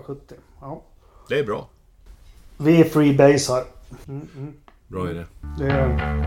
[0.00, 0.34] 70.
[0.60, 0.82] Ja.
[1.28, 1.68] Det är bra.
[2.56, 3.64] Vi är freebase här.
[4.08, 4.54] Mm, mm.
[4.88, 5.26] Bra är det.
[5.58, 6.18] Det är...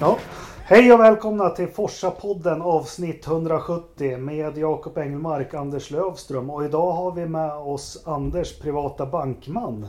[0.00, 0.18] Ja.
[0.64, 7.12] Hej och välkomna till Forsa-podden avsnitt 170 med Jakob Engelmark, Anders Lövström och idag har
[7.12, 9.86] vi med oss Anders privata bankman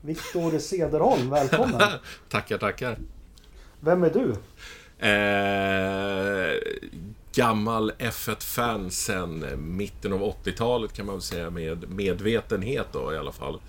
[0.00, 1.80] Viktor Sederholm, välkommen!
[2.28, 2.98] tackar, tackar!
[3.80, 4.34] Vem är du?
[5.06, 6.60] Eh,
[7.32, 9.44] gammal F1-fan sen
[9.76, 13.60] mitten av 80-talet kan man väl säga med medvetenhet då i alla fall.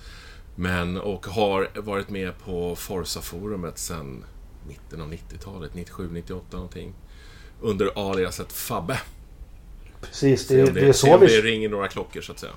[0.56, 4.24] Men och har varit med på Forza-forumet sen
[4.68, 6.94] mitten av 90-talet, 97, 98 någonting.
[7.62, 9.00] Under aliaset Fabbe.
[10.02, 11.28] Precis, det, det, det är så vi...
[11.28, 11.36] vi...
[11.36, 12.54] Det ringer några klockor så att säga.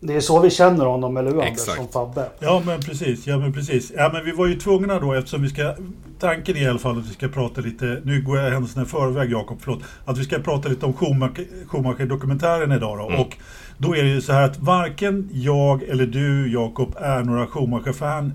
[0.00, 1.58] Det är så vi känner honom, eller hur Anders?
[1.60, 2.28] Som Fabbe.
[2.38, 3.92] Ja men precis, ja men precis.
[3.96, 5.74] Ja men vi var ju tvungna då eftersom vi ska...
[6.20, 8.00] Tanken är i alla fall att vi ska prata lite...
[8.04, 9.80] Nu går jag händelserna i förväg Jakob, förlåt.
[10.04, 13.06] Att vi ska prata lite om Schumacher- Schumacher-dokumentären idag då.
[13.08, 13.20] Mm.
[13.20, 13.36] Och
[13.78, 18.32] då är det ju så här att varken jag eller du Jakob är några Schumacher-fan.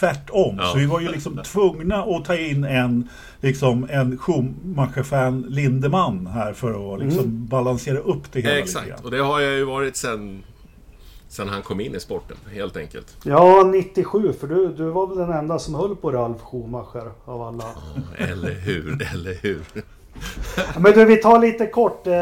[0.00, 0.56] Tvärtom.
[0.58, 0.66] Ja.
[0.66, 3.08] Så vi var ju liksom tvungna att ta in en,
[3.40, 8.98] liksom, en Schumacher-fan Lindeman här för att liksom balansera upp det hela lite Exakt, grann.
[9.04, 10.42] och det har jag ju varit sen,
[11.32, 13.16] sen han kom in i sporten, helt enkelt.
[13.24, 17.42] Ja, 97, för du, du var väl den enda som höll på Ralf Schumacher av
[17.42, 17.64] alla.
[18.18, 19.62] Eller hur, eller hur?
[20.78, 22.06] Men du, vi tar lite kort.
[22.06, 22.12] Eh,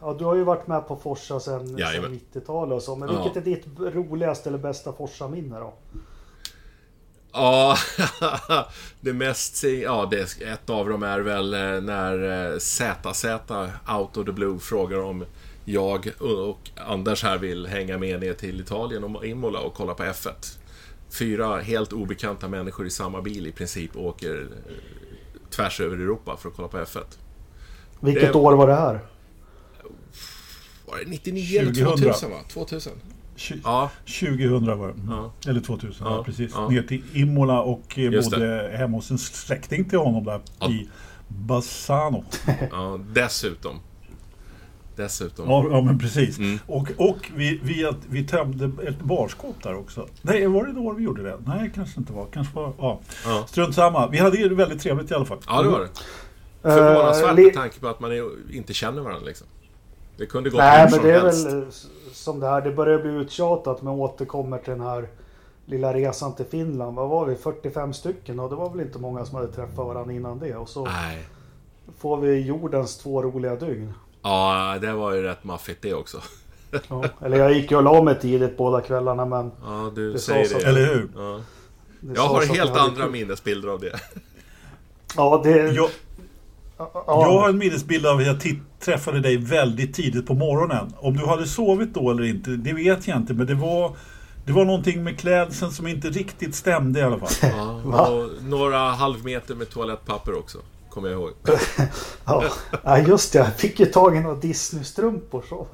[0.00, 2.20] ja, du har ju varit med på Forsa sen, sen Jajamän.
[2.34, 2.96] 90-talet och så.
[2.96, 3.22] Men Ja.
[3.22, 5.72] vilket är ditt roligaste eller bästa Forsa-minne då?
[7.32, 7.76] Ja,
[9.00, 9.64] det mest...
[9.64, 13.24] Ja, det, ett av dem är väl eh, när eh, ZZ
[13.98, 15.24] out of the blue frågar om
[15.72, 20.02] jag och Anders här vill hänga med ner till Italien och Imola och kolla på
[20.02, 20.58] F1.
[21.18, 24.72] Fyra helt obekanta människor i samma bil i princip åker eh,
[25.50, 27.02] tvärs över Europa för att kolla på F1.
[28.00, 29.00] Vilket Det- år var det här?
[30.86, 31.96] Var det 99 eller 2000?
[31.98, 32.36] 2000 va?
[32.48, 32.92] 2000?
[33.36, 34.94] Tju- Ja, 2000 var det.
[35.08, 35.32] Ja.
[35.50, 36.52] Eller 2000, ja, Ja, precis.
[36.54, 36.68] ja.
[36.68, 40.70] Ner till Imola och eh, både hemma hos en släkting till honom där Ja.
[40.70, 40.88] i
[41.28, 42.24] Bassano.
[42.70, 43.80] ja dessutom.
[44.98, 45.50] Dessutom.
[45.50, 46.38] Ja, ja men precis.
[46.38, 46.58] Mm.
[46.66, 50.06] Och, och vi, vi, att vi tömde ett barskåp där också.
[50.22, 51.38] Nej, var det då vi gjorde det?
[51.46, 52.26] Nej, kanske inte var.
[52.32, 53.00] Kanske var, ja.
[53.24, 53.44] Ja.
[53.48, 54.08] Strunt samma.
[54.08, 55.38] Vi hade ju det väldigt trevligt i alla fall.
[55.46, 55.88] Ja, det var det.
[56.68, 59.46] Eh, Förvånansvärt med tanke på att man är- inte känner varandra liksom.
[60.16, 61.46] Det kunde gått Nej, hur men det är helst.
[61.46, 61.64] väl
[62.12, 62.60] som det här.
[62.60, 65.08] Det börjar bli uttjatat men återkommer till den här
[65.66, 66.96] lilla resan till Finland.
[66.96, 67.34] Vad var vi?
[67.34, 70.56] 45 stycken och det var väl inte många som hade träffat varandra innan det.
[70.56, 71.26] Och så Nej.
[71.98, 73.92] får vi jordens två roliga dygn.
[74.22, 76.20] Ja, det var ju rätt maffigt det också.
[76.88, 77.04] Ja.
[77.22, 80.58] Eller jag gick ju och la mig tidigt båda kvällarna men Ja, du Det säger
[80.58, 80.66] det.
[80.66, 81.08] Eller hur?
[81.16, 81.40] Ja.
[82.00, 83.12] det Jag har helt andra kul.
[83.12, 84.00] minnesbilder av det.
[85.16, 85.50] Ja, det...
[85.50, 85.90] Jag,
[86.78, 90.92] ja, jag har en minnesbild av att jag titt- träffade dig väldigt tidigt på morgonen.
[90.98, 93.34] Om du hade sovit då eller inte, det vet jag inte.
[93.34, 93.92] Men det var,
[94.46, 97.50] det var någonting med klädseln som inte riktigt stämde i alla fall.
[97.92, 100.58] Ja, och några halvmeter med toalettpapper också.
[100.98, 101.32] Kommer jag ihåg.
[102.84, 103.38] Ja, just det.
[103.38, 105.44] Jag fick ju tag i några Disney-strumpor.
[105.48, 105.66] Så.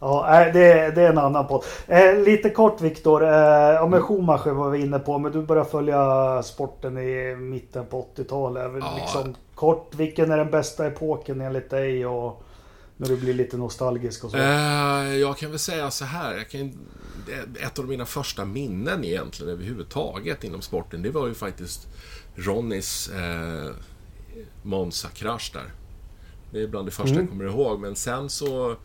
[0.00, 1.64] Ja, det, det är en annan podd.
[1.86, 3.24] Eh, lite kort Viktor.
[3.24, 3.30] Eh,
[3.74, 5.18] ja, men Schumacher var vi inne på.
[5.18, 8.72] Men du började följa sporten i mitten på 80-talet.
[8.80, 8.94] Ja.
[8.96, 12.06] Liksom, kort, vilken är den bästa epoken enligt dig?
[12.06, 12.42] Och
[12.96, 14.36] när du blir lite nostalgisk och så.
[14.36, 16.36] Eh, jag kan väl säga så här.
[16.36, 16.78] Jag kan,
[17.60, 21.02] ett av mina första minnen egentligen överhuvudtaget inom sporten.
[21.02, 21.88] Det var ju faktiskt
[22.34, 23.72] Ronnys eh,
[24.62, 25.72] Monza-krasch där.
[26.50, 27.80] Det är bland det första jag kommer ihåg.
[27.80, 28.76] Men sen så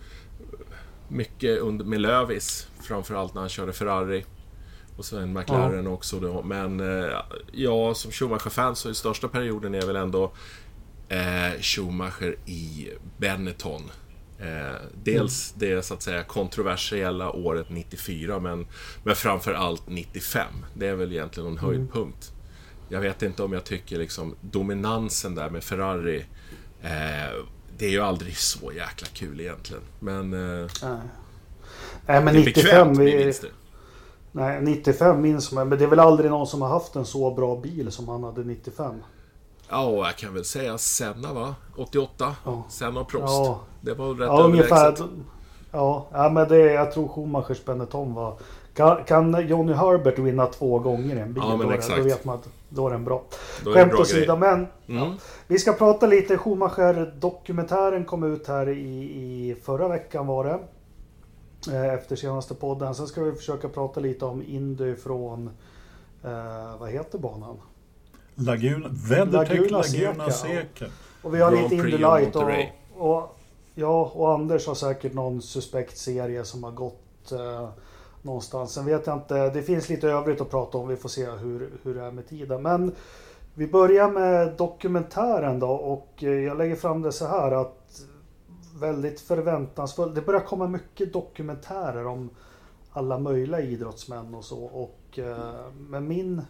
[1.07, 2.67] mycket under, med Lövis.
[2.81, 4.25] Framförallt när han körde Ferrari.
[4.97, 6.43] Och sen McLaren också då.
[6.43, 7.17] Men eh,
[7.51, 10.31] ja, som Schumacher-fan så är största perioden är väl ändå
[11.09, 13.81] eh, Schumacher i Benetton.
[14.39, 18.67] Eh, dels det så att säga kontroversiella året 94 men,
[19.03, 20.47] men framför allt 95.
[20.73, 22.33] Det är väl egentligen en höjdpunkt.
[22.89, 26.25] Jag vet inte om jag tycker liksom dominansen där med Ferrari
[26.81, 27.45] eh,
[27.77, 29.83] det är ju aldrig så jäkla kul egentligen.
[29.99, 30.97] Men eh, Nej.
[32.05, 32.53] Nej, men det är 95.
[32.63, 33.49] bekvämt Vi, vinster.
[34.31, 35.69] nej, 95 minns man.
[35.69, 38.23] Men det är väl aldrig någon som har haft en så bra bil som han
[38.23, 38.95] hade 95.
[39.69, 41.55] Ja, jag kan väl säga Senna va?
[41.77, 42.35] 88.
[42.45, 42.63] Ja.
[42.69, 43.23] Senna och Prost.
[43.27, 43.59] Ja.
[43.81, 44.95] Det var väl rätt Ja, ungefär.
[45.71, 48.37] Ja, ja, men det, jag tror Schumachers Benetton var...
[48.75, 51.97] Kan, kan Johnny Herbert vinna två gånger i en bil, Ja, men då, det- exakt.
[51.97, 53.23] då vet man att då är den bra.
[53.63, 55.13] Då är det Skämt bra åsido, men Mm.
[55.47, 56.37] vi ska prata lite.
[56.37, 60.59] Schumacher-dokumentären kom ut här i, i förra veckan var det.
[61.75, 62.95] Eh, Efter senaste podden.
[62.95, 65.49] Sen ska vi försöka prata lite om Indy från
[66.25, 67.57] Eh, vad heter banan?
[68.35, 70.85] Laguna, WeatherTech Laguna, Laguna Seca.
[71.21, 72.49] Och vi har lite Indy Light och,
[72.97, 73.37] och,
[73.75, 77.69] ja, och Anders har säkert någon suspekt serie som har gått eh,
[78.23, 78.73] någonstans.
[78.73, 80.87] Sen vet jag inte, det finns lite övrigt att prata om.
[80.87, 82.61] Vi får se hur, hur det är med tiden.
[82.61, 82.95] Men
[83.53, 88.01] vi börjar med dokumentären då och eh, jag lägger fram det så här att
[88.79, 92.29] väldigt förväntansfullt, Det börjar komma mycket dokumentärer om
[92.91, 94.63] alla möjliga idrottsmän och så.
[94.63, 96.41] Och, eh, men min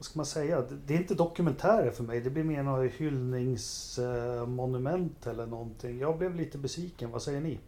[0.00, 0.64] vad ska man säga?
[0.86, 2.20] Det är inte dokumentärer för mig.
[2.20, 5.98] Det blir mer några hyllningsmonument eller någonting.
[5.98, 7.10] Jag blev lite besviken.
[7.10, 7.58] Vad säger ni?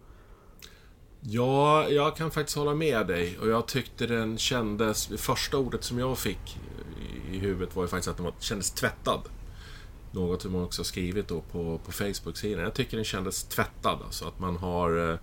[1.24, 3.38] Ja, jag kan faktiskt hålla med dig.
[3.38, 5.06] Och jag tyckte den kändes...
[5.16, 6.58] Första ordet som jag fick
[7.32, 9.20] i huvudet var ju faktiskt att den var, kändes tvättad.
[10.10, 12.64] Något som man också har skrivit då på, på Facebook-sidan.
[12.64, 13.98] Jag tycker den kändes tvättad.
[14.04, 15.18] Alltså att man har eh,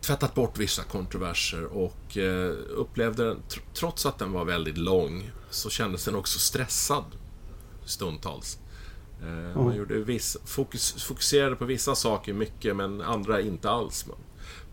[0.00, 3.42] tvättat bort vissa kontroverser och eh, upplevde den,
[3.74, 7.04] trots att den var väldigt lång, så kändes den också stressad
[7.84, 8.58] stundtals.
[9.22, 9.62] Eh.
[9.62, 14.06] Man gjorde viss, fokus, fokuserade på vissa saker mycket, men andra inte alls.
[14.06, 14.16] Man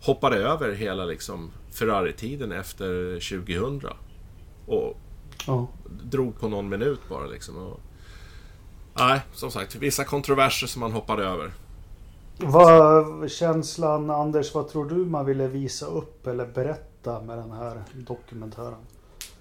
[0.06, 3.90] hoppade över hela liksom, Ferrari-tiden efter 2000.
[4.66, 4.98] Och
[5.48, 5.66] mm.
[6.02, 7.56] drog på någon minut bara liksom.
[7.56, 7.80] Och,
[8.98, 11.52] nej, som sagt, vissa kontroverser som man hoppade över.
[12.38, 17.82] Vad känslan Anders, vad tror du man ville visa upp eller berätta med den här
[17.92, 18.78] dokumentären?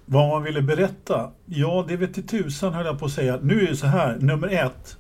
[0.06, 1.32] Vad man ville berätta?
[1.46, 3.40] Ja, det vet till tusan höll jag på att säga.
[3.42, 4.98] Nu är det så här, nummer ett.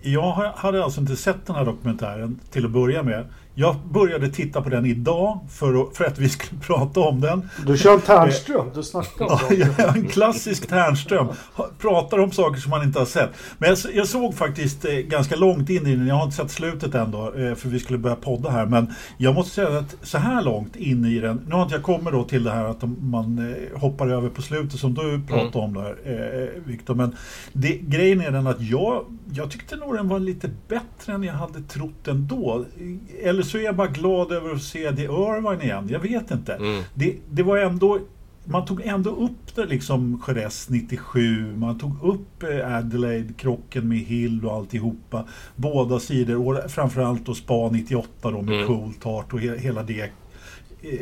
[0.00, 3.26] Jag hade alltså inte sett den här dokumentären till att börja med.
[3.58, 7.50] Jag började titta på den idag för att, för att vi skulle prata om den.
[7.66, 9.38] Du kör en Tärnström, du snackar om
[9.78, 11.26] ja, En klassisk Tärnström.
[11.78, 13.30] Pratar om saker som man inte har sett.
[13.58, 16.50] Men jag, jag såg faktiskt eh, ganska långt in i den, jag har inte sett
[16.50, 18.66] slutet än då, eh, för vi skulle börja podda här.
[18.66, 21.82] Men jag måste säga att så här långt in i den, nu har inte jag
[21.82, 25.64] kommit då till det här att man eh, hoppar över på slutet som du pratade
[25.64, 25.64] mm.
[25.64, 26.94] om där, Viktor.
[26.94, 27.16] Men
[27.52, 31.34] det, grejen är den att jag, jag tyckte nog den var lite bättre än jag
[31.34, 32.64] hade trott ändå.
[33.22, 35.88] Eller så är jag bara glad över att se det Irvine igen.
[35.90, 36.54] Jag vet inte.
[36.54, 36.82] Mm.
[36.94, 37.98] Det, det var ändå
[38.48, 44.44] man tog ändå upp det liksom Jerez 97, man tog upp eh, Adelaide-krocken med Hill
[44.44, 45.24] och alltihopa.
[45.56, 48.66] Båda sidor, och framförallt då Spa 98 då med mm.
[48.66, 50.10] Coulthart och hela det eh,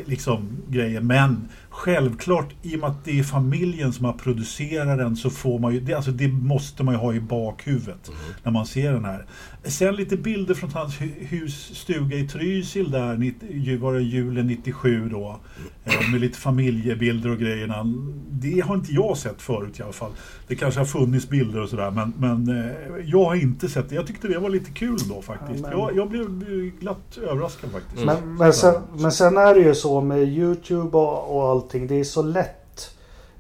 [0.05, 1.07] liksom grejen.
[1.07, 5.59] Men Självklart, i och med att det är familjen som har producerat den så får
[5.59, 8.21] man ju, det, alltså det måste man ju ha i bakhuvudet mm.
[8.43, 9.27] när man ser den här.
[9.65, 15.41] Sen lite bilder från hans husstuga i Trysil där, var det julen 97 då.
[15.85, 16.13] Mm.
[16.13, 17.95] Med lite familjebilder och grejerna.
[18.31, 20.11] Det har inte jag sett förut i alla fall.
[20.49, 22.73] Det kanske har funnits bilder och sådär men, men eh,
[23.05, 23.95] jag har inte sett det.
[23.95, 25.63] Jag tyckte det var lite kul då faktiskt.
[25.63, 25.71] Men...
[25.71, 26.41] jag, jag, blev
[26.81, 28.03] glatt överraskad faktiskt.
[28.03, 28.17] Mm.
[28.17, 31.87] Men, men, sen, men sen är det ju så med Youtube och, och allt allting.
[31.87, 32.91] Det är så lätt.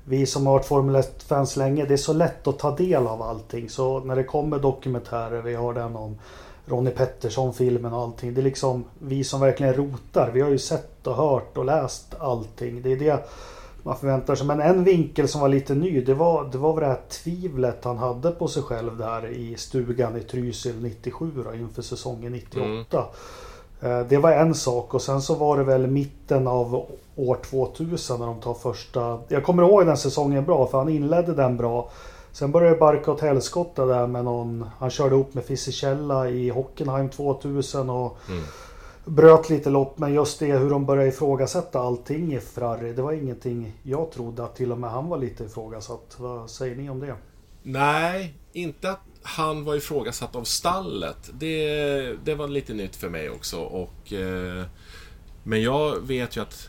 [0.04, 1.84] Vi som har varit Formel 1-fans länge.
[1.84, 3.68] Det är så lätt att ta del av allting.
[3.68, 5.42] Så när det kommer dokumentärer.
[5.42, 6.18] Vi har den om
[6.66, 8.34] Ronnie Pettersson-filmen och allting.
[8.34, 10.30] Det är liksom vi som verkligen rotar.
[10.34, 12.82] Vi har ju sett och hört och läst allting.
[12.82, 13.28] Det är det
[13.82, 14.46] man förväntar sig.
[14.46, 16.00] Men en vinkel som var lite ny.
[16.00, 20.16] Det var, det var det här tvivlet han hade på sig själv där i stugan
[20.16, 22.62] i Trysil 97 då, inför säsongen 98.
[22.62, 22.84] Mm.
[23.80, 26.86] Eh, det var en sak och sen så var det väl mitten av
[27.16, 29.20] år 2000 när de tar första...
[29.28, 31.90] Jag kommer ihåg den säsongen bra för han inledde den bra.
[32.32, 34.70] Sen började det barka åt helskotta där med någon...
[34.78, 38.44] Han körde ihop med Fisichella i Hockenheim 2000 och mm.
[39.04, 39.98] bröt lite lopp.
[39.98, 42.92] Men just det hur de började ifrågasätta allting i Ferrari.
[42.92, 46.16] Det var ingenting jag trodde att till och med han var lite ifrågasatt.
[46.16, 47.16] Vad säger ni om det?
[47.62, 51.30] Nej, inte att han var ifrågasatt av stallet.
[51.32, 53.60] Det, det var lite nytt för mig också.
[53.60, 54.64] Och, eh,
[55.42, 56.68] men jag vet ju att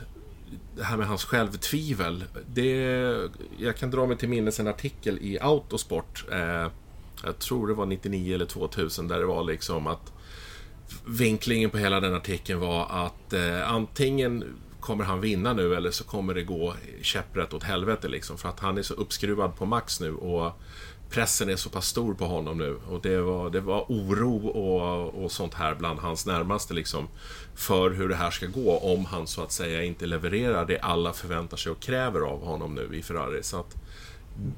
[0.75, 2.23] det här med hans självtvivel.
[2.47, 2.71] Det,
[3.57, 6.25] jag kan dra mig till minnes en artikel i Autosport.
[6.31, 6.67] Eh,
[7.23, 10.13] jag tror det var 99 eller 2000 där det var liksom att
[11.05, 14.43] vinklingen på hela den artikeln var att eh, antingen
[14.85, 18.37] kommer han vinna nu eller så kommer det gå käpprätt åt helvete liksom.
[18.37, 20.51] För att han är så uppskruvad på max nu och
[21.09, 22.79] pressen är så pass stor på honom nu.
[22.89, 27.07] Och det var, det var oro och, och sånt här bland hans närmaste liksom.
[27.55, 31.13] För hur det här ska gå om han så att säga inte levererar det alla
[31.13, 33.43] förväntar sig och kräver av honom nu i Ferrari.
[33.43, 33.75] Så att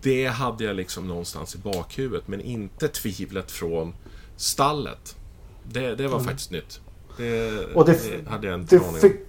[0.01, 2.27] det hade jag liksom någonstans i bakhuvudet.
[2.27, 3.93] Men inte tvivlet från
[4.36, 5.15] stallet.
[5.63, 6.27] Det, det var mm.
[6.27, 6.81] faktiskt nytt.
[7.17, 9.26] Det, och det, det hade jag inte det fick,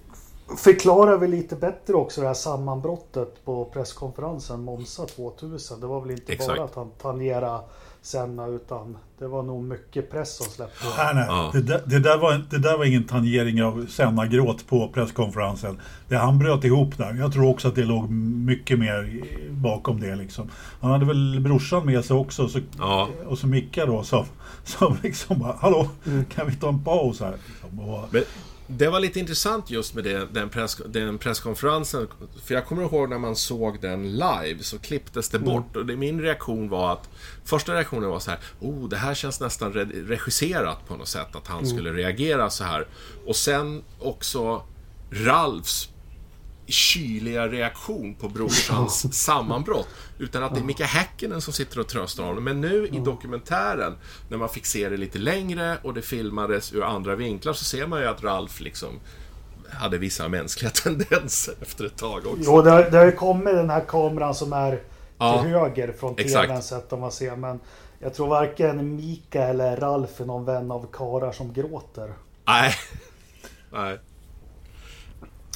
[0.57, 5.79] förklarar vi lite bättre också det här sammanbrottet på presskonferensen Monza 2000.
[5.79, 6.57] Det var väl inte Exakt.
[6.57, 7.59] bara att han tangerade
[8.01, 10.85] Senna utan det var nog mycket press som släppte.
[10.97, 11.25] Nej, nej.
[11.27, 11.49] Ja.
[11.53, 15.79] Det, där, det, där var, det där var ingen tangering av Senna-gråt på presskonferensen.
[16.07, 17.13] Det, han bröt ihop där.
[17.13, 20.15] Jag tror också att det låg mycket mer bakom det.
[20.15, 20.49] Liksom.
[20.81, 22.47] Han hade väl brorsan med sig också.
[22.47, 23.09] Så, Ja.
[23.27, 24.25] Och så Micke då som,
[24.63, 25.87] som liksom bara, hallå,
[26.35, 27.33] kan vi ta en paus här?
[27.47, 27.79] Liksom.
[27.79, 28.23] Och, Men
[28.71, 32.07] det var lite intressant just med det, den, press, den presskonferensen.
[32.43, 35.75] För jag kommer ihåg när man såg den live så klipptes det bort.
[35.75, 37.09] Och det, min reaktion var att...
[37.45, 38.39] Första reaktionen var så här.
[38.59, 41.35] Oh, det här känns nästan re- regisserat på något sätt.
[41.35, 42.87] Att han skulle reagera så här.
[43.25, 44.63] Och sen också
[45.11, 45.89] Ralfs
[46.71, 49.87] kyliga reaktion på brorsans sammanbrott.
[50.17, 52.43] Utan att det är Micke Häkkinen som sitter och tröstar honom.
[52.43, 53.95] Men nu i dokumentären,
[54.29, 57.87] när man fick se det lite längre och det filmades ur andra vinklar, så ser
[57.87, 58.89] man ju att Ralf liksom
[59.71, 62.37] hade vissa mänskliga tendenser efter ett tag också.
[62.45, 64.81] Jo, det, har- det har ju kommit den här kameran som är
[65.17, 67.35] Ja, till höger från tvn sett om man ser.
[67.35, 67.59] Men
[67.99, 72.13] jag tror varken Mika eller Ralf är någon vän av karar som gråter.
[72.45, 72.73] Nej.
[73.71, 73.99] Nej.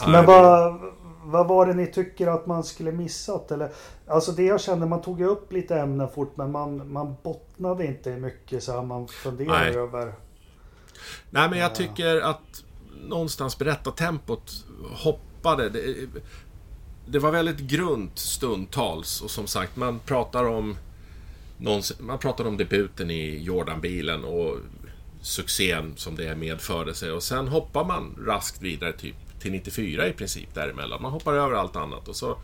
[0.01, 0.79] Men Nej, vad,
[1.23, 3.51] vad var det ni tycker att man skulle missat?
[3.51, 3.71] Eller,
[4.07, 7.85] alltså det jag kände, man tog ju upp lite ämnen fort men man, man bottnade
[7.85, 9.75] inte i mycket så här man funderar Nej.
[9.75, 10.13] över.
[11.29, 12.63] Nej, men jag tycker att
[13.09, 15.69] någonstans berättartempot hoppade.
[15.69, 16.09] Det,
[17.05, 20.77] det var väldigt grunt stundtals och som sagt, man pratar om
[21.99, 24.57] man pratar om debuten i Jordan-bilen och
[25.21, 30.13] succén som det medförde sig och sen hoppar man raskt vidare typ till 94 i
[30.13, 31.01] princip däremellan.
[31.01, 32.37] Man hoppar över allt annat och så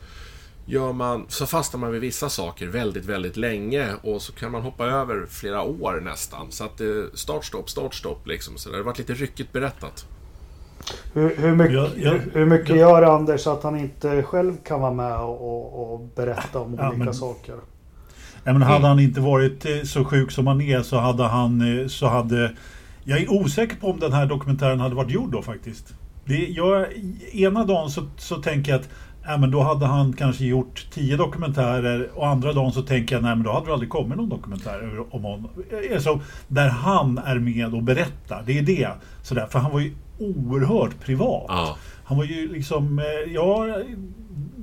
[0.65, 4.61] gör man, så fastnar man vid vissa saker väldigt, väldigt länge och så kan man
[4.61, 6.51] hoppa över flera år nästan.
[6.51, 8.57] Så att det start, stopp, start, stopp liksom.
[8.57, 10.05] Så det har varit lite ryckigt berättat.
[11.13, 12.75] Hur, hur, mycket, Ja, ja, hur, hur mycket ja.
[12.75, 17.03] gör Anders att han inte själv kan vara med och, och, berätta om Ja, olika
[17.03, 17.55] men- saker?
[18.43, 21.79] Nej, men hade han inte varit eh, så sjuk som han är så hade han...
[21.81, 22.55] eh, Så hade,
[23.03, 25.93] jag är osäker på om den här dokumentären hade varit gjord då faktiskt.
[26.29, 26.85] Det, jag,
[27.31, 28.89] ena dagen så, så tänker jag att
[29.25, 33.23] ja, men då hade han kanske gjort tio dokumentärer och andra dagen så tänker jag
[33.23, 35.49] nej men då hade det aldrig kommit någon dokumentär om honom.
[35.93, 38.43] Alltså, där han är med och berättar.
[38.45, 38.89] Det är det.
[39.23, 41.45] Sådär, för han var ju oerhört privat.
[41.47, 41.77] Ja.
[42.09, 43.77] Han var ju liksom, eh, ja,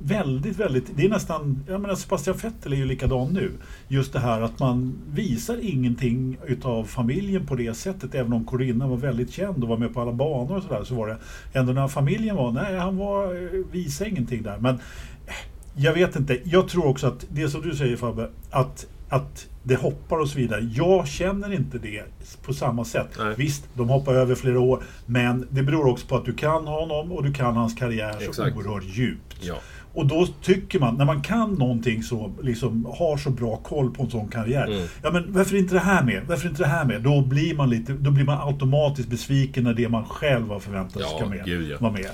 [0.03, 3.51] väldigt, väldigt, det är nästan, jag menar Sebastian Vettel är ju likadan nu.
[3.87, 8.15] Just det här att man visar ingenting utav familjen på det sättet.
[8.15, 10.83] Även om Corinna var väldigt känd och var med på alla banor och sådär.
[10.83, 11.17] Så var det
[11.53, 14.57] ändå när familjen var, nej han var, eh, visade ingenting där.
[14.57, 15.33] Men eh,
[15.75, 19.75] jag vet inte, jag tror också att det som du säger Fabbe, att, att det
[19.75, 20.61] hoppar och så vidare.
[20.73, 22.03] Jag känner inte det
[22.45, 23.09] på samma sätt.
[23.19, 23.33] Nej.
[23.37, 24.83] Visst, de hoppar över flera år.
[25.05, 28.29] Men det beror också på att du kan honom och du kan hans karriär så
[28.29, 28.57] Exakt.
[28.57, 29.37] oerhört djupt.
[29.41, 29.55] Ja.
[29.93, 34.03] Och då tycker man, när man kan någonting så, liksom har så bra koll på
[34.03, 34.65] en sån karriär.
[34.67, 34.87] Mm.
[35.03, 36.21] Ja men varför inte det här med?
[36.27, 37.01] Varför inte det här med?
[37.01, 40.93] Då blir man lite, då blir man automatiskt besviken när det man själv har förväntat
[40.93, 41.77] sig Ja, ska med, gud, ja.
[41.79, 42.09] vara med.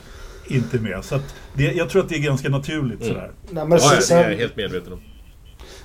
[0.47, 1.03] Inte med.
[1.05, 3.13] Så att det, jag tror att det är ganska naturligt Mm.
[3.13, 3.31] sådär.
[3.51, 4.99] Nej, men, Ja, är sen, jag helt medveten om.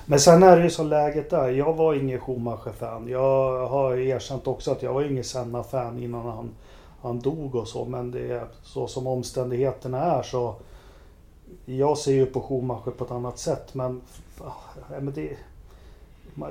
[0.09, 1.49] Men sen är det ju så läget där.
[1.49, 3.07] Jag var ingen Schumacher-fan.
[3.07, 6.49] Jag har erkänt också att jag var ingen Senna-fan innan han,
[7.01, 7.85] han dog och så.
[7.85, 10.55] Men det är så som omständigheterna är så.
[11.65, 13.73] Jag ser ju på Schumacher på ett annat sätt.
[13.73, 14.01] Men,
[14.41, 14.53] ah,
[14.89, 15.37] men det,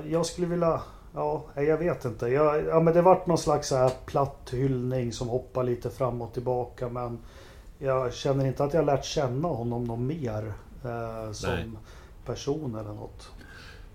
[0.09, 0.81] jag skulle vilja...
[1.13, 2.27] Ja, jag vet inte.
[2.27, 6.21] Jag, ja, men det vart någon slags så här platt hyllning som hoppar lite fram
[6.21, 6.89] och tillbaka.
[6.89, 7.19] Men
[7.79, 11.69] jag känner inte att jag lärt känna honom någon mer eh, som Nej.
[12.25, 13.31] person eller något.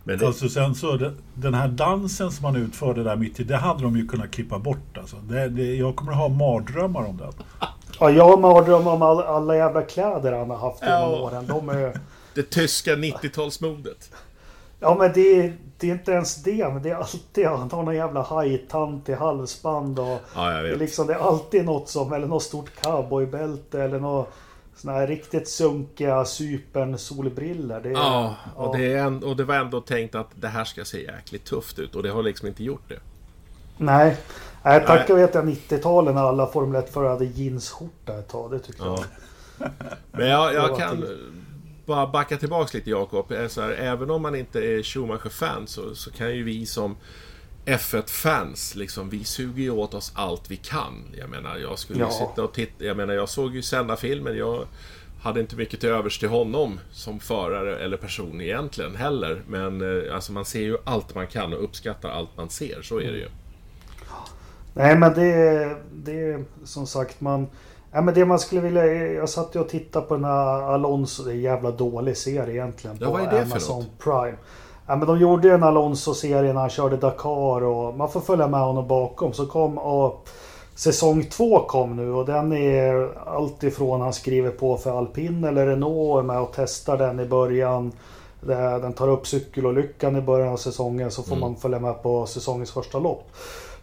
[0.04, 3.56] Men det, Alltså sen så, den här dansen som man utförde där mitt i, det
[3.56, 5.16] hade de ju kunnat klippa bort alltså.
[5.16, 7.32] Det, det, jag kommer att ha mardrömmar om den.
[8.00, 11.20] Ja, jag har mardrömmar om all, alla jävla kläder han har haft genom Ja.
[11.20, 11.46] åren.
[11.46, 11.99] De är,
[12.34, 14.11] det tyska 90-talsmodet.
[14.80, 16.68] ja men det, det är inte ens det.
[16.73, 20.68] Men det är alltid han har någon jävla hajtant i halsband och Ja, jag det
[20.68, 20.78] är, vet.
[20.78, 24.28] liksom, det är alltid något som, eller något stort cowboybälte eller något
[24.76, 27.80] såna här riktigt sunkiga supern solbriller.
[27.80, 28.78] Det är, Ja, och ja.
[28.78, 31.94] det, en, och det var ändå tänkt att det här ska se jäkligt tufft ut
[31.96, 32.98] och det har liksom inte gjort det.
[33.76, 34.16] Nej.
[34.62, 38.50] Nej, tacka vet jag 90-talet när alla Formel 1-förare hade jeansskjorta ett tag.
[38.50, 39.04] Det tycker Ja.
[39.58, 39.70] jag.
[40.12, 41.04] Men jag, jag kan
[41.86, 43.30] bara backa tillbaks lite Jakob.
[43.32, 46.96] Här, även om man inte är Schumacher-fan så, så kan ju vi som
[47.66, 50.94] F1-fans, liksom, vi suger ju åt oss allt vi kan.
[51.18, 52.11] Jag menar, jag skulle Ja.
[52.11, 52.85] sitta och titta.
[52.85, 54.37] Jag menar, jag såg ju Senna-filmen.
[54.37, 54.66] Jag
[55.23, 59.42] hade inte mycket till övers till honom som förare eller person egentligen heller.
[59.49, 62.83] Men eh, alltså man ser ju allt man kan och uppskattar allt man ser.
[62.83, 63.28] Så är det ju.
[64.75, 67.47] Nej men det det är som sagt man...
[67.92, 68.87] Ja, men det man skulle vilja...
[69.12, 71.23] Jag satt ju och tittade på den här Alonso.
[71.23, 72.97] Det är en jävla dålig serie egentligen.
[73.00, 73.99] Ja, på vad är det för Amazon något?
[73.99, 74.37] Prime.
[74.86, 78.48] Ja, men de gjorde ju en Alonso-serie när han körde Dakar och man får följa
[78.48, 79.32] med honom bakom.
[79.32, 80.28] Så kom och
[80.74, 85.66] säsong två kom nu och den är allt ifrån han skriver på för Alpin eller
[85.66, 87.92] Renault och är med och testar den i början.
[88.40, 92.70] Den tar upp cykelolyckan i början av säsongen så får man följa med på säsongens
[92.70, 93.30] första lopp.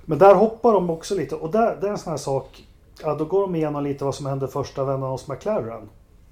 [0.05, 2.63] Men där hoppar de också lite och där, det är en sån här sak.
[3.03, 5.89] Ja, då går de igenom lite vad som hände första vändan hos McLaren.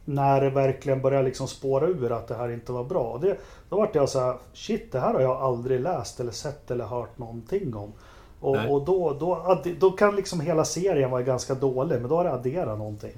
[0.09, 3.17] När det verkligen börjar liksom spåra ur att det här inte var bra.
[3.21, 3.37] Det,
[3.69, 6.85] då vart jag så här, shit det här har jag aldrig läst eller sett eller
[6.85, 7.93] hört någonting om.
[8.39, 12.23] Och, och då, då, då kan liksom hela serien vara ganska dålig, men då har
[12.23, 13.17] det adderat någonting.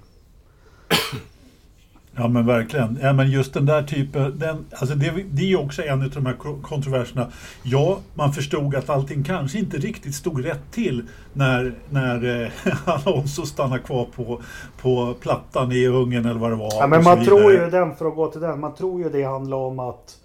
[2.21, 2.99] Ja men verkligen.
[3.01, 6.09] Ja, men just den där typen, den, alltså det, det är ju också en av
[6.09, 7.27] de här ko- kontroverserna.
[7.63, 12.51] Ja, man förstod att allting kanske inte riktigt stod rätt till när, när eh,
[12.85, 14.41] Alonso stannade kvar på,
[14.81, 16.73] på plattan i Ungern eller vad det var.
[16.79, 19.23] Ja, men man tror ju den, för att gå till den, man tror ju det
[19.23, 20.17] handlar om att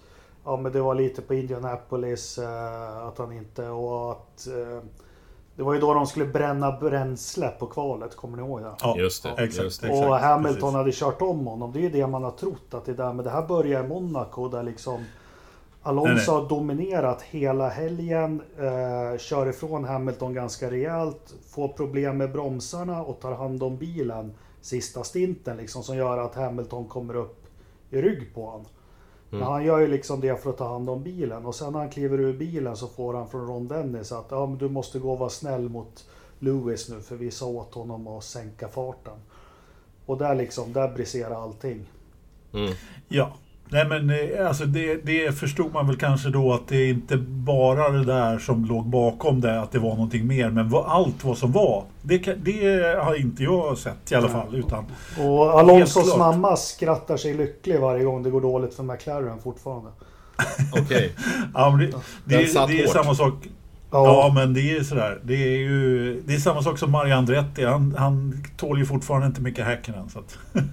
[0.45, 4.83] Ja men det var lite på Indianapolis eh, att han inte och att eh,
[5.57, 8.73] Det var ju då de skulle bränna bränsle på kvalet, kommer ni ihåg det?
[8.79, 9.87] Ja, Just det, Exakt, just det.
[9.87, 10.75] exakt, och Hamilton precis.
[10.75, 11.71] hade kört om honom.
[11.73, 13.13] Det är ju det man har trott att det är där.
[13.13, 15.05] Men det här börjar i Monaco där liksom
[15.81, 16.35] Alonso Nej, nej.
[16.35, 18.41] har dominerat hela helgen.
[18.59, 21.33] Eh, kör ifrån Hamilton ganska rejält.
[21.49, 25.83] Får problem med bromsarna och tar hand om bilen sista stinten liksom.
[25.83, 27.45] Som gör att Hamilton kommer upp
[27.89, 28.65] i rygg på honom.
[29.29, 31.45] Men han gör ju liksom det för att ta hand om bilen.
[31.45, 34.45] Och sen när han kliver ur bilen så får han från Ron Dennis att ja,
[34.45, 36.05] men du måste gå och vara snäll mot
[36.39, 39.17] Lewis nu för vi sa åt honom att sänka farten.
[40.05, 41.85] Och där liksom, där briserar allting.
[42.53, 42.73] Mm.
[43.07, 43.33] Ja.
[43.69, 47.89] Nej men eh, alltså det, det förstod man väl kanske då att det inte bara
[47.89, 50.49] det där som låg bakom det, att det var någonting mer.
[50.49, 54.55] Men vad, allt vad som var, det, det har inte jag sett i alla fall.
[54.55, 54.85] Utan,
[55.19, 59.89] Och Alonsos mamma skrattar sig lycklig varje gång det går dåligt för McLaren fortfarande.
[60.81, 61.11] Okej.
[61.53, 61.85] ja, men det,
[62.25, 62.93] det, det är hårt.
[62.93, 63.33] samma sak.
[63.91, 64.05] Ja.
[64.05, 65.19] Ja, men det är ju sådär.
[65.23, 67.65] Det är ju det är samma sak som Mario Andretti.
[67.65, 70.09] Han, han tål ju fortfarande inte mycket Häkkinen.
[70.09, 70.37] Så att,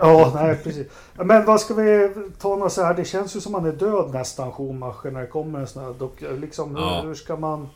[0.00, 0.86] Ja, nej precis.
[1.14, 2.94] Men vad ska vi ta något så här?
[2.94, 5.94] Det känns ju som man är död nästan Schumacher när det kommer en sån här.
[5.98, 7.02] Dock, liksom, hur, Ja.
[7.04, 7.68] hur ska man...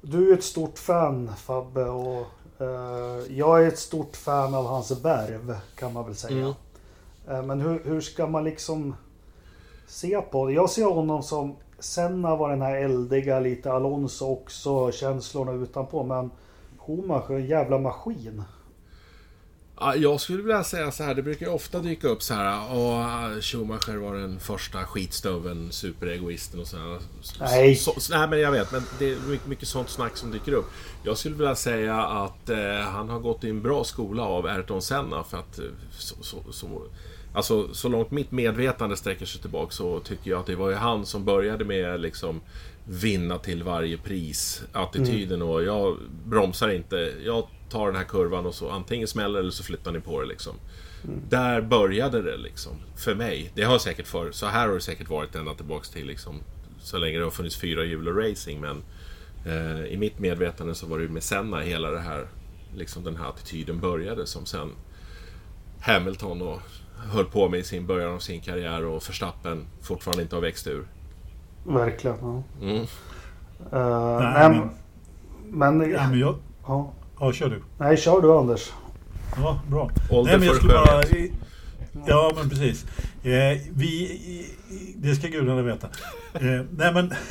[0.00, 2.26] Du är ett stort fan Fabbe och
[2.58, 6.36] eh, jag är ett stort fan av hans värv kan man väl säga.
[6.36, 6.52] Mm.
[7.30, 8.94] Eh, men hur, hur ska man liksom
[9.86, 10.52] se på det?
[10.52, 16.02] Jag ser honom som Senna var den här eldiga, lite Alonso också, känslorna utanpå.
[16.02, 16.30] Men
[16.78, 18.42] Schumacher en jävla maskin.
[19.80, 22.72] Ja, jag skulle vilja säga så här, det brukar ju ofta dyka upp så här.
[22.72, 26.98] Och Schumacher var den första skitstöveln, superegoisten och så här.
[27.40, 27.76] Nej.
[27.76, 28.72] Så, så, nej, men jag vet.
[28.72, 30.66] Men det är mycket, mycket sånt snack som dyker upp.
[31.02, 34.82] Jag skulle vilja säga att eh, han har gått i en bra skola av Ayrton
[34.82, 35.24] Senna.
[35.24, 35.64] För att eh,
[35.98, 36.82] så, så,
[37.34, 40.74] Alltså så långt mitt medvetande sträcker sig tillbaka så tycker jag att det var ju
[40.76, 42.40] han som började med liksom
[42.84, 47.12] vinna till varje pris attityden och jag bromsar inte.
[47.24, 50.26] Jag tar den här kurvan och så antingen smäller eller så flyttar ni på det
[50.26, 50.54] liksom.
[51.28, 52.72] Där började det liksom.
[52.96, 53.50] För mig.
[53.54, 56.40] Det har säkert för Så här har det säkert varit ända tillbaks till liksom
[56.80, 58.82] så länge det har funnits fyra hjul och racing men
[59.46, 62.28] eh, i mitt medvetande så var det ju med Senna hela det här
[62.76, 64.70] liksom den här attityden började som sen
[65.80, 66.60] Hamilton och
[67.12, 70.66] höll på med i sin början av sin karriär och Verstappen fortfarande inte har växt
[70.66, 70.84] ur.
[71.64, 72.16] Verkligen.
[72.20, 72.42] Ja.
[72.62, 72.76] Mm.
[73.72, 75.90] Eh, Nej, nej, men...
[75.90, 76.36] ja, men jag,
[76.66, 76.92] Ja.
[77.20, 77.62] ja, kör du.
[77.78, 78.72] Nej, kör du Anders.
[79.36, 79.90] Ja, bra.
[80.10, 81.02] Ålder Nej, men för bara...
[81.02, 81.30] skönhet.
[82.06, 82.86] Ja, men precis.
[83.22, 84.20] Eh, vi...
[84.96, 85.86] Det ska gudarna veta.
[86.34, 87.12] Eh, nej, men...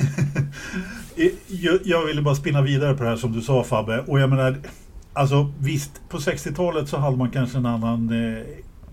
[1.16, 4.00] Eh, jag, jag ville bara spinna vidare på det här som du sa Fabbe.
[4.06, 4.56] Och jag menar...
[5.12, 8.42] Alltså visst, på 60-talet så hade man kanske en annan eh,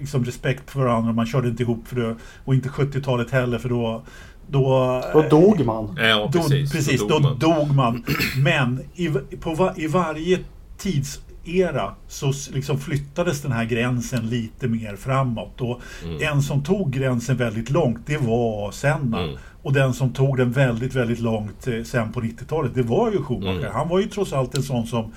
[0.01, 1.13] liksom respekt för varandra.
[1.13, 2.15] Man körde inte ihop för det.
[2.45, 4.03] Och inte 70-talet heller för då...
[4.47, 5.97] Då, Då dog man.
[5.99, 6.71] Ja, då, precis.
[6.71, 7.39] precis, Då då, dog man.
[7.39, 8.03] dog man.
[8.43, 9.09] Men i,
[9.39, 10.39] på i varje
[10.77, 15.61] tidsera så liksom flyttades den här gränsen lite mer framåt.
[15.61, 15.81] Och
[16.21, 19.23] En som tog gränsen väldigt långt, det var Senna.
[19.23, 19.37] Mm.
[19.63, 23.23] Och den som tog den väldigt, väldigt långt eh, sen på 90-talet, det var ju
[23.23, 23.59] Schumacher.
[23.59, 23.71] Mm.
[23.73, 25.11] Han var ju trots allt en sån som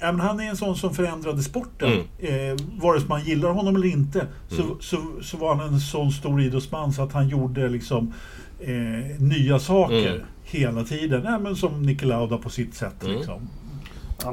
[0.00, 1.92] Ja, men han är en sån som förändrade sporten.
[2.18, 4.76] Eh, vare sig man gillar honom eller inte så, Mm.
[4.80, 8.14] så, så var han en sån stor idrottsman så att han gjorde liksom
[8.60, 10.22] eh, nya saker Mm.
[10.44, 11.22] hela tiden.
[11.24, 13.02] Ja, men som Niki Lauda på sitt sätt.
[13.04, 13.16] Mm.
[13.16, 13.48] Liksom.
[14.24, 14.30] Ja,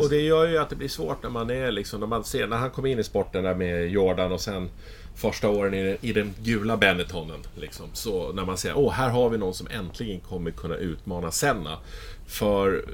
[0.00, 2.46] och det gör ju att det blir svårt när man är liksom, när man ser,
[2.46, 4.68] när han kom in i sporten där med Jordan och sen
[5.14, 7.40] första åren i, den- i den gula Benettonen.
[7.54, 11.30] Liksom, så när man ser, åh här har vi någon som äntligen kommer kunna utmana
[11.30, 11.78] Senna.
[12.26, 12.84] För,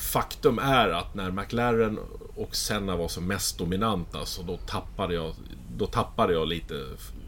[0.00, 1.98] faktum är att när McLaren
[2.36, 5.32] och Senna var som mest dominanta så då tappade jag,
[5.76, 6.74] då tappade jag lite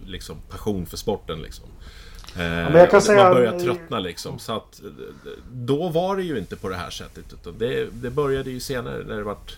[0.06, 1.42] liksom, passion för sporten.
[1.42, 1.64] Liksom.
[2.35, 4.38] Eh, men jag kan säga- man börjar tröttna liksom.
[4.38, 4.88] Så att, eh,
[5.52, 7.24] då var det ju inte på det här sättet.
[7.32, 9.56] Utan det, det började ju senare när det vart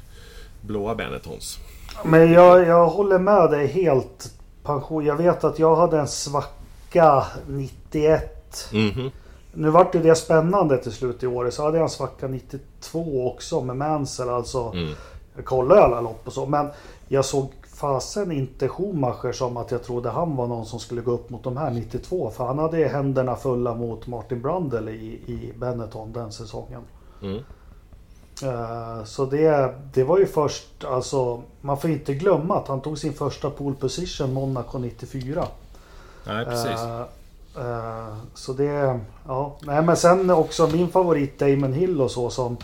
[0.61, 1.59] blåa Benettons.
[2.05, 4.33] Men jag, jag håller med dig helt.
[4.65, 5.05] Pension.
[5.05, 8.69] Jag vet att jag hade en svacka 91.
[8.73, 9.11] Mhm.
[9.55, 11.51] Nu vart det det spännande till slut i år.
[11.51, 12.59] Så hade jag en svacka 92
[12.93, 14.29] också med Mansell.
[14.29, 14.95] Alltså, Mm.
[15.37, 16.47] Jag kollade alla lopp och så.
[16.47, 16.71] Men
[17.09, 21.11] jag såg fasen inte Schumacher som att jag trodde han var någon som skulle gå
[21.11, 22.31] upp mot de här 92.
[22.31, 26.81] För han hade händerna fulla mot Martin Brundle i, i Benetton den säsongen.
[27.23, 27.37] Mm.
[28.43, 32.99] Eh, Så det, det var ju först, alltså man får inte glömma att han tog
[32.99, 35.45] sin första pole position Monaco 94.
[36.27, 36.81] Nej, precis.
[36.81, 37.03] Eh,
[38.35, 39.59] Så det, ja.
[39.63, 42.57] Nej men sen också min favorit Damon Hill och så som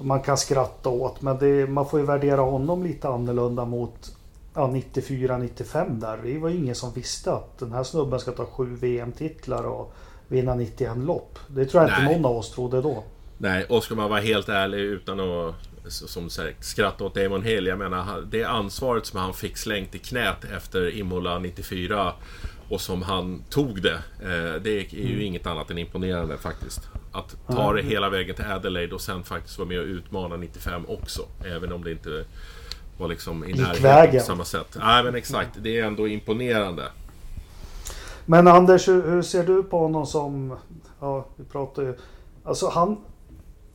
[0.00, 1.22] man kan skratta åt.
[1.22, 4.16] Men det, man får ju värdera honom lite annorlunda mot
[4.54, 6.18] ja, 94-95 där.
[6.24, 9.94] Det var ju ingen som visste att den här snubben ska ta sju VM-titlar och
[10.28, 11.38] vinna 91 lopp.
[11.48, 12.02] Det tror jag Nej.
[12.02, 13.04] inte någon av oss trodde då.
[13.38, 15.54] Nej, och ska man vara helt ärlig utan att
[15.88, 17.66] som sagt, skratta åt Damon Hill.
[17.66, 22.12] Jag menar, det ansvaret som han fick slängt i knät efter Imola 94
[22.68, 24.02] och som han tog det.
[24.20, 26.80] Eh, det är ju inget annat än imponerande faktiskt.
[27.12, 30.84] Att ta det hela vägen till Adelaide och sen faktiskt vara med och utmana 95
[30.88, 31.22] också.
[31.44, 32.24] Även om det inte
[32.98, 34.76] var liksom i närheten på samma sätt.
[34.80, 35.50] Nej, men exakt.
[35.56, 36.82] Det är ändå imponerande.
[38.24, 40.56] Men Anders, hur, hur ser du på honom som...
[41.00, 41.94] Ja, vi pratar ju...
[42.44, 42.96] Alltså han...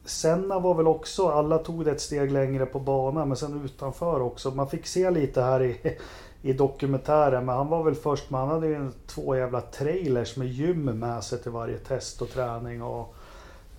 [0.05, 4.21] Senna var väl också, alla tog det ett steg längre på banan men sen utanför
[4.21, 4.51] också.
[4.51, 5.97] Man fick se lite här i,
[6.41, 10.47] i dokumentären men han var väl först med, han hade ju två jävla trailers med
[10.47, 13.15] gym med sig till varje test och träning och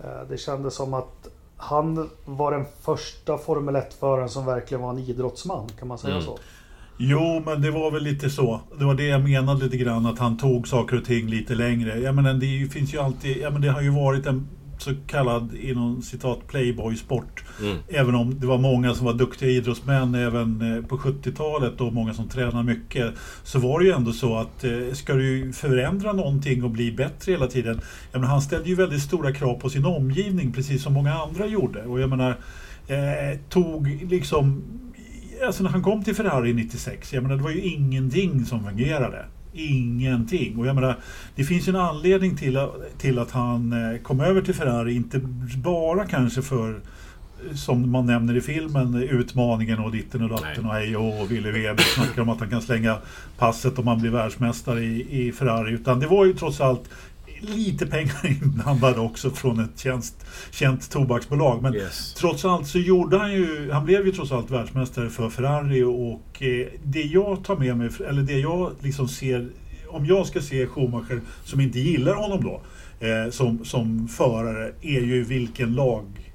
[0.04, 4.98] eh, det kändes som att han var den första Formel 1-föraren som verkligen var en
[4.98, 6.24] idrottsman, kan man säga Mm.
[6.26, 6.38] så?
[6.96, 8.60] Jo, men det var väl lite så.
[8.78, 11.98] Det var det jag menade lite grann, att han tog saker och ting lite längre.
[11.98, 14.48] Jag menar, det finns ju alltid, ja, men det har ju varit en
[14.82, 17.44] så kallad, inom citat, playboy-sport.
[17.60, 17.76] Mm.
[17.88, 22.14] Även om det var många som var duktiga idrottsmän även eh, på 70-talet och många
[22.14, 23.14] som tränade mycket.
[23.42, 27.32] Så var det ju ändå så att eh, ska du förändra någonting och bli bättre
[27.32, 27.80] hela tiden.
[28.12, 31.46] Jag menar, han ställde ju väldigt stora krav på sin omgivning precis som många andra
[31.46, 31.82] gjorde.
[31.82, 32.30] Och jag menar,
[32.86, 34.62] eh, tog liksom
[35.46, 39.24] Alltså när han kom till Ferrari 96, jag menar det var ju ingenting som fungerade.
[39.52, 40.58] Ingenting.
[40.58, 40.96] Och jag menar,
[41.34, 45.20] det finns ju en anledning till, till att han eh, kom över till Ferrari, inte
[45.56, 50.74] bara kanske för eh, som man nämner i filmen, utmaningen och ditten och datten och
[50.74, 52.98] hej och Ville Weber snackar om att han kan slänga
[53.38, 55.72] passet om han blir världsmästare i, i Ferrari.
[55.72, 56.88] Utan det var ju trots allt
[57.42, 61.62] lite pengar inblandade också från ett känt, känt tobaksbolag.
[61.62, 62.14] Men Yes.
[62.14, 66.42] Trots allt så gjorde han ju, han blev ju trots allt världsmästare för Ferrari och
[66.42, 69.48] eh, det jag tar med mig, eller det jag liksom ser,
[69.88, 72.62] om jag ska se Schumacher som inte gillar honom då,
[73.06, 76.31] eh, som, som förare, är ju vilken lag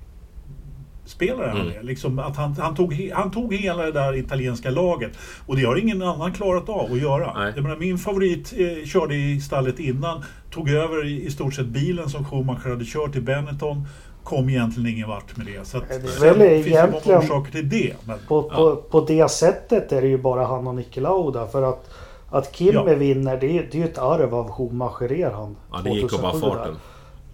[1.18, 1.78] spelare han Mm.
[1.80, 1.84] är.
[1.84, 5.12] Liksom att han, han, tog, han tog hela det där italienska laget
[5.46, 7.34] och det har ingen annan klarat av att göra.
[7.34, 7.54] Nej.
[7.56, 11.66] Jag menar, min favorit eh, körde i stallet innan, tog över i, i stort sett
[11.66, 13.88] bilen som Schumacher hade kört i Benetton,
[14.24, 15.68] kom egentligen ingen vart med det.
[15.68, 17.94] Så att, Det väl finns det många orsaker till det.
[18.06, 21.48] Men, På, på, på det sättet är det ju bara han och Niki Lauda.
[21.48, 21.90] För att,
[22.32, 22.84] att Kimi Ja.
[22.84, 25.56] vinner, det är det är ju ett arv av Schumacher han.
[25.72, 26.76] Ja, det gick av bara 2007 där.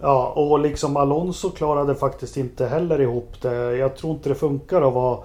[0.04, 3.76] Ja, och liksom Alonso klarade faktiskt inte heller ihop det.
[3.76, 5.18] Jag tror inte det funkar att vara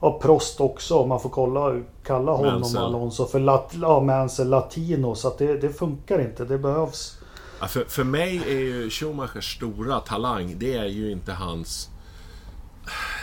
[0.00, 0.94] av Prost också.
[0.94, 2.82] Om man får kolla, kalla honom Mansell.
[2.82, 5.14] Alonso för lat, ja, Mansell latino.
[5.14, 6.44] Så det, det funkar inte.
[6.44, 7.18] Det behövs.
[7.60, 11.90] Ja, för, för mig är ju Schumachers stora talang, det är ju inte hans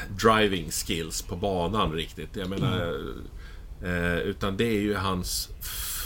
[0.09, 2.35] driving skills på banan riktigt.
[2.35, 2.93] Jag menar,
[3.83, 5.49] eh, utan det är ju hans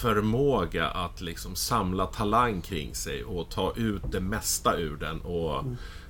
[0.02, 5.22] förmåga att liksom samla talang kring sig och ta ut det mesta ur den.
[5.22, 5.64] Och,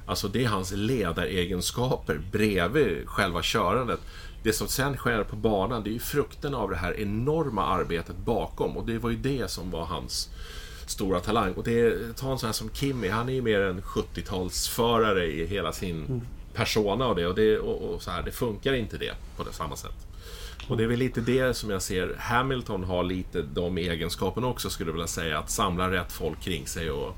[0.10, 4.00] Alltså det är hans ledaregenskaper bredvid själva körandet.
[4.44, 8.18] Det som sen sker på banan, det är ju frukten av det här enorma arbetet
[8.18, 8.78] bakom.
[8.78, 10.30] Och det var ju det som var hans
[10.86, 11.54] stora talang.
[11.54, 15.24] Och det är, ta en sån här som Kimi, han är ju mer en 70-talsförare
[15.24, 16.22] i hela sin
[16.54, 17.28] persona och det.
[17.28, 20.08] Och, det och, och så här, det funkar inte det på det samma sätt.
[20.70, 24.70] Och det är väl lite det som jag ser Hamilton har lite de egenskaperna också
[24.70, 25.40] skulle jag vilja säga.
[25.40, 27.16] Att samla rätt folk kring sig och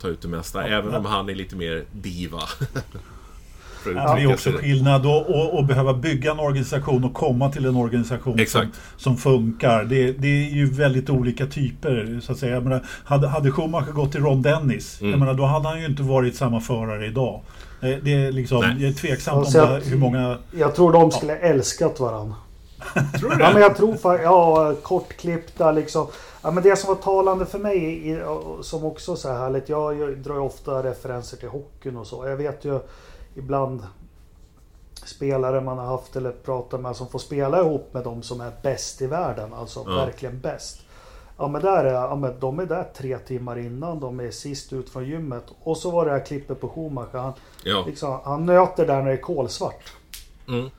[0.00, 0.64] ta ut det mesta.
[0.64, 2.40] Även om han är lite mer diva.
[3.94, 7.64] Ja, det är också skillnad att och, och behöva bygga en organisation och komma till
[7.64, 8.80] en organisation som, Exakt.
[8.96, 9.84] som funkar.
[9.84, 12.54] Det, det är ju väldigt olika typer så att säga.
[12.54, 15.10] Jag menar, hade, hade Schumacher gått till Ron Dennis, Mm.
[15.10, 17.40] jag menar, då hade han ju inte varit samma förare idag.
[17.80, 20.38] Det är liksom, jag är tveksam om det, hur många...
[20.50, 22.34] Jag tror de skulle älskat varandra.
[23.20, 23.52] Tror du Ja det?
[23.52, 26.06] men jag tror fa- ja kortklippta liksom.
[26.42, 28.22] Ja men det som var talande för mig i,
[28.62, 29.68] som också så här härligt.
[29.68, 32.26] Jag, jag drar ju ofta referenser till hockeyn och så.
[32.28, 32.80] Jag vet ju
[33.34, 33.82] ibland
[35.04, 38.52] spelare man har haft eller pratat med som får spela ihop med de som är
[38.62, 39.54] bäst i världen.
[39.54, 39.94] Alltså Ja.
[39.96, 40.80] verkligen bäst.
[41.38, 44.00] Ja men där är, ja, men de är där tre timmar innan.
[44.00, 45.44] De är sist ut från gymmet.
[45.62, 47.18] Och så var det här klippet på Schumacher.
[47.18, 47.32] Han,
[47.64, 47.84] Ja.
[47.86, 49.92] liksom, han nöter där när det är kolsvart
[50.48, 50.70] Mm.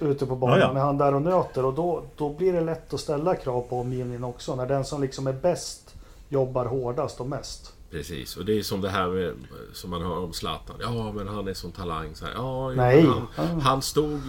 [0.00, 0.72] Ute på banan Ja, ja.
[0.72, 3.80] när han där och nöter och då, då blir det lätt att ställa krav på
[3.80, 4.56] omgivningen också.
[4.56, 5.94] När den som liksom är bäst
[6.28, 7.72] jobbar hårdast och mest.
[7.90, 9.34] Precis, och det är som det här med,
[9.72, 10.76] som man hör om Zlatan.
[10.80, 12.14] Ja, men han är sån talang.
[12.14, 13.06] Så här, ja, Nej.
[13.34, 14.20] Han, han stod...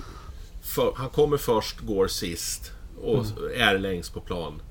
[0.61, 3.25] För, han kommer först, går sist och
[3.55, 4.61] är längst på plan.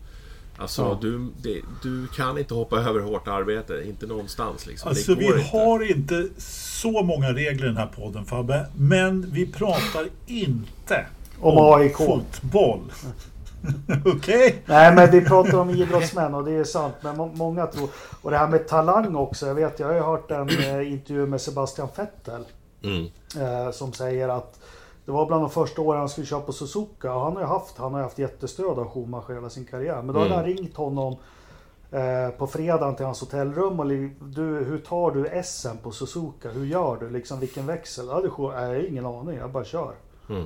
[0.59, 0.99] Alltså, Ja.
[1.01, 3.83] du, det, du kan inte hoppa över hårt arbete.
[3.87, 4.89] Inte någonstans liksom.
[4.89, 5.39] Alltså vi inte.
[5.59, 8.67] har inte så många regler i den här podden Fabbe.
[8.77, 11.07] Men vi pratar inte
[11.41, 11.97] Om AIK.
[11.97, 12.81] fotboll.
[14.05, 14.63] Okej?
[14.67, 16.95] Nej men vi pratar om idrottsmän och det är sant.
[17.01, 17.89] Men må- många tror...
[18.23, 19.47] Och det här med talang också.
[19.47, 22.45] Jag vet, jag har ju hört en eh, intervju med Sebastian Vettel.
[22.83, 23.07] Mm.
[23.41, 24.61] Eh, som säger att
[25.07, 27.15] det var bland de första åren han skulle köra på Suzuka.
[27.15, 30.03] Och han har ju haft, han har haft jättestöd av Schumacher hela sin karriär.
[30.03, 30.37] Men då hade Mm.
[30.37, 31.17] han ringt honom
[31.91, 33.81] eh, på fredagen till hans hotellrum.
[33.81, 33.87] Och
[34.27, 36.51] du, hur tar du SM på Suzuka?
[36.51, 37.11] Hur gör du?
[37.11, 38.07] Liksom vilken växel?
[38.07, 39.95] Ja, jag har ingen aning, jag bara kör.
[40.29, 40.45] Mm.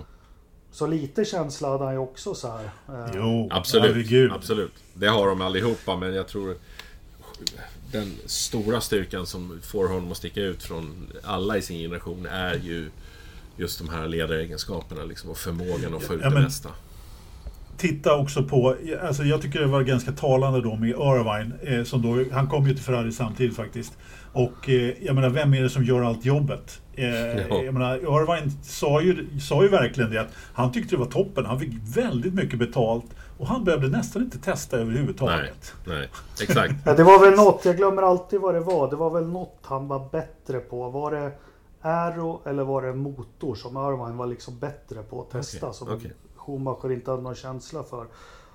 [0.72, 2.64] Så lite känsla hade han ju också så här.
[2.88, 4.32] Eh, Jo, Absolut, herregud.
[4.32, 4.72] absolut.
[4.94, 6.54] Det har de allihopa, men jag tror
[7.92, 12.54] den stora styrkan som får honom att sticka ut från alla i sin generation är
[12.54, 12.90] ju
[13.60, 16.68] just de här ledaregenskaperna liksom, och förmågan att få ut Ja, det men- mesta.
[17.76, 21.52] titta också på, alltså jag tycker det var ganska talande då med Irvine.
[21.62, 23.92] Eh, som då, han kom ju till Ferrari samtidigt faktiskt.
[24.32, 26.80] Och eh, jag menar, vem är det som gör allt jobbet?
[26.94, 27.62] Eh, Ja.
[27.62, 31.46] Jag menar, Irvine sa ju, sa ju verkligen det att han tyckte det var toppen.
[31.46, 33.04] Han fick väldigt mycket betalt
[33.38, 35.74] och han behövde nästan inte testa Nej, överhuvudtaget.
[35.86, 36.08] nej,
[36.42, 36.74] exakt.
[36.84, 38.90] Ja, det var väl något, jag glömmer alltid vad det var.
[38.90, 40.90] Det var väl något han var bättre på.
[40.90, 41.32] Var det
[41.82, 45.66] aero eller var det motor som Irvine var liksom bättre på att testa?
[45.66, 46.12] Okej, som okej.
[46.36, 48.06] Schumacher inte hade någon känsla för.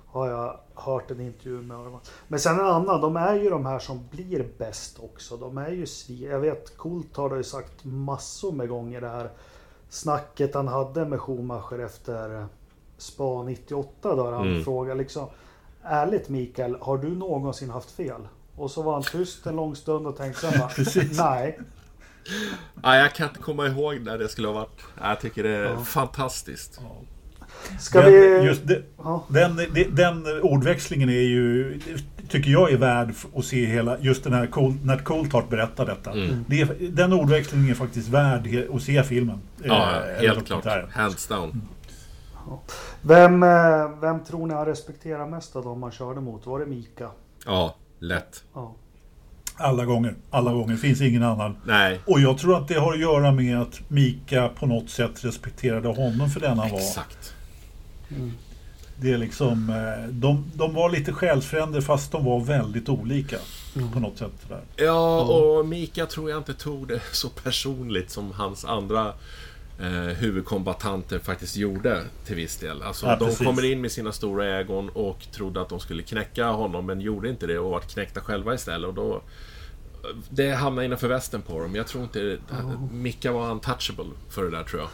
[0.06, 1.98] Har jag hört en intervju med Irvine.
[2.28, 5.36] Men sen en annan, de är ju de här som blir bäst också.
[5.36, 6.26] De är ju svi...
[6.26, 9.30] Jag vet, Coult har ju sagt massor med gånger det här
[9.88, 12.46] snacket han hade med Schumacher efter
[12.98, 14.64] Spa 98 där han Mm.
[14.64, 15.26] frågade liksom
[15.82, 18.28] Ärligt Mikael, har du någonsin haft fel?
[18.56, 21.18] Och så var han tyst en lång stund och tänkte sen bara, Precis.
[21.18, 21.58] nej.
[22.74, 24.80] Nej, jag kan inte komma ihåg när det skulle ha varit.
[25.02, 25.84] Jag tycker det är Ja.
[25.84, 26.80] fantastiskt.
[27.80, 28.18] Ska den, vi...
[28.46, 29.24] just det, Ja.
[29.28, 29.60] den,
[29.90, 31.80] den ordväxlingen är ju,
[32.28, 36.10] tycker jag är värd att se hela, just den här Col, när Coulthard berättar detta.
[36.12, 36.44] Mm.
[36.48, 36.64] Det,
[36.96, 39.40] den ordväxlingen är faktiskt värd att se filmen.
[39.62, 40.38] Ja, Eh, helt klart.
[40.38, 40.88] dokumentären.
[40.90, 41.62] Hands down.
[43.02, 46.46] Vem, eh, vem tror ni han respekterar mest av dem man körde mot?
[46.46, 47.10] Var det Mika?
[47.46, 48.44] Ja, lätt.
[48.54, 48.74] Ja.
[49.56, 50.14] Alla gånger.
[50.30, 50.76] Alla gånger.
[50.76, 51.56] Finns ingen annan.
[51.64, 55.24] Nej, Och jag tror att det har att göra med att Mika på något sätt
[55.24, 56.78] respekterade honom för den han var.
[56.78, 57.34] exakt.
[59.00, 63.36] Det är liksom, eh, de, de var lite själsfränder fast de var väldigt olika.
[63.92, 64.32] På något sätt.
[64.48, 64.60] Där.
[64.84, 69.12] Ja, och Mika tror jag inte tog det så personligt som hans andra
[69.80, 69.86] eh,
[70.16, 72.82] huvudkombatanter faktiskt gjorde till viss del.
[72.82, 73.46] Alltså, Ja, de precis.
[73.46, 77.28] kommer in med sina stora ägon och trodde att de skulle knäcka honom, men gjorde
[77.28, 78.88] inte det och vart knäckta själva istället.
[78.88, 79.20] Och då,
[80.30, 81.74] det hamnade innanför västen på dem.
[81.76, 82.38] Jag tror inte...
[82.92, 84.90] Mika var untouchable för det där, tror jag.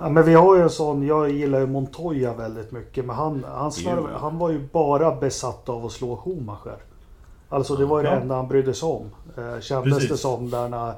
[0.00, 3.44] Ja, men vi har ju en sån, jag gillar ju Montoya väldigt mycket men han,
[3.48, 6.76] han, snarare, han var ju bara besatt av att slå Schumacher.
[7.48, 8.20] Alltså det var ju det Ja.
[8.20, 9.10] enda han brydde sig om.
[9.36, 10.10] Eh, kändes Precis.
[10.10, 10.88] det som där när,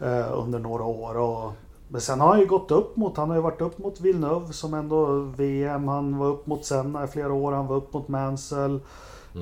[0.00, 1.16] eh, under några år.
[1.16, 1.52] Och,
[1.88, 4.52] men sen har han ju gått upp mot, han har ju varit upp mot Villeneuve
[4.52, 5.88] som ändå VM.
[5.88, 7.52] Han var upp mot Senna i flera år.
[7.52, 8.80] Han var upp mot Mansell.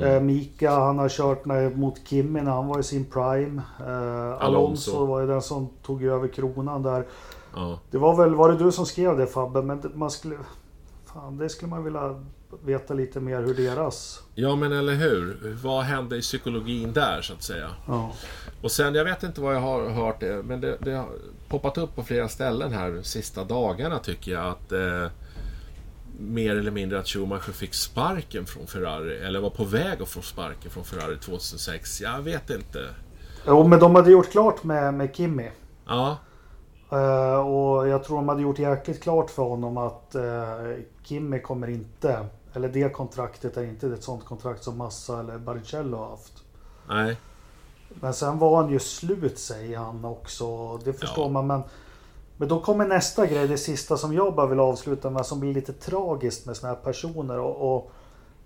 [0.02, 3.62] Eh, Mika, han har kört med, mot Kimi när han var i sin prime.
[3.80, 4.40] Eh, Alonso.
[4.40, 5.06] Alonso.
[5.06, 7.06] var ju den som tog över kronan där.
[7.54, 7.78] Ja.
[7.90, 9.62] Det var väl, var det du som skrev det Fabbe?
[9.62, 10.36] Men det- man skulle...
[11.12, 12.20] Fan, det skulle man vilja
[12.64, 14.22] veta lite mer hur deras...
[14.34, 15.56] ja, men eller hur?
[15.64, 17.68] Vad hände i psykologin där, så att säga?
[17.88, 18.10] Ja.
[18.62, 21.04] Och sen, jag vet inte vad jag har hört det, men det, det
[21.52, 25.10] poppat upp på flera ställen här sista dagarna tycker jag att eh,
[26.18, 30.22] mer eller mindre att Schumacher fick sparken från Ferrari, eller var på väg att få
[30.22, 32.00] sparken från Ferrari 2006.
[32.00, 32.78] Jag vet inte.
[33.46, 35.50] Jo, men de hade gjort klart med, med Kimi.
[35.86, 36.18] Ja,
[36.92, 41.70] Eh, och jag tror de hade gjort jäkligt klart för honom att uh, Kimmy kommer
[41.70, 46.32] inte, eller det kontraktet är inte ett sånt kontrakt som Massa eller Baricello har haft.
[46.88, 47.16] Nej.
[48.00, 50.76] Men sen var han ju slut säger han också.
[50.76, 51.30] Det förstår Ja.
[51.30, 51.46] man.
[51.46, 51.62] Men,
[52.36, 55.54] men då kommer nästa grej, det sista som jag bara vill avsluta med som blir
[55.54, 57.38] lite tragiskt med såna här personer.
[57.38, 57.90] Och, och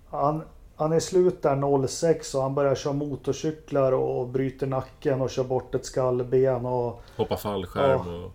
[0.09, 0.41] han,
[0.75, 5.43] han är slut där 06 och han börjar köra motorcyklar och bryter nacken och kör
[5.43, 6.65] bort ett skallben.
[6.65, 8.25] Och, Hoppa fallskärm Ja.
[8.25, 8.31] och...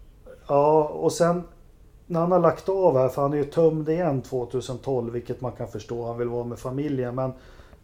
[0.49, 1.43] ja, och sen
[2.07, 5.53] när han har lagt av här, för han är ju tömd igen 2012, vilket man
[5.53, 6.07] kan förstå.
[6.07, 7.15] Han vill vara med familjen.
[7.15, 7.33] Men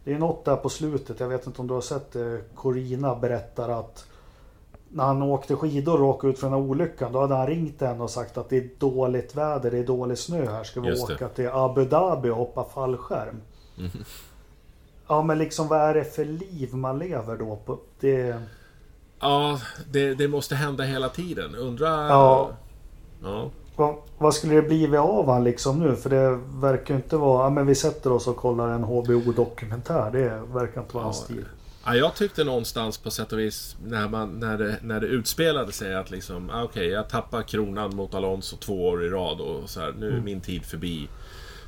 [0.09, 2.41] det är något där på slutet, jag vet inte om du har sett det.
[2.55, 4.05] Corina berättar att
[4.89, 7.81] när han åkte skidor och råkade ut för den här olyckan, då hade han ringt
[7.81, 10.63] henne och sagt att det är dåligt väder, det är dålig snö här.
[10.63, 13.41] Ska vi åka till Abu Dhabi och hoppa fallskärm?
[15.11, 17.55] Ja, men liksom vad är det för liv man lever då?
[17.65, 17.79] På?
[17.99, 18.41] Det...
[19.19, 19.59] Ja,
[19.91, 21.55] det, det måste hända hela tiden.
[21.55, 21.87] Undra...
[21.87, 22.51] Ja.
[23.23, 23.49] Ja.
[23.79, 25.95] Vad, vad skulle det bli av han liksom nu?
[25.95, 27.43] För det verkar ju inte vara...
[27.43, 30.11] Ja, men vi sätter oss och kollar en HBO-dokumentär.
[30.11, 31.23] Det verkar inte vara hans Ja.
[31.25, 31.45] stil.
[31.85, 35.71] Ja, jag tyckte någonstans på sätt och vis när, man, när, det, när det utspelade
[35.71, 39.69] sig att liksom, ah, okej, jag tappar kronan mot Alonso två år i rad och
[39.69, 41.07] så här, nu är min tid förbi.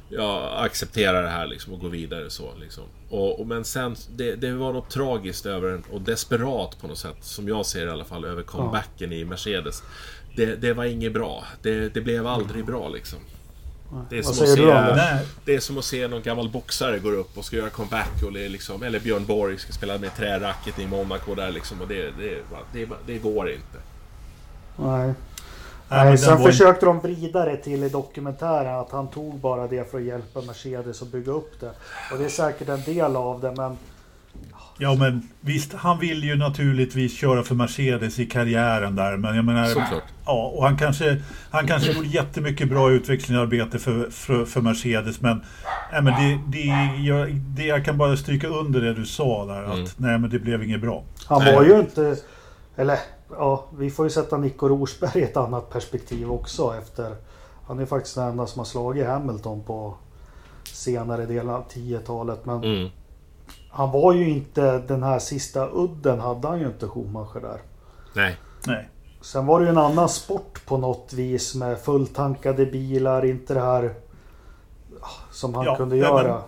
[0.09, 2.83] Jag accepterar det här liksom och går vidare så liksom.
[3.09, 6.97] Och, och, men sen, det, det var något tragiskt över den och desperat på något
[6.97, 9.83] sätt, som jag ser i alla fall, över comebacken i Mercedes.
[10.35, 11.43] Det, det var inget bra.
[11.61, 13.19] Det, det blev aldrig bra liksom.
[14.09, 15.19] Det är, Vad som att se, det?
[15.45, 18.23] Det är som att se någon gammal boxare gå upp och ska göra comeback.
[18.25, 21.81] Och liksom, eller Björn Borg ska spela med träracket i Monaco där liksom.
[21.81, 22.37] Och det, det,
[22.73, 23.77] det, det går inte.
[24.77, 25.13] Nej.
[25.89, 29.91] Nej, sen var- försökte de vrida det till i dokumentären att han tog bara det
[29.91, 31.71] för att hjälpa Mercedes att bygga upp det.
[32.11, 33.77] Och det är säkert en del av det men
[34.83, 39.17] Ja men visst, han vill ju naturligtvis köra för Mercedes i karriären där.
[39.17, 39.65] Men jag menar...
[39.65, 40.03] Såklart.
[40.25, 45.21] Ja, och han kanske, han kanske gjorde jättemycket bra utvecklingsarbete för, för, för Mercedes.
[45.21, 45.41] Men,
[45.91, 46.67] nej, men det, det,
[47.03, 49.63] jag, det, jag kan bara stryka under det du sa där.
[49.63, 49.87] Att Mm.
[49.97, 51.03] nej men det blev inget bra.
[51.25, 52.15] han var ju inte...
[52.75, 52.97] Eller
[53.29, 57.15] ja, vi får ju sätta Nico Rosberg i ett annat perspektiv också efter...
[57.67, 59.95] Han är faktiskt den enda som har slagit Hamilton på
[60.63, 62.45] senare delen av 10-talet.
[62.45, 62.89] Men Mm.
[63.71, 67.61] Han var ju inte den här sista udden hade han ju inte Schumacher där.
[68.13, 68.37] Nej.
[68.67, 68.89] Nej.
[69.21, 73.61] Sen var det ju en annan sport på något vis med fulltankade bilar, inte det
[73.61, 73.93] här
[75.01, 76.41] ah, som han kunde nej, göra.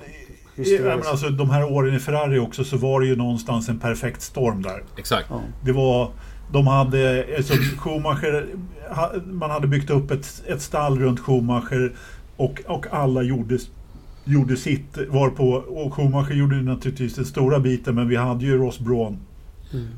[0.55, 3.69] Men, ja, men alltså, de här åren i Ferrari också så var det ju någonstans
[3.69, 4.83] en perfekt storm där.
[4.97, 5.27] Exakt.
[5.29, 5.41] Ja.
[5.61, 6.11] Det var...
[6.51, 7.25] De hade...
[7.37, 8.47] Alltså, Schumacher...
[9.25, 11.95] Man hade byggt upp ett, ett stall runt Schumacher
[12.37, 13.57] och, och alla gjorde,
[14.25, 14.97] gjorde sitt.
[15.09, 19.19] Varpå, och Schumacher gjorde ju naturligtvis den stora biten men vi hade ju Ross Braun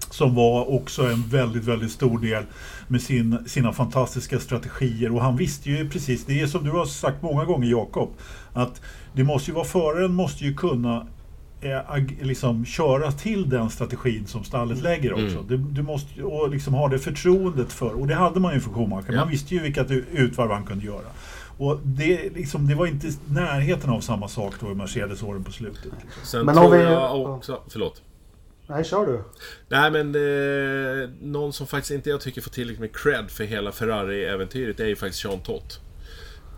[0.10, 2.44] som var också en väldigt, väldigt stor del
[2.88, 5.12] med sin, sina fantastiska strategier.
[5.16, 8.10] Och han visste ju precis, det är som du har sagt många gånger Jakob,
[8.54, 8.82] att
[9.14, 11.08] det måste ju vara föraren måste ju kunna
[11.62, 15.38] eh, liksom köra till den strategin som stallet lägger också.
[15.38, 15.48] Mm.
[15.48, 18.72] Du, du måste och liksom ha det förtroendet för, och det hade man ju för
[18.72, 19.06] Schumacher.
[19.10, 19.16] Ja.
[19.16, 21.08] Man visste ju vilka ut- utvarv han kunde göra.
[21.58, 25.86] Och det, liksom, det var inte närheten av samma sak då i Mercedes-åren på slutet.
[25.86, 26.24] Liksom.
[26.24, 27.62] Sen Men tror om vi- jag också...
[27.70, 28.02] Förlåt.
[28.68, 29.22] Nej, kör du.
[29.70, 33.72] Nej men eh, någon som faktiskt inte jag tycker får tillräckligt med cred för hela
[33.72, 35.80] Ferrari-äventyret är ju faktiskt Jean Todt.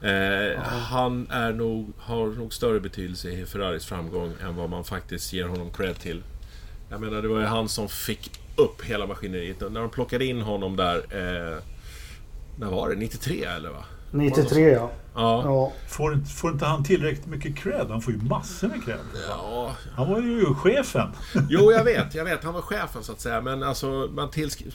[0.04, 5.34] Eh, Han är nog, har nog större betydelse i Ferraris framgång än vad man faktiskt
[5.34, 6.24] ger honom cred till.
[6.90, 9.60] Jag menar det var ju han som fick upp hela maskineriet.
[9.60, 10.98] När de plockade in honom där...
[10.98, 11.58] Eh,
[12.60, 12.96] när var det?
[12.96, 13.84] 93 eller va?
[14.12, 14.92] 93 ja.
[15.16, 15.42] Ja.
[15.46, 15.72] ja.
[15.88, 17.86] Får, inte- får inte han tillräckligt mycket cred?
[17.90, 18.98] Han får ju massor med cred.
[19.30, 19.72] ja.
[19.96, 21.08] Han var ju chefen.
[21.50, 22.44] Jo, jag vet, jag vet.
[22.44, 23.42] Han var chefen så att säga.
[23.42, 24.30] Men alltså, man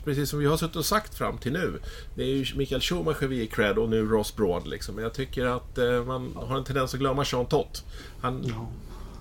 [0.04, 1.80] precis som vi har suttit och sagt fram till nu.
[2.14, 4.94] Det är ju Mikael Schumacher vi ger cred och nu Ross Braun liksom.
[4.94, 7.84] Men jag tycker att eh, man har en tendens att glömma Jean Todt.
[8.20, 8.54] Han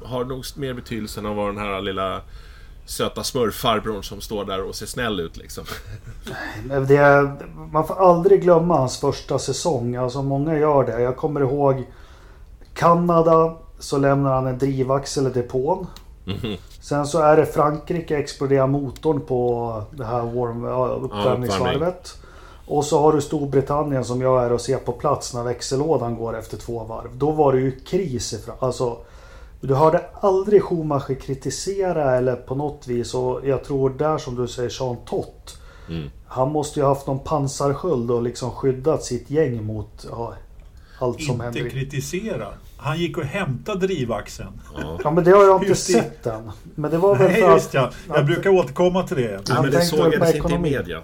[0.04, 2.21] har nog mer betydelse än att vara den här lilla
[2.86, 5.63] söta smurffarbrorn som står där och ser snäll ut liksom.
[6.88, 7.32] Det,
[7.72, 9.96] man får aldrig glömma hans första säsong.
[9.96, 11.02] Alltså många gör det.
[11.02, 11.84] Jag kommer ihåg
[12.74, 15.88] Kanada så lämnar han en drivaxel i depån.
[16.82, 22.17] Sen så är det Frankrike exploderar motorn på det här warm, ja, uppvärmningsvarvet.
[22.67, 26.38] Och så har du Storbritannien som jag är och ser på plats när växellådan går
[26.38, 27.10] efter två varv.
[27.13, 28.56] Då var det ju kris ifrån.
[28.60, 28.98] Alltså,
[29.62, 33.13] du hörde aldrig Schumacher kritisera eller på något vis.
[33.13, 35.58] Och jag tror där som du säger Jean Tott.
[36.28, 40.34] Han måste ju haft någon pansarsköld och liksom skyddat sitt gäng mot ja,
[41.00, 41.69] allt som Inte händer.
[41.69, 42.48] kritisera.
[42.77, 44.62] Han gick och hämtade drivaxeln.
[44.81, 45.00] Ja.
[45.04, 46.52] Ja men det har jag inte sett än.
[46.75, 47.73] Men det var väl Nej, för att...
[47.73, 47.92] ja.
[48.08, 49.50] Jag brukar återkomma till det.
[49.50, 51.02] Han men det sågades inte i media.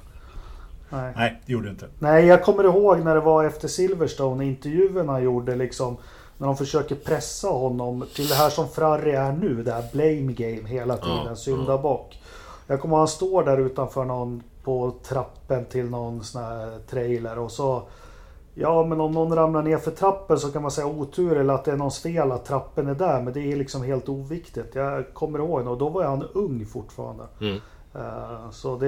[0.89, 1.13] Nej.
[1.15, 1.87] Nej, det gjorde det inte.
[1.99, 5.97] Nej, jag kommer ihåg när det var efter Silverstone, intervjuerna gjorde liksom.
[6.37, 10.33] När de försöker pressa honom till det här som Ferrari är nu, det här blame
[10.33, 12.21] game hela tiden, Ja, syndabock.
[12.67, 17.39] Jag kommer ihåg han står där utanför någon på trappen till någon sån här trailer
[17.39, 17.83] och så
[18.59, 21.65] Ja men om någon ramlar ner för trappen så kan man säga otur eller att
[21.65, 23.21] det är någons fel att trappen är där.
[23.21, 24.75] Men det är liksom helt oviktigt.
[24.75, 27.23] Jag kommer ihåg och då var han ung fortfarande.
[27.41, 27.59] Mm.
[27.95, 28.87] Eh, så det,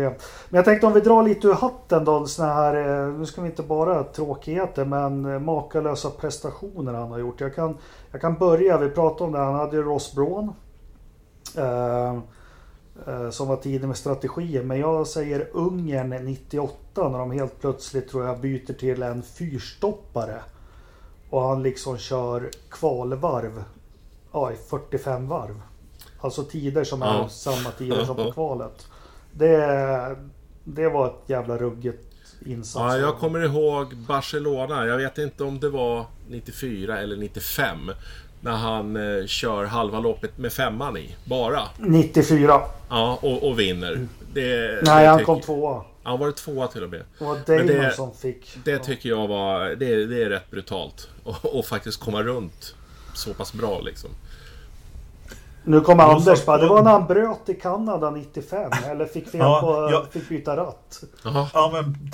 [0.50, 2.26] men jag tänkte om vi drar lite ur hatten då.
[2.26, 2.76] Såna här,
[3.08, 7.42] eh, nu ska vi inte bara tråkigheter men eh, makalösa prestationer han har gjort.
[7.42, 7.78] Jag kan,
[8.12, 10.54] jag kan börja, vi pratade om det, han hade ju Ross Braun.
[11.58, 12.14] eh,
[13.08, 14.64] eh, Som var tidig med strategier.
[14.64, 20.42] Men jag säger Ungern 98 när de helt plötsligt tror jag byter till en fyrstoppare.
[21.30, 23.64] Och han liksom kör kvalvarv.
[24.32, 25.62] Ja, i 45 varv.
[26.22, 27.30] Alltså tider som är Ja.
[27.30, 28.88] samma tider som på kvalet.
[29.32, 30.16] Det,
[30.64, 32.04] det var ett jävla ruggigt
[32.46, 32.76] insats.
[32.94, 34.86] Ja, jag kommer ihåg Barcelona.
[34.86, 37.78] Jag vet inte om det var 94 eller 95.
[38.42, 41.16] När han eh, kör halva loppet med femman i.
[41.26, 41.62] Bara.
[41.78, 42.62] 94.
[42.90, 44.08] Ja, och, och vinner.
[44.34, 45.84] Det, Nej, han kom tvåa.
[46.04, 47.04] Han var det tvåa till och med.
[47.20, 48.58] Det var Damon det- som fick.
[48.66, 48.80] Det ja.
[48.80, 49.70] tycker jag var...
[49.70, 51.10] Det, det är rätt brutalt.
[51.24, 52.76] Och, och faktiskt komma runt
[53.14, 54.10] så pass bra liksom.
[55.64, 58.72] Nu kommer Anders bara, det var när han bröt i Kanada 95.
[58.92, 60.06] Eller fick fel Ja, på, ja.
[60.12, 61.02] fick byta ratt.
[61.24, 61.48] Jaha.
[61.54, 62.10] Ja men,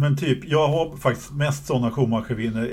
[0.00, 2.68] men typ, jag har faktiskt mest sådana Schumacher-vinnare.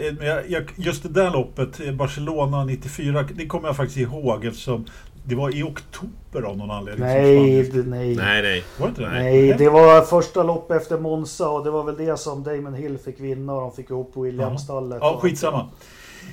[0.58, 4.86] Eh, Just det där loppet, eh, Barcelona 94, det kommer jag faktiskt ihåg eftersom
[5.26, 7.06] det var i oktober av någon anledning.
[7.08, 8.16] Nej, det- nej.
[8.16, 8.64] Nej, nej.
[8.80, 9.10] Var det inte det?
[9.10, 12.98] Nej, det var första lopp efter Monza och det var väl det som Damon Hill
[12.98, 14.98] fick vinna och de fick ihop Williams-stallet.
[15.02, 15.68] Ja, och- skitsamma.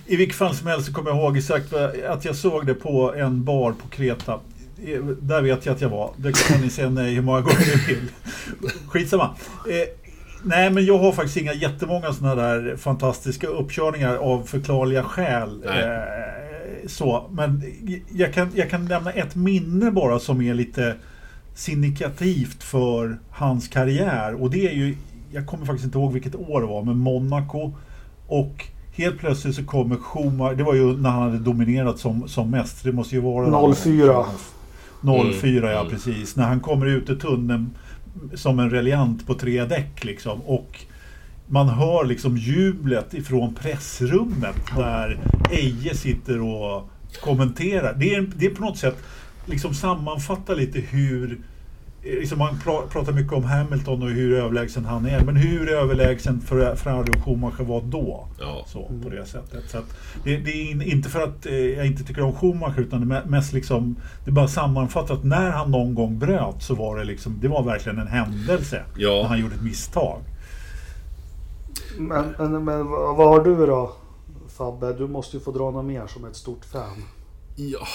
[0.07, 1.73] I vilket fall som helst så kommer jag ihåg exakt
[2.09, 4.33] att jag såg det på en bar på Kreta.
[4.87, 6.11] Eh, Där vet jag att jag var.
[6.17, 8.09] Det kan ni säga nej hur många gånger ni vill.
[8.89, 9.25] Skitsamma.
[9.69, 9.89] Eh,
[10.43, 15.65] nej, men jag har faktiskt inga jättemånga sådana där fantastiska uppkörningar av förklarliga skäl.
[15.67, 17.63] Eh, så, men
[18.15, 20.95] jag kan, jag kan nämna ett minne bara som är lite
[21.55, 24.43] signifikativt för hans karriär.
[24.43, 24.97] Och det är ju,
[25.33, 27.73] jag kommer faktiskt inte ihåg vilket år det var, men Monaco.
[28.27, 28.67] Och
[28.99, 32.85] helt plötsligt så kommer Schumacher, det var ju när han hade dominerat som, som mest.
[32.85, 33.75] Det måste ju vara...
[33.75, 34.25] 04.
[35.41, 35.91] 04 ja, Mm.
[35.93, 36.37] precis.
[36.37, 37.71] När han kommer ut ur tunneln
[38.35, 40.41] som en reliant på tre däck liksom.
[40.41, 40.85] Och
[41.47, 45.19] man hör liksom jublet ifrån pressrummet där
[45.51, 46.89] Eje sitter och
[47.23, 47.95] kommenterar.
[47.99, 48.97] Det är, det är på något sätt
[49.47, 51.39] liksom sammanfattar lite hur
[52.11, 55.21] Liksom man pra- pratar mycket om Hamilton och hur överlägsen han är.
[55.25, 58.29] Men hur överlägsen Fer- Ferrari och Schumacher var då.
[58.41, 58.65] Ja.
[58.67, 59.71] Så, på det sättet.
[59.71, 59.85] Så att
[60.25, 63.17] det, det är in- inte för att eh, jag inte tycker om Schumacher utan det
[63.17, 66.97] är mest liksom Det är bara sammanfattat att när han någon gång bröt så var
[66.99, 68.83] det liksom Det var verkligen en händelse.
[68.97, 69.11] Ja.
[69.23, 70.19] När han gjorde ett misstag.
[71.99, 73.93] Men, men, men vad vad har du då
[74.59, 74.93] Fabbe?
[74.93, 77.05] Du måste ju få dra något mer som ett stort fan.
[77.61, 77.87] Ja,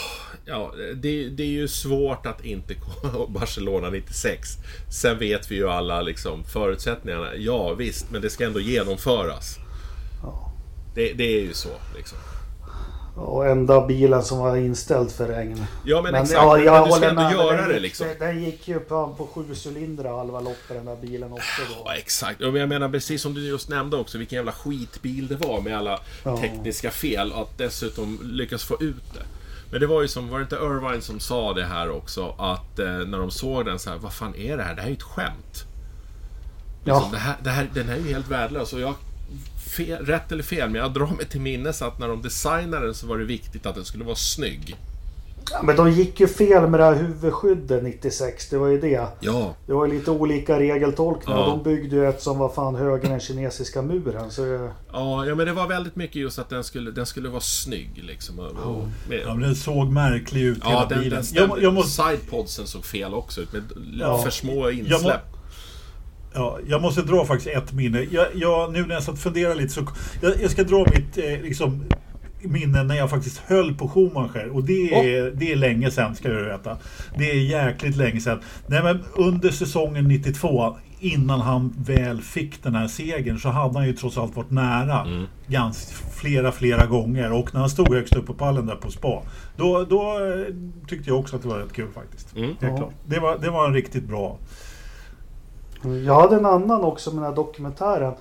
[0.45, 4.49] ja det, det är ju svårt att inte komma Barcelona 96.
[4.91, 7.35] Sen vet vi ju alla liksom förutsättningarna.
[7.35, 9.57] Ja, visst, men det ska ändå genomföras.
[10.23, 10.51] Ja.
[10.95, 12.17] Det, det är ju så liksom.
[13.15, 15.65] Och enda bilen som var inställd för regn.
[15.85, 16.31] Ja, men, exakt.
[16.33, 18.07] ja, men, jag men du ska ändå med, göra den det gick- liksom.
[18.19, 21.81] Den gick ju på, på sju cylindrar halva loppet den där bilen också då.
[21.85, 22.41] Ja, exakt.
[22.41, 25.77] Och jag menar precis som du just nämnde också, vilken jävla skitbil det var med
[25.77, 26.37] alla Ja.
[26.37, 29.23] tekniska fel och att dessutom lyckas få ut det.
[29.73, 32.35] Men det var ju som, var det inte Irvine som sa det här också?
[32.37, 34.75] Att eh, när de såg den så här, vad fan är det här?
[34.75, 35.65] Det här är ju ett skämt.
[36.83, 36.93] Ja.
[36.93, 38.73] Liksom, det här, det här, den här är ju helt värdelös.
[38.73, 38.95] Och jag,
[39.77, 42.95] fel, rätt eller fel, men jag drar mig till minnes att när de designade den
[42.95, 44.75] så var det viktigt att den skulle vara snygg.
[45.51, 48.49] Ja, men de gick ju fel med det här huvudskyddet 96.
[48.49, 49.07] Det var ju det.
[49.19, 51.39] Ja, Det var ju lite olika regeltolkningar.
[51.39, 51.45] Ja.
[51.47, 54.31] De byggde ju ett som var fan högre än den kinesiska muren.
[54.31, 57.41] Så ja, ja men det var väldigt mycket just att den skulle, den skulle vara
[57.41, 58.35] snygg liksom.
[58.35, 61.09] Med, Ja, men den såg märklig ut Ja, hela den, bilen.
[61.09, 61.47] den jag, stämde.
[61.47, 63.63] må- jag, måste, Sidepodsen såg fel också ut med
[63.99, 64.17] Ja.
[64.17, 65.21] för små Jag må- insläpp.
[66.33, 68.07] ja, jag måste dra faktiskt ett minne.
[68.11, 69.87] Jag, jag, nu när jag satt och funderade lite så...
[70.21, 71.83] Jag, jag ska dra mitt eh, liksom,
[72.43, 74.49] minne när jag faktiskt höll på Schumacher.
[74.49, 76.77] Och det är, det är länge sedan ska du veta.
[77.17, 78.39] Det är jäkligt länge sedan.
[78.67, 83.87] Nej, men under säsongen 92, innan han väl fick den här segern, så hade han
[83.87, 85.01] ju trots allt varit nära.
[85.01, 85.25] Mm.
[85.47, 87.31] Ganska, flera, flera gånger.
[87.31, 89.21] Och när han stod högst upp på pallen där på spa,
[89.55, 90.55] då, då eh,
[90.87, 92.35] tyckte jag också att det var rätt kul faktiskt.
[92.35, 92.55] Mm.
[92.59, 92.77] Ja.
[92.77, 92.93] klart.
[93.05, 94.37] Det, var, det var en riktigt bra.
[96.05, 98.13] Jag hade en annan också med den här dokumentären.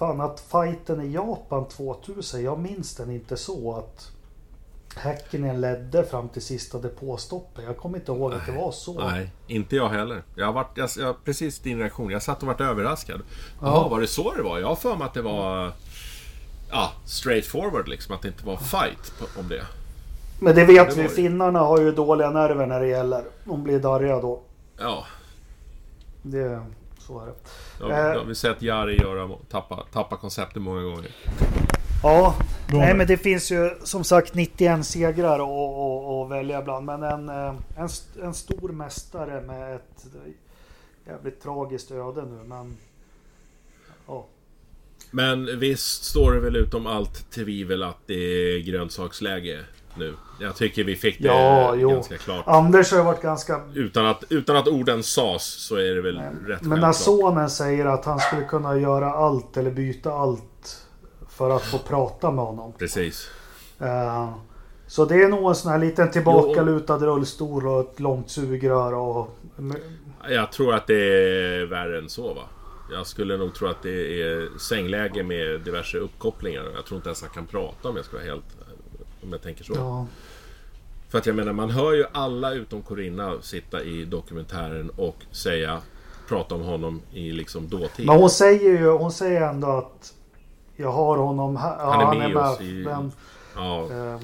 [0.00, 4.12] Fan att fighten i Japan 2000, jag minns den inte så att...
[4.96, 7.64] Häckenen ledde fram till sista depåstoppet.
[7.64, 9.10] Jag kommer inte ihåg att det var så.
[9.10, 10.22] Nej, inte jag heller.
[10.34, 12.10] Jag har varit, jag, jag, precis din reaktion.
[12.10, 13.20] Jag satt och vart överraskad.
[13.60, 14.58] Jaha, var det så det var?
[14.58, 15.72] Jag har för mig att det var...
[16.70, 18.14] Ja, straight forward liksom.
[18.14, 19.66] Att det inte var fight på, om det.
[20.40, 21.08] Men det vet det vi.
[21.08, 23.24] Finnarna har ju dåliga nerver när det gäller.
[23.44, 24.40] De blir darriga då.
[24.78, 25.06] Ja.
[26.22, 26.60] Det,
[26.98, 27.34] så är det.
[27.80, 31.10] Ja, eh, har vi sett Jari göra, tappa, tappa konceptet många gånger.
[32.02, 32.34] Ja,
[32.72, 35.40] nej men det finns ju som sagt 91 segrar
[36.24, 36.86] att välja bland.
[36.86, 37.88] Men en, eh, en,
[38.22, 40.06] en stor mästare med ett
[41.06, 42.44] jävligt tragiskt öde nu.
[42.44, 42.76] Men,
[44.06, 44.26] ja.
[45.10, 49.64] men visst står det väl utom allt tvivel att det är grönsaksläge
[50.00, 50.14] nu.
[50.40, 52.44] Jag tycker vi fick det ja, ganska klart.
[52.46, 53.60] Anders har varit ganska...
[53.74, 56.30] Utan att, utan att orden sas så är det väl Nej.
[56.46, 60.86] rätt Men när sonen säger att han skulle kunna göra allt eller byta allt
[61.28, 62.72] för att få prata med honom.
[62.78, 63.30] Precis.
[63.82, 64.34] Uh,
[64.86, 69.38] så det är nog en sån här liten tillbakalutad rullstol och ett långt sugrör och...
[70.28, 72.42] Jag tror att det är värre än så va?
[72.92, 76.64] Jag skulle nog tro att det är sängläge med diverse uppkopplingar.
[76.74, 78.56] Jag tror inte ens han kan prata om jag ska vara helt
[79.22, 79.72] om jag tänker så.
[79.76, 80.06] Ja.
[81.08, 85.82] För att jag menar, man hör ju alla utom Corinna sitta i dokumentären och säga
[86.28, 88.06] prata om honom i liksom dåtid.
[88.06, 90.14] Men hon säger ju, hon säger ändå att
[90.76, 91.76] jag har honom här.
[91.78, 92.84] Ja, han är med, han är med oss i...
[92.84, 93.12] Men,
[93.56, 93.88] ja.
[93.92, 94.20] Eh,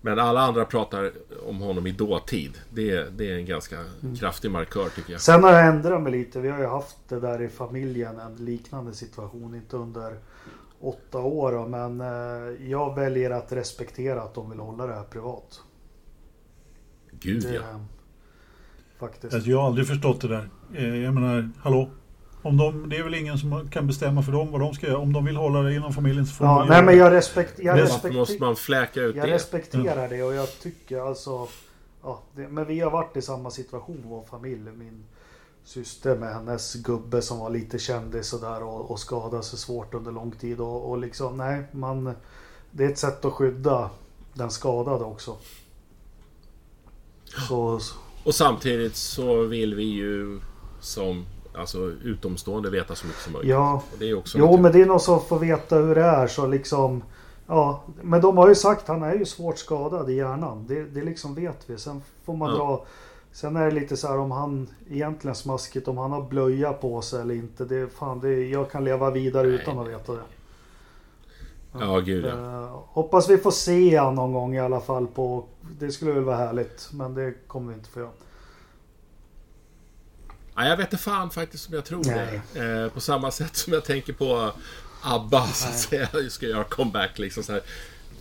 [0.00, 1.12] men alla andra pratar
[1.46, 2.58] om honom i dåtid.
[2.70, 4.16] Det, det är en ganska mm.
[4.16, 5.20] kraftig markör tycker jag.
[5.20, 6.40] Sen har jag ändrat mig lite.
[6.40, 8.18] Vi har ju haft det där i familjen.
[8.18, 9.54] En liknande situation.
[9.54, 10.16] Inte under
[10.80, 11.52] åtta år.
[11.52, 15.60] Då, men eh, jag väljer att respektera att de vill hålla det här privat.
[17.10, 17.80] Gud det, ja.
[18.98, 19.34] Faktiskt.
[19.34, 20.48] Alltså, jag har aldrig förstått det där.
[20.74, 21.90] Eh, jag menar, hallå?
[22.42, 24.98] Om de, det är väl ingen som kan bestämma för dem vad de ska göra.
[24.98, 27.58] Om de vill hålla det inom familjen så får ja, de Nej men jag, respekt,
[27.58, 29.34] jag respekterar måste man fläka ut Jag det.
[29.34, 31.48] respekterar det och jag tycker alltså...
[32.02, 34.70] Ja, det, men vi har varit i samma situation, vår familj.
[34.70, 35.04] Min
[35.70, 40.12] syster med hennes gubbe som var lite kändis sådär och, och skadade sig svårt under
[40.12, 40.60] lång tid.
[40.60, 42.14] Och, och liksom, nej, man...
[42.70, 43.90] Det är ett sätt att skydda
[44.34, 45.36] den skadade också.
[47.48, 47.80] Så,
[48.24, 50.40] och samtidigt så vill vi ju
[50.80, 53.50] som alltså, utomstående veta så mycket som möjligt.
[53.50, 56.26] Ja, det är också jo men det är någon som får veta hur det är
[56.26, 57.02] så liksom
[57.46, 60.64] Ja, men de har ju sagt han är ju svårt skadad i hjärnan.
[60.68, 61.78] Det, det liksom vet vi.
[61.78, 62.56] Sen får man ja.
[62.56, 62.86] dra
[63.32, 67.02] Sen är det lite så här om han egentligen smaskigt om han har blöja på
[67.02, 67.64] sig eller inte.
[67.64, 69.56] Det, fan, det, jag kan leva vidare Nej.
[69.56, 70.22] utan att veta det.
[71.72, 72.34] Ja, ja gud ja.
[72.34, 75.46] Uh, hoppas vi får se han någon gång i alla fall på...
[75.78, 76.88] Det skulle väl vara härligt.
[76.92, 78.10] Men det kommer vi inte få göra.
[80.54, 82.40] Ja, jag vet inte fan faktiskt om jag tror Nej.
[82.52, 82.82] det.
[82.82, 84.52] Eh, på samma sätt som jag tänker på
[85.02, 86.08] ABBA så att säga.
[86.30, 87.62] Ska göra comeback liksom så här.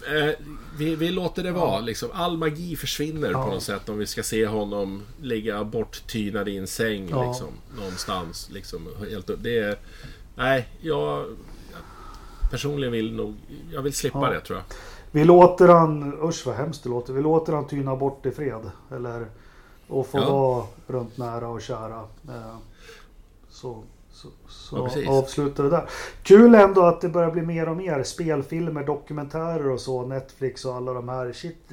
[0.07, 0.45] Eh,
[0.77, 1.79] vi, vi, låter det vara.
[1.79, 2.09] Liksom.
[2.13, 3.45] All magi försvinner ja.
[3.45, 7.27] på något sätt om vi ska se honom ligga borttynad i en säng ja.
[7.27, 7.47] liksom,
[7.77, 8.49] någonstans.
[8.51, 9.77] Liksom, helt, det är,
[10.35, 11.25] nej, jag,
[12.51, 13.35] personligen vill nog...
[13.71, 14.29] Jag vill slippa ja.
[14.29, 14.65] det tror jag.
[15.11, 16.13] Vi låter han...
[16.23, 17.13] Usch vad hemskt det låter.
[17.13, 18.71] Vi låter han tyna bort i fred.
[18.91, 19.25] Eller...
[19.87, 21.99] Och få vara runt nära och kära.
[22.27, 22.55] Eh,
[23.49, 23.83] så
[24.69, 25.89] så, ja, avslutar det där.
[26.23, 30.05] Kul ändå att det börjar bli mer och mer spelfilmer, dokumentärer och så.
[30.05, 31.33] Netflix och alla de här.
[31.33, 31.71] Shit.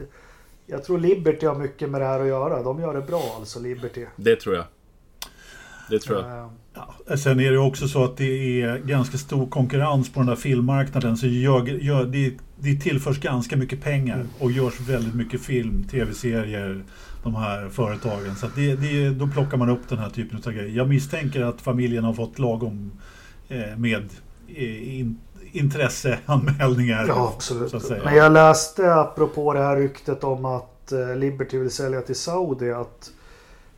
[0.66, 2.62] Jag tror Liberty har mycket med det här att göra.
[2.62, 4.06] De gör det bra alltså, Liberty.
[4.16, 4.64] Det tror jag.
[5.90, 6.44] Det tror jag.
[6.44, 6.50] Uh,
[7.06, 10.36] ja, sen är det också så att det är ganska stor konkurrens på den där
[10.36, 11.16] filmmarknaden.
[11.16, 16.84] Så gör, gör, det, det tillförs ganska mycket pengar och görs väldigt mycket film, tv-serier
[17.26, 18.36] de här företagen.
[18.36, 20.76] Så det, det, då plockar man upp den här typen av grejer.
[20.76, 22.92] Jag misstänker att familjen har fått lagom
[23.48, 24.10] eh, med
[24.48, 25.18] eh, in,
[25.52, 27.04] intresseanmälningar.
[27.08, 28.04] Ja, absolut.
[28.04, 32.72] Men jag läste apropå det här ryktet om att eh, Liberty vill sälja till Saudi
[32.72, 33.10] att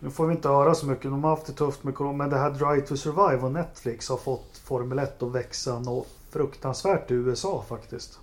[0.01, 1.05] nu får vi inte höra så mycket.
[1.05, 2.17] De har haft det tufft med corona.
[2.17, 6.09] Men det här Drive to Survive och Netflix har fått Formel 1 att växa något
[6.31, 8.19] fruktansvärt i USA faktiskt.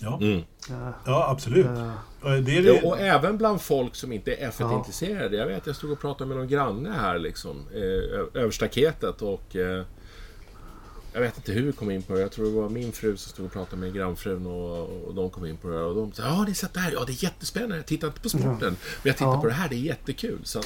[0.00, 0.42] Ja, mm.
[1.04, 1.66] ja absolut.
[1.66, 2.82] Uh, det är det.
[2.82, 5.36] och även bland folk som inte är F1-intresserade.
[5.36, 7.64] Jag vet, jag stod och pratade med någon granne här liksom.
[7.74, 9.56] Eh, över staketet och...
[9.56, 9.84] Eh,
[11.12, 12.20] jag vet inte hur vi kom in på det.
[12.20, 15.30] Jag tror det var min fru som stod och pratade med grannfrun och, och de
[15.30, 15.82] kom in på det.
[15.82, 16.92] Och de sa, ja har ni sett det här?
[16.92, 17.76] Ja det är jättespännande.
[17.76, 18.58] Jag tittar inte på sporten.
[18.60, 19.40] Men jag tittar ja.
[19.40, 19.68] på det här.
[19.68, 20.38] Det är jättekul.
[20.44, 20.62] Så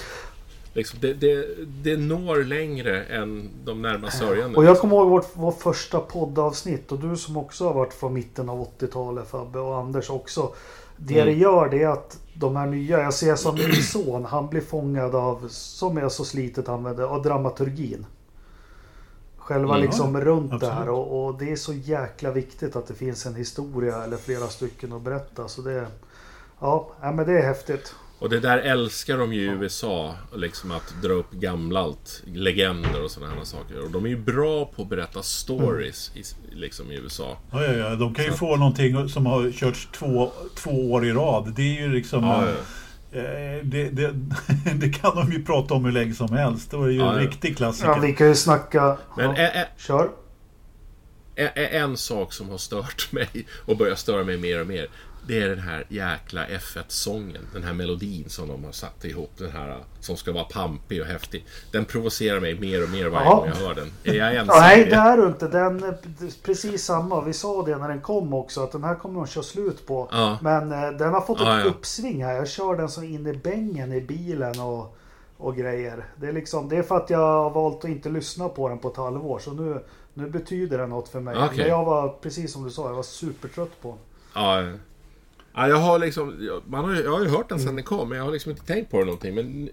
[0.74, 1.46] Liksom, det, det,
[1.82, 4.56] det når längre än de närmast sörjande.
[4.56, 8.14] Och jag kommer ihåg vårt, vårt första poddavsnitt och du som också har varit från
[8.14, 10.54] mitten av 80-talet Fabbe och Anders också.
[10.96, 11.26] Det mm.
[11.26, 14.60] det gör det är att de här nya, jag ser som min son, han blir
[14.60, 18.06] fångad av, som är så slitet med av dramaturgin.
[19.36, 19.86] Själva Mm.
[19.86, 20.88] liksom runt det här absolut.
[20.88, 24.92] och, och det är så jäkla viktigt att det finns en historia eller flera stycken
[24.92, 25.48] att berätta.
[25.48, 25.86] Så det,
[26.60, 27.94] ja, ja men det är häftigt.
[28.22, 30.14] Och det där älskar de ju i USA.
[30.36, 33.80] Liksom att dra upp gammalt, legender och sådana här saker.
[33.84, 36.22] Och de är ju bra på att berätta stories i,
[36.56, 37.38] liksom i USA.
[37.52, 37.94] Ja, ja, ja.
[37.94, 41.52] De kan ju Så- få någonting som har körts två, två år i rad.
[41.56, 42.24] Det är ju liksom...
[42.24, 42.44] Ja,
[43.12, 43.18] ja.
[43.20, 44.12] eh, det, det,
[44.74, 46.70] det kan de ju prata om hur länge som helst.
[46.70, 47.88] Det var ju Ja, en riktig klassiker.
[47.88, 48.98] Ja, vi kan ju snacka...
[49.16, 50.10] Men ja, ä- ä- kör.
[51.36, 54.86] ä- ä- en sak som har stört mig och börjar störa mig mer och mer.
[55.26, 57.42] Det är den här jäkla F1-sången.
[57.52, 59.30] Den här melodin som de har satt ihop.
[59.38, 61.44] Den här som ska vara pampig och häftig.
[61.70, 63.34] Den provocerar mig mer och mer varje Ja.
[63.36, 63.92] gång jag hör den.
[64.04, 64.56] Är jag ensam?
[64.56, 65.48] Ja, nej, det är du inte.
[65.48, 67.20] Den är precis samma.
[67.20, 70.08] Vi sa det när den kom också att den här kommer de köra slut på.
[70.12, 70.38] Ja.
[70.42, 71.64] Men eh, den har fått ett Ja, ja.
[71.64, 72.34] uppsving här.
[72.34, 74.96] Jag kör den som in i bängen i bilen och,
[75.36, 76.04] och grejer.
[76.16, 78.78] Det är, liksom, det är för att jag har valt att inte lyssna på den
[78.78, 79.38] på ett halvår.
[79.38, 81.36] Så nu, nu betyder den något för mig.
[81.36, 81.56] Okej.
[81.58, 83.98] Men jag var, precis som du sa, jag var supertrött på den.
[84.34, 84.72] Ja,
[85.54, 85.60] ja.
[85.60, 86.48] ja jag har liksom...
[86.66, 88.50] Man har, ju- jag har ju hört den sedan den kom, men jag har liksom
[88.50, 89.34] inte tänkt på det någonting.
[89.34, 89.68] Men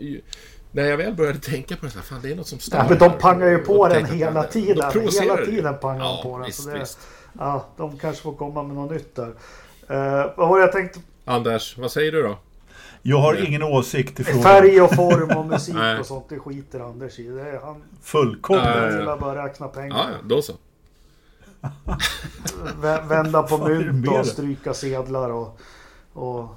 [0.72, 2.78] när jag väl började tänka på det, så här, fan det är något som stör
[2.78, 4.92] Ja, men de pangar ju på den hela tiden.
[4.92, 6.46] provocerar Hela tiden pangar de ja, på den.
[6.46, 7.00] Visst, så det, visst.
[7.40, 9.28] ja, de kanske får komma med något nytt där.
[9.28, 11.00] Uh, vad var det jag tänkte?
[11.26, 12.38] Anders, vad säger du då?
[13.02, 13.46] Jag har Nej.
[13.46, 14.44] ingen åsikt i frågan.
[14.44, 17.24] Färg och form och musik och sånt, det skiter Anders i.
[17.24, 18.66] Det är, han Fullkomligt.
[18.66, 19.98] Han gillar bara räkna pengar.
[19.98, 20.54] Ja, då så.
[22.82, 25.60] Vä- Vända på mynt och stryka sedlar och...
[26.14, 26.50] och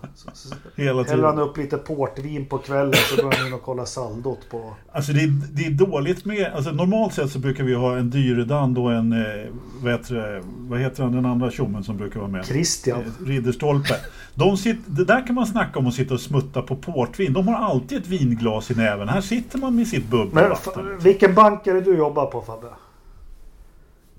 [0.77, 1.49] Hela häller han tiden.
[1.49, 4.75] upp lite portvin på kvällen så går han in och kollar saldot på...
[4.93, 6.53] Alltså det är, det är dåligt med...
[6.55, 9.13] Alltså normalt sett så brukar vi ha en Dyredand och en...
[9.13, 9.51] Eh,
[9.83, 12.47] vad, heter vad heter han, den andra tjommen som brukar vara med?
[12.47, 13.01] Christian.
[13.01, 13.95] Eh, Ridderstolpe.
[14.35, 17.33] De sit, det där kan man snacka om att sitta och smutta på portvin.
[17.33, 19.09] De har alltid ett vinglas i näven.
[19.09, 20.99] Här sitter man med sitt bubbelvatten.
[20.99, 22.67] vilken bank är det du jobbar på Fabbe?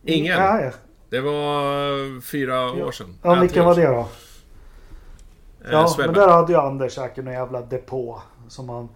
[0.06, 0.39] Ingen.
[0.39, 0.72] Nej.
[1.10, 3.18] Det var fyra år sedan.
[3.24, 3.99] Ja, vilken var det då?
[3.99, 4.08] Eh,
[5.72, 6.18] Ja, men Swedbank.
[6.18, 8.22] där hade ju Anders säkert någon jävla depå.
[8.47, 8.89] Som han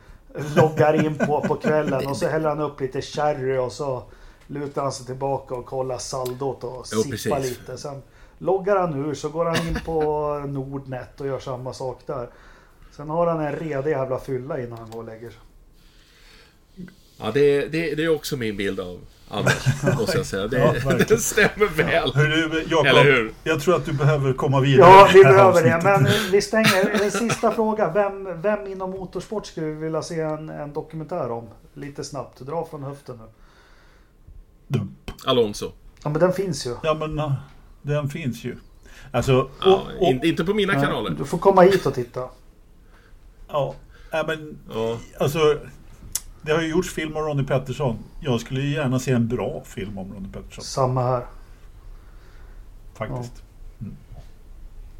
[0.55, 4.03] loggar in på på kvällen och så häller han upp lite sherry och så
[4.47, 7.59] lutar han sig tillbaka och kollar saldot och Jo, sippar precis.
[7.59, 7.77] lite.
[7.77, 8.01] Sen
[8.37, 12.29] loggar han ur så går han in på Nordnet och gör samma sak där.
[12.91, 15.39] Sen har han en redig jävla fylla innan han går och lägger sig.
[17.19, 18.99] Ja, det, det, det är också min bild av
[19.29, 20.47] Anders, måste jag säga.
[20.47, 22.13] Det, Ja, det stämmer väl.
[22.15, 23.33] Hörru, Jakob, Eller hur?
[23.43, 24.89] jag tror att du behöver komma vidare.
[24.89, 25.81] Ja, vi behöver det.
[25.83, 27.03] Men vi stänger.
[27.03, 27.91] En sista fråga.
[27.91, 31.47] Vem, vem inom motorsport skulle vi vilja se en, en dokumentär om?
[31.73, 32.39] Lite snabbt.
[32.39, 33.23] Dra från höften nu.
[34.67, 34.87] Du-
[35.25, 35.71] Alonso.
[36.03, 36.75] Ja, men den finns ju.
[36.83, 37.33] Ja, men uh,
[37.81, 38.55] den finns ju.
[39.11, 41.09] Alltså, och, Ja, och, in, inte på mina kanaler.
[41.09, 42.29] Du får komma hit och titta.
[43.47, 43.75] ja,
[44.11, 44.97] ja, men Ja.
[45.19, 45.39] alltså,
[46.47, 47.97] det har ju gjorts film om Ronnie Pettersson.
[48.19, 50.63] Jag skulle ju gärna se en bra film om Ronnie Pettersson.
[50.63, 51.25] Samma här.
[52.93, 53.43] Faktiskt.
[53.81, 53.95] Mm.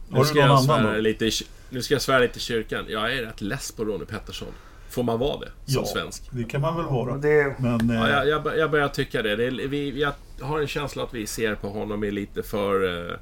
[0.09, 1.31] Nu ska, jag svära lite, i
[1.69, 2.85] nu ska jag svära lite i kyrkan.
[2.87, 4.47] Jag är rätt less på Ronnie Pettersson.
[4.89, 6.23] Får man vara det som Ja, svensk?
[6.31, 7.11] det kan man väl vara.
[7.11, 9.35] Men det, Men Ja, eh, jag, jag, jag börjar tycka det.
[9.35, 12.83] det är, vi, jag har en känsla att vi ser på honom med lite för
[13.07, 13.13] eh,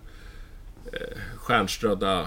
[0.93, 2.25] eh, stjärnströdda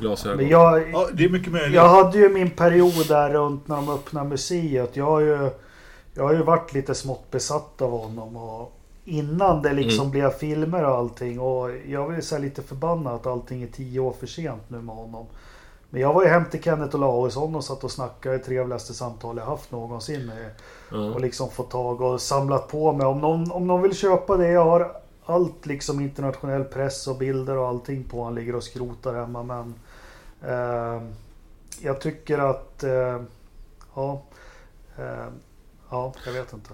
[0.00, 0.36] glasögon.
[0.36, 1.74] men jag, ja, det är mycket möjligt.
[1.74, 4.96] jag hade ju min period där runt när de öppnade museet.
[4.96, 5.50] Jag har ju,
[6.14, 8.36] jag har ju varit lite smått besatt av honom.
[8.36, 8.72] Och
[9.04, 10.10] innan det liksom Mm.
[10.10, 11.40] blev filmer och allting.
[11.40, 14.96] Och jag vill säga lite förbannad att allting är tio år för sent nu med
[14.96, 15.26] honom.
[15.90, 18.38] Men jag var ju hem till Kenneth Olausson och satt och snackade.
[18.38, 20.26] Det trevligaste samtal jag haft någonsin.
[20.26, 20.50] Med,
[20.92, 20.98] Ja.
[20.98, 23.06] Och liksom fått tag och samlat på mig.
[23.06, 24.48] Om någon, om någon vill köpa det.
[24.48, 24.92] Jag har
[25.28, 28.24] allt liksom internationell press och bilder och allting på.
[28.24, 29.42] Han ligger och skrotar hemma.
[29.42, 29.74] Men
[30.52, 31.02] eh,
[31.80, 32.82] jag tycker att...
[32.84, 33.22] Eh,
[33.94, 34.22] ja,
[34.98, 35.26] eh,
[35.90, 36.70] ja, jag vet inte.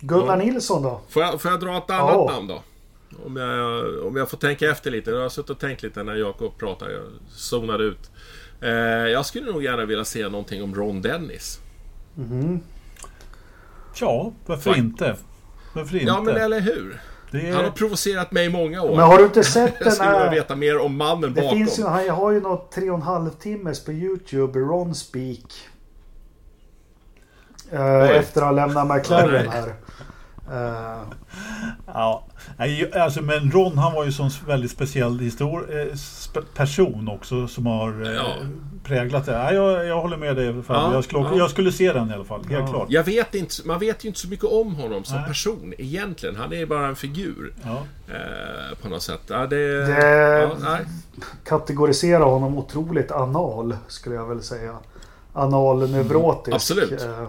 [0.00, 0.44] Gunnar Ja.
[0.44, 1.00] Nilsson då?
[1.08, 2.30] Får, jag, får jag dra ett annat Ja.
[2.32, 2.62] namn då?
[3.26, 5.10] Om jag, om jag får tänka efter lite.
[5.10, 6.92] Jag har suttit och tänkt lite när Jakob pratade.
[6.92, 8.10] Jag zonade ut.
[8.60, 8.70] Eh,
[9.08, 11.60] jag skulle nog gärna vilja se någonting om Ron Dennis.
[12.14, 12.60] Mhm.
[14.00, 15.16] Ja, varför Fakt- inte?
[15.74, 16.06] Varför inte?
[16.06, 17.00] Ja, men eller hur?
[17.30, 17.52] Det är...
[17.54, 18.96] Han har provocerat mig i många år.
[18.96, 20.30] Men har du inte sett Jag den skulle vilja här?
[20.34, 21.58] veta mer om mannen Det bakom.
[21.58, 25.68] finns ju, han har ju något tre och en halv timmes på Youtube, Ron Speak.
[27.72, 29.74] Eh, efter att ha lämnat McLaren här.
[30.50, 31.02] Eh,
[31.94, 32.24] Ja,
[32.94, 38.02] alltså, men Ron han var ju sån väldigt speciell histor- eh, person också som har
[38.06, 38.24] eh, Ja.
[38.84, 39.32] präglat det.
[39.32, 40.62] Ja, jag, jag håller med dig.
[40.68, 41.36] Ja, jag, skulle, ja.
[41.36, 42.66] jag skulle se den i alla fall, helt Ja.
[42.66, 42.86] klart.
[42.90, 45.26] Jag vet inte, man vet ju inte så mycket om honom som Nej.
[45.28, 46.36] person egentligen.
[46.36, 47.54] Han är bara en figur.
[47.64, 47.82] Ja.
[48.14, 49.20] Eh, på något sätt.
[49.26, 49.86] Ja, det...
[49.86, 50.80] Det- Ja, nej.
[51.44, 54.76] kategorisera honom otroligt anal skulle jag väl säga.
[55.32, 56.46] Analneurotisk.
[56.48, 57.02] Mm, absolut.
[57.02, 57.28] Eh,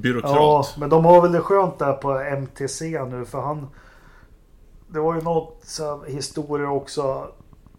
[0.00, 0.32] byråkrat.
[0.34, 3.66] Ja, men de har väl det skönt där på MTC nu för han...
[4.88, 7.26] Det var ju något så historier också.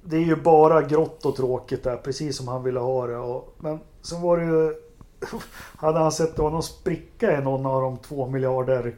[0.03, 3.17] Det är ju bara grått och tråkigt där, precis som han ville ha det.
[3.17, 4.73] Och, men sen var det ju...
[5.77, 8.95] Hade han sett det var någon spricka i någon av de två miljarder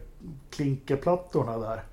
[0.50, 1.84] klinkerplattorna där.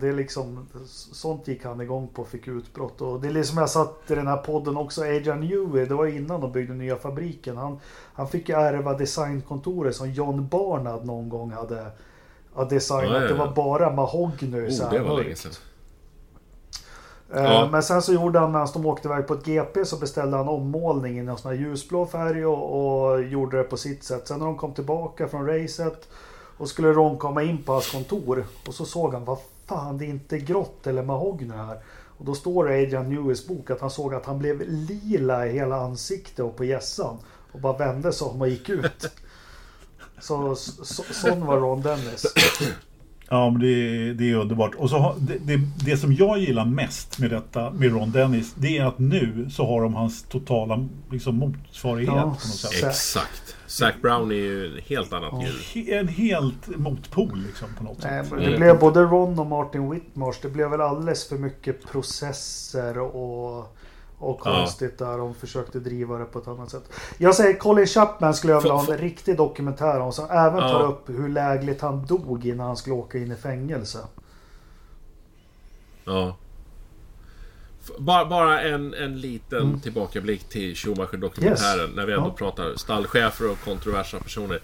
[0.00, 0.66] Det är liksom,
[1.12, 3.00] sånt gick han igång på och fick utbrott.
[3.00, 6.06] Och det är liksom jag satt i den här podden också, Adrian Newey, det var
[6.06, 7.56] innan de byggde nya fabriken.
[7.56, 7.78] Han,
[8.14, 11.90] han fick ju ärva designkontoret som John Barnard någon gång hade,
[12.70, 13.04] designat.
[13.04, 13.28] Ja, ja, ja.
[13.28, 14.68] Det var bara mahogny.
[14.68, 15.52] Oh, det var länge sedan.
[17.34, 17.68] Eh, Ja.
[17.72, 20.48] Men sen så gjorde han medan de åkte iväg på ett GP så beställde han
[20.48, 24.28] ommålning i någon sån här ljusblå färg och, och gjorde det på sitt sätt.
[24.28, 26.08] Sen när de kom tillbaka från racet
[26.58, 30.04] och skulle Ron komma in på hans kontor och så såg han vad fan det
[30.04, 31.78] är inte grått eller mahogny här.
[32.18, 35.46] Och då står det i Adrian Neweys bok att han såg att han blev lila
[35.46, 37.16] i hela ansiktet och på hjässan.
[37.52, 39.10] Och bara vände sig om och gick ut.
[40.20, 42.26] Så, så, sån var Ron Dennis.
[43.30, 44.74] Ja, men det, det är underbart.
[44.74, 48.54] Och så har, det, det, det som jag gillar mest med detta, med Ron Dennis,
[48.54, 52.84] det är att nu så har de hans totala liksom, motsvarighet Ja, på något sätt.
[52.84, 53.56] Exakt.
[53.68, 55.38] Zac Brown är ju ett helt annat Ja.
[55.38, 58.38] He- En helt motpol liksom på något Nej, sätt.
[58.38, 58.60] det Mm.
[58.60, 60.38] blev både Ron och Martin Whitmarsh.
[60.42, 64.54] Det blev väl alldeles för mycket processer och, och Ja.
[64.54, 65.18] konstigt där.
[65.18, 66.92] De försökte driva det på ett annat sätt.
[67.18, 70.12] Jag säger Colin Chapman skulle jag vilja ha en riktig dokumentär om.
[70.12, 70.86] Som även tar Ja.
[70.86, 73.98] upp hur lägligt han dog innan han skulle åka in i fängelse.
[76.04, 76.36] Ja.
[77.98, 81.80] Bara, bara en, en liten tillbakablick till Schumacher-dokumentären.
[81.86, 81.96] Yes.
[81.96, 82.34] När vi ändå Ja.
[82.38, 84.60] pratar stallchefer och kontroversa personer.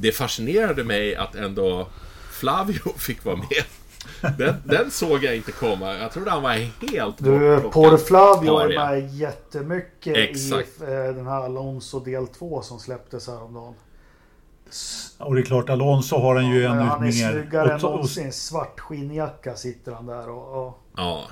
[0.00, 1.88] Det fascinerade mig att ändå
[2.30, 3.64] Flavio fick vara med.
[4.38, 5.94] Den, den såg jag inte komma.
[5.98, 10.68] Jag trodde han var helt Du, Paul Flavio är med jättemycket Exakt.
[10.80, 13.74] i eh, den här Alonso del 2 som släpptes häromdagen.
[15.18, 17.12] Och det är klart, Alonso har han ju Men ännu han är mer...
[17.32, 18.32] snyggare än någonsin.
[18.32, 20.66] Svart skinnjacka sitter han där och...
[20.66, 21.24] och Ja.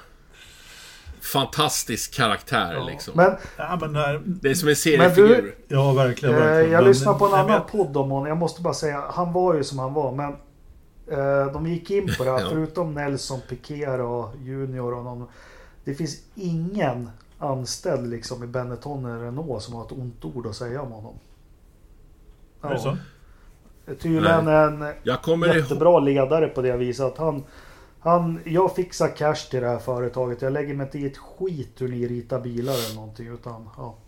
[1.32, 2.84] Fantastisk karaktär ja.
[2.84, 3.12] liksom.
[3.16, 5.54] Men Ja, men, där- det är som en seriefigur.
[5.68, 6.34] ja, verkligen.
[6.34, 6.70] Eh, verkligen.
[6.72, 8.26] jag Men- lyssnade på en nej, annan podd om honom.
[8.28, 10.12] Jag måste bara säga, han var ju som han var.
[10.12, 10.32] Men
[11.18, 12.46] eh, de gick in på det här, Ja.
[12.50, 15.26] förutom Nelson Piquet och Junior och någon.
[15.84, 20.56] Det finns ingen anställd liksom i Benetton eller Renault som har ett ont ord att
[20.56, 21.14] säga om honom.
[22.62, 22.96] Är det så?
[24.02, 25.56] Tydligen en Jag kommer ihåg...
[25.56, 27.06] jättebra ledare på det viset.
[27.06, 27.44] Att han,
[28.00, 30.42] han, jag fixar cash till det här företaget.
[30.42, 33.28] Jag lägger mig inte i ett skit hur ni ritar bilar eller någonting.
[33.28, 33.98] Utan, ja.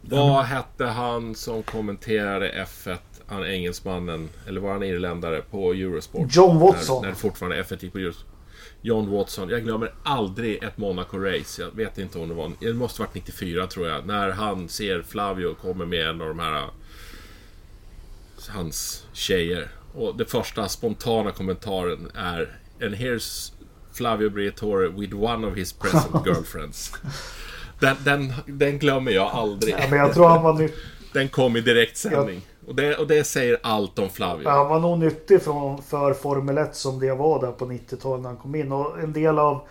[0.00, 2.98] Vad hette han som kommenterade F1?
[3.26, 6.36] Han engelsmannen, eller var han irländare, på Eurosport?
[6.36, 7.02] John Watson.
[7.02, 8.34] När, när fortfarande F1 gick på Eurosport.
[8.80, 9.48] John Watson.
[9.48, 11.60] Jag glömmer aldrig ett Monaco-race.
[11.60, 12.52] Jag vet inte om det var...
[12.60, 14.06] Det måste varit 94 tror jag.
[14.06, 16.68] När han ser Flavio kommer med en av de här...
[18.48, 19.68] Hans tjejer.
[19.94, 23.52] Och det första spontana kommentaren är And here's
[23.92, 26.92] Flavio Briatore with one of his present girlfriends.
[27.80, 29.74] Den, den, den glömmer jag aldrig.
[29.78, 30.74] Ja, men jag tror han var nytt,
[31.12, 32.42] Den kom i direktsändning.
[32.66, 34.48] Och, det, och det säger allt om Flavio.
[34.48, 38.28] Han var nog nyttig från, för Formel 1 som det var där på 90-talet när
[38.28, 38.72] han kom in.
[38.72, 39.66] Och en del av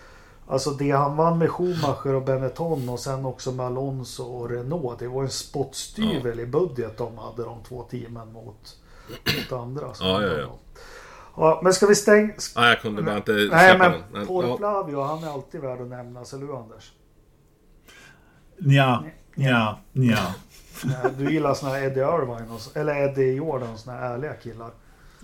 [0.47, 4.99] Alltså det han vann med Schumacher och Benetton och sen också med Alonso och Renault.
[4.99, 8.78] Det var en spottstyvel i budget de hade de två teamen mot,
[9.38, 9.93] mot andra.
[9.93, 10.58] Så- Ja, ja, ja.
[11.38, 11.60] ja.
[11.64, 12.34] Men ska vi stänga...
[12.56, 14.01] Nej, jag kunde bara inte Nej men den.
[14.12, 14.58] Men, Paul.
[14.58, 16.91] Flavio han är alltid värd att nämnas, eller hur Anders?
[18.58, 19.04] Nja,
[19.36, 20.34] nja, nja.
[21.18, 24.72] Du gillar såna här Eddie Irvine, och, eller Eddie Jordan, såna här ärliga killar.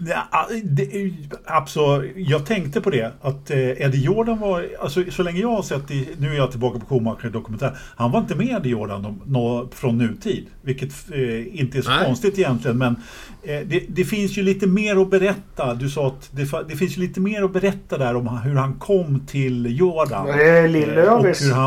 [0.07, 1.13] Ja, det, är ju-
[1.45, 5.61] alltså, jag tänkte på det, att eh, Eddie Jordan var, alltså, så länge jag har
[5.61, 9.05] sett, i, nu är jag tillbaka på Schumacher dokumentär, han var inte med Eddie Jordan
[9.05, 10.45] om, nå, från nutid.
[10.61, 12.05] Vilket eh, inte är så Nej.
[12.05, 12.95] konstigt egentligen, men
[13.43, 15.73] eh, det, det finns ju lite mer att berätta.
[15.73, 18.73] Du sa att det, det finns ju lite mer att berätta där om hur han
[18.73, 20.27] kom till Jordan.
[20.29, 20.67] Eh, Eh,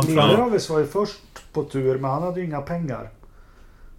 [0.06, 1.18] Lillövis var ju först
[1.52, 3.08] på tur, men han hade ju inga pengar.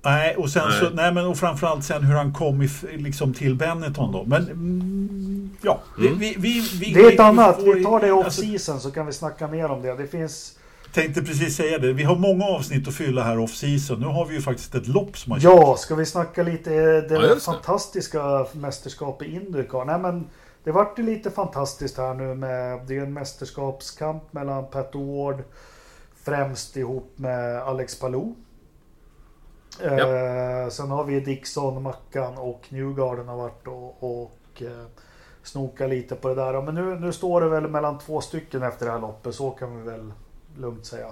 [0.06, 0.80] Nej, och sen Nej.
[0.80, 4.24] så, nej men och framförallt sen hur han kom i, liksom till Benetton då.
[4.28, 6.20] Men mm, ja, vi, Mm.
[6.20, 9.06] vi, vi, vi, Det är ett vi annat, vi tar det alltså, off-season så kan
[9.06, 9.96] vi snacka mer om det.
[9.96, 10.58] Det finns...
[10.94, 11.94] Tänkte precis säga det.
[11.94, 14.00] Vi har många avsnitt att fylla här off-season.
[14.00, 16.70] Nu har vi ju faktiskt ett lopp som har Ja, ska vi snacka lite
[17.02, 17.40] det Ja, det.
[17.40, 19.86] fantastiska mästerskapet i Indycar?
[19.86, 20.28] Nej men
[20.64, 25.44] det vart ju lite fantastiskt här nu med, det är en mästerskapskamp mellan Pat Ward
[26.26, 28.36] främst ihop med Alex Palou.
[29.82, 34.86] Eh, sen har vi Dixon, Mackan och Newgarden har varit och, och eh,
[35.44, 36.62] snoka lite på det där.
[36.62, 39.78] Men nu, nu står det väl mellan två stycken efter det här loppet, så kan
[39.78, 40.14] vi väl
[40.58, 41.08] lugnt säga.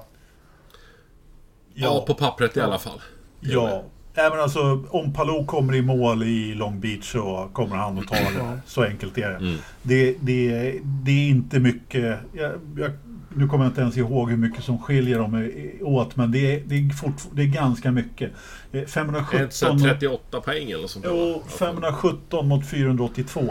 [1.74, 3.02] ja, på pappret i alla fall.
[3.40, 3.84] Ja,
[4.14, 8.08] Nej, men alltså, om Palou kommer i mål i Long Beach så kommer han att
[8.08, 8.60] ta det.
[8.66, 9.36] Så enkelt är det.
[9.36, 9.56] Mm.
[9.82, 12.20] Det, det, det är inte mycket.
[12.34, 12.92] Jag, jag,
[13.36, 15.50] nu kommer jag inte ens ihåg hur mycket som skiljer dem
[15.82, 18.32] åt, men det är, det är, fort, det är ganska mycket.
[18.72, 21.40] Eh, 517, Ett så här 38 poäng eller sånt jo, va?
[21.48, 23.42] 517 mot 482.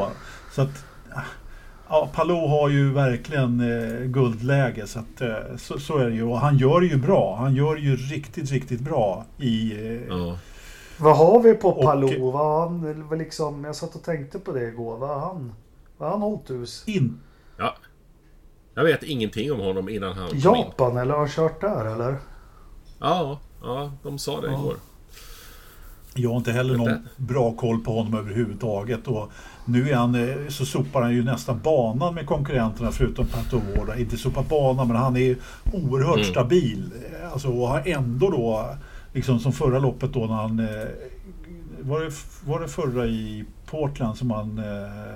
[0.53, 0.85] Så att
[1.89, 4.87] ja, Palou har ju verkligen eh, guldläge.
[4.87, 6.23] Så, att, eh, så, så är det ju.
[6.23, 7.37] Och han gör det ju bra.
[7.37, 9.73] Han gör det ju riktigt, riktigt bra i...
[9.87, 10.39] Eh, Ja.
[11.03, 12.31] Vad har vi på Och- Palou?
[12.31, 14.97] Vad har han, vad liksom, jag satt och tänkte på det igår.
[14.99, 15.53] Vad har han?
[15.99, 16.85] Vad han hållit hus?
[16.87, 17.21] in,
[17.59, 17.75] ja.
[18.81, 20.43] Jag vet ingenting om honom innan han kom in.
[20.43, 22.17] Japan eller har han kört där eller?
[23.01, 24.59] Ja, ja, de sa det Ja.
[24.59, 24.75] igår.
[26.15, 29.07] Jag har inte heller någon bra koll på honom överhuvudtaget.
[29.09, 29.31] Och
[29.65, 33.99] nu är han, eh, så sopar han ju nästan banan med konkurrenterna förutom Pato Ward.
[33.99, 35.37] Inte sopa banan men han är
[35.73, 36.31] oerhört Mm.
[36.31, 36.91] stabil.
[37.23, 38.75] Eh, Alltså, och har ändå då,
[39.13, 40.59] liksom som förra loppet då när han...
[40.61, 40.87] eh,
[41.83, 42.11] Var det,
[42.45, 44.61] var det förra i Portland som han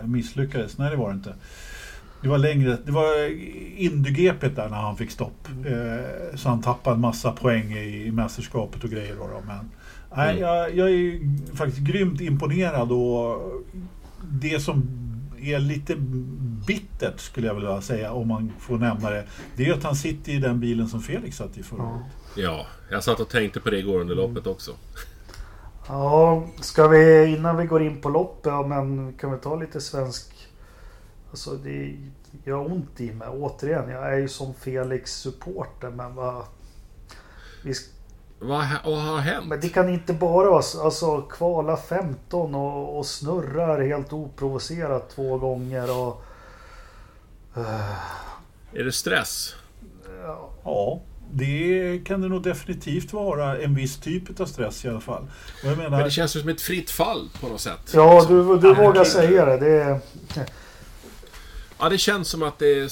[0.05, 0.79] misslyckades?
[0.79, 1.35] Nej det var det inte.
[2.25, 3.29] Det var längre, det var
[3.77, 5.49] Indy-GP där när han fick stopp.
[5.67, 9.17] Eh, så han tappade en massa poäng i, i mästerskapet och grejer.
[9.17, 9.43] Då, då.
[9.47, 9.71] Men,
[10.17, 10.43] nej, Mm.
[10.43, 11.21] jag, jag är
[11.57, 13.43] faktiskt grymt imponerad och
[14.31, 14.83] det som
[15.41, 15.97] är lite
[16.67, 19.25] bittert skulle jag vilja säga om man får nämna det.
[19.57, 21.89] Det är att han sitter i den bilen som Felix satt i förra Ja.
[21.91, 22.03] året.
[22.37, 24.71] Ja, jag satt och tänkte på det igår under loppet också.
[25.89, 29.81] Ja, ska vi innan vi går in på loppet, ja, men kan vi ta lite
[29.81, 30.34] svensk...
[31.35, 31.97] Alltså det
[32.45, 33.29] gör ont i mig.
[33.29, 36.45] Återigen, jag är ju som Felix supporter men vad...
[37.65, 37.75] Vi,
[38.39, 39.47] Vad, ha- vad har hänt?
[39.49, 45.11] men det kan inte bara vara så- alltså kvala 15 och, och snurrar helt oprovocerat
[45.11, 46.23] två gånger och...
[47.57, 47.91] eh,
[48.73, 49.55] Är det stress?
[50.23, 50.51] ja.
[50.65, 51.01] Ja,
[51.33, 55.23] det kan det nog definitivt vara en viss typ av stress i alla fall.
[55.65, 57.91] Och jag menar, Men det känns ju som ett fritt fall på något sätt.
[57.95, 59.57] Ja, du, du vågar säga det.
[59.57, 60.01] det är,
[61.85, 62.91] Ja, det känns som att det är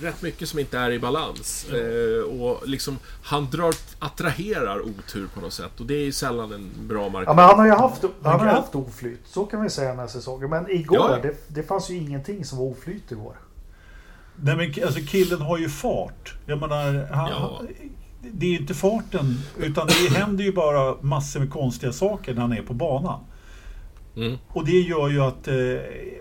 [0.00, 1.66] rätt mycket som inte är i balans.
[1.70, 5.80] Eh, och liksom, han drar, attraherar otur på något sätt.
[5.80, 7.36] Och det är ju sällan en bra ja, marknad.
[7.36, 9.20] men han har ju haft, han har haft oflyt.
[9.24, 10.50] Så kan vi säga den här säsongen.
[10.50, 11.18] Men igår, Ja.
[11.22, 13.36] det, det fanns ju ingenting som var oflyt igår.
[14.36, 16.34] Nej men alltså killen har ju fart.
[16.46, 17.36] Jag menar, han, Ja.
[17.58, 17.68] han-
[18.32, 22.40] det är ju inte farten utan det händer ju bara massor med konstiga saker när
[22.40, 23.20] han är på banan.
[24.16, 24.38] Mm.
[24.48, 25.48] Och det gör ju att...
[25.48, 25.54] eh,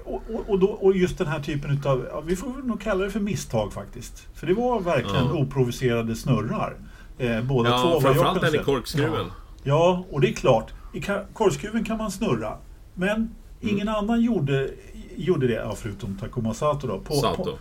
[0.06, 3.04] Och, och, och, då, och just den här typen utav, ja, vi får nog kalla
[3.04, 4.28] det för misstag faktiskt.
[4.34, 5.34] För det var verkligen Ja.
[5.34, 6.76] oprovocerade snurrar.
[7.18, 9.26] Eh, båda två Ja, jag framförallt den i korkskruven.
[9.64, 10.72] Ja, och det är klart.
[10.94, 11.02] I
[11.34, 12.58] korkskruven kan man snurra.
[12.94, 14.70] Men ingen annan gjorde,
[15.16, 17.00] gjorde det, ja, förutom Takuma Sato då.
[17.00, 17.58] På, Sato.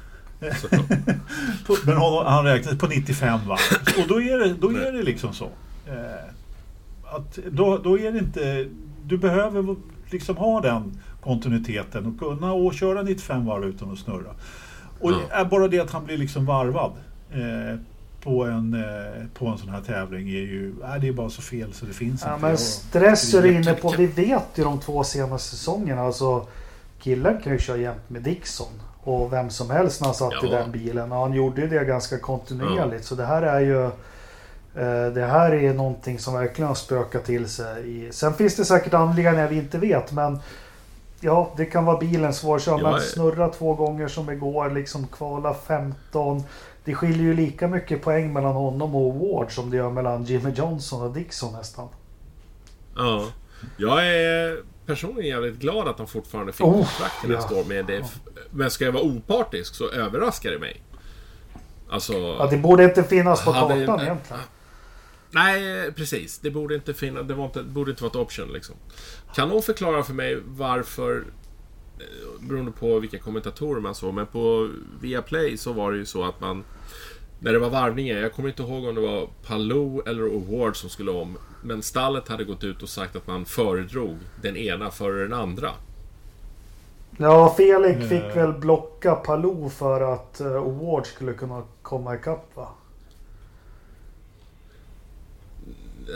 [1.66, 3.58] På, men han, han räknade på 95 va?
[4.02, 5.44] Och då är det, då är det liksom så.
[5.86, 8.68] Eh, att då, då är det inte...
[9.04, 9.76] Du behöver
[10.12, 14.30] liksom ha den kontinuiteten och kunna och köra 95 varv utan att snurra.
[15.00, 15.16] Och Ja.
[15.30, 16.92] är bara det att han blir liksom varvad
[17.32, 17.78] eh,
[18.22, 20.74] på, en, eh, på en sån här tävling är ju...
[20.84, 22.46] Äh, det är bara så fel så det finns Ja, inte.
[22.46, 23.94] men stress är du inne på.
[23.98, 26.02] Vi vet ju de två senaste säsongerna.
[26.02, 26.46] Alltså,
[27.00, 28.66] killen kan ju köra jämt med Dixon.
[29.02, 30.50] Och vem som helst när han satt i Ja.
[30.50, 31.12] den bilen.
[31.12, 33.04] Och han gjorde ju det ganska kontinuerligt.
[33.04, 33.90] Så det här är ju...
[34.74, 38.08] eh, Det här är någonting som verkligen har spökat till sig.
[38.12, 40.12] Sen finns det säkert anledningar vi inte vet.
[40.12, 40.38] Men
[41.20, 42.80] ja, det kan vara bilen svårkörd.
[42.80, 44.70] Ja, Men snurra två gånger som igår.
[44.70, 46.42] Liksom kvala 15.
[46.84, 50.50] Det skiljer ju lika mycket poäng mellan honom och Ward som det gör mellan Jimmy
[50.50, 51.88] Johnson och Dixon nästan.
[52.96, 53.26] Ja.
[53.76, 57.36] Jag är personligen jävligt glad att han fortfarande fick Oh, kontrakt till ja.
[57.36, 57.64] nästa år.
[57.68, 58.04] Men, det,
[58.50, 60.82] men ska jag vara opartisk så överraskar det mig.
[61.90, 62.12] Alltså...
[62.12, 64.16] Ja, det borde inte finnas på kartan egentligen.
[65.30, 66.38] Nej, precis.
[66.38, 67.26] Det borde inte finnas.
[67.28, 68.74] Det var inte, borde inte vara ett option liksom.
[69.34, 71.24] Kan någon förklara för mig varför...
[71.98, 74.68] eh, Beroende på vilka kommentatorer man såg, men på
[75.00, 76.64] Viaplay så var det ju så att man...
[77.42, 80.90] När det var varvningar, jag kommer inte ihåg om det var Palou eller Award som
[80.90, 81.38] skulle om.
[81.62, 85.70] Men stallet hade gått ut och sagt att man föredrog den ena före den andra.
[87.18, 88.34] Ja, Felix fick Eh.
[88.34, 92.68] väl blocka Palou för att uh, Award skulle kunna komma ikapp va?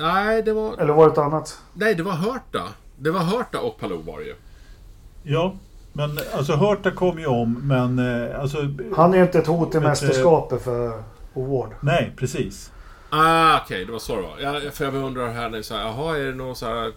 [0.00, 0.76] Nej, det var...
[0.78, 1.58] Eller var det ett annat?
[1.72, 2.62] Nej, det var Hörta.
[2.96, 4.34] Det var Hörta och Palou var det ju.
[5.22, 5.56] Ja,
[5.92, 8.58] men alltså Hörta kom ju om, men eh, alltså...
[8.96, 11.02] Han är ju inte ett hot i mästerskapet för
[11.36, 11.70] Award.
[11.80, 12.70] Nej, precis.
[13.10, 14.38] Ah, okej, det var så det var.
[14.40, 16.92] Ja, för jag undrar här nu så här, jaha, är det någon så här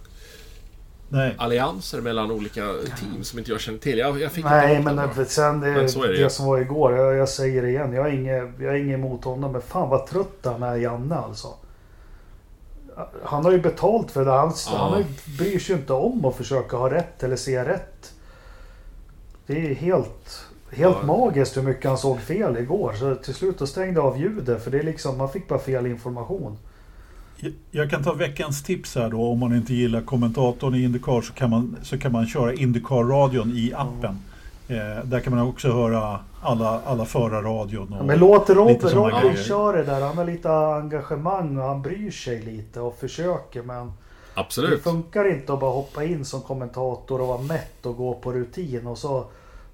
[1.09, 1.35] Nej.
[1.37, 2.61] allianser mellan olika
[2.99, 3.97] team som inte jag känner till?
[3.97, 6.93] Jag, jag fick Nej, men sen det, Men det det, som var igår.
[6.93, 7.93] Jag, jag säger det igen.
[7.93, 9.51] Jag är inget, jag är inget emot honom.
[9.51, 11.47] Men fan vad trött han är, Janne alltså.
[13.23, 14.31] Han har ju betalt för det.
[14.31, 14.77] Han, Ja.
[14.93, 15.03] han
[15.37, 18.13] bryr sig ju inte om att försöka ha rätt eller se rätt.
[19.47, 21.05] Det är helt, helt Ja.
[21.07, 22.93] magiskt hur mycket han såg fel igår.
[22.93, 25.85] Så till slut då stängde av ljudet för det är liksom, man fick bara fel
[25.85, 26.57] information.
[27.39, 29.21] Jag- Jag kan ta veckans tips här då.
[29.31, 33.51] Om man inte gillar kommentatorn i Indycar så kan man, så kan man köra Indycar-radion
[33.51, 34.19] i appen.
[34.67, 37.93] Eh, där kan man också höra alla, alla förarradion.
[37.93, 39.35] Och, Men låt Robin grejer.
[39.43, 40.01] köra det där.
[40.01, 44.83] Han har lite engagemang och han bryr sig lite och försöker men det Absolut.
[44.83, 48.87] funkar inte att bara hoppa in som kommentator och vara mätt och gå på rutin
[48.87, 49.25] och så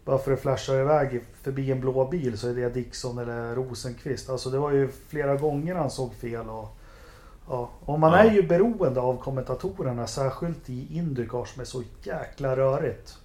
[0.05, 4.29] bara för att flasha iväg förbi en blå bil så är det Dixon eller Rosenqvist.
[4.29, 6.77] Alltså det var ju flera gånger han såg fel och
[7.49, 7.69] ja.
[7.85, 8.17] Och man Ja.
[8.17, 13.17] är ju beroende av kommentatorerna särskilt i Indycar som är så jäkla rörigt.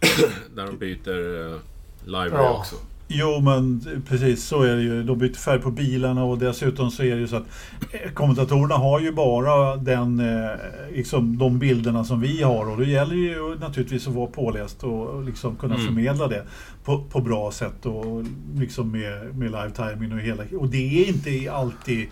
[0.54, 1.56] När de byter uh,
[2.04, 2.58] library Ja.
[2.58, 2.76] också.
[3.10, 5.02] Jo men precis så är det ju.
[5.02, 7.46] De byter färg på bilarna och dessutom så är det ju så att
[7.90, 10.50] eh, kommentatorerna har ju bara den, eh,
[10.92, 15.24] liksom, de bilderna som vi har och det gäller ju naturligtvis att vara påläst och
[15.24, 15.86] liksom kunna Mm.
[15.86, 16.44] förmedla det
[16.84, 18.24] på, på bra sätt och
[18.54, 20.42] liksom med, med live timing och hela.
[20.58, 22.08] Och det är inte alltid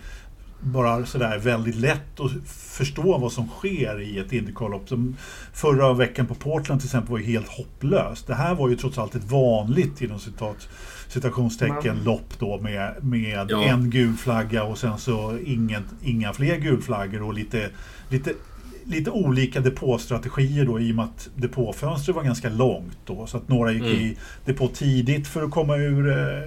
[0.61, 4.89] bara sådär väldigt lätt att förstå vad som sker i ett Indycar-lopp.
[5.53, 8.27] Förra veckan på Portland till exempel var ju helt hopplöst.
[8.27, 10.69] Det här var ju trots allt ett vanligt inom citat,
[11.07, 13.63] citationstecken lopp då med, med Ja.
[13.63, 17.69] en gul flagga och sen så ingen, inga fler gulflaggor och lite,
[18.09, 18.33] lite,
[18.83, 23.27] lite olika depåstrategier då i och med att depåfönstret var ganska långt då.
[23.27, 23.95] Så att några gick Mm.
[23.95, 26.43] i depå tidigt för att komma ur, eh,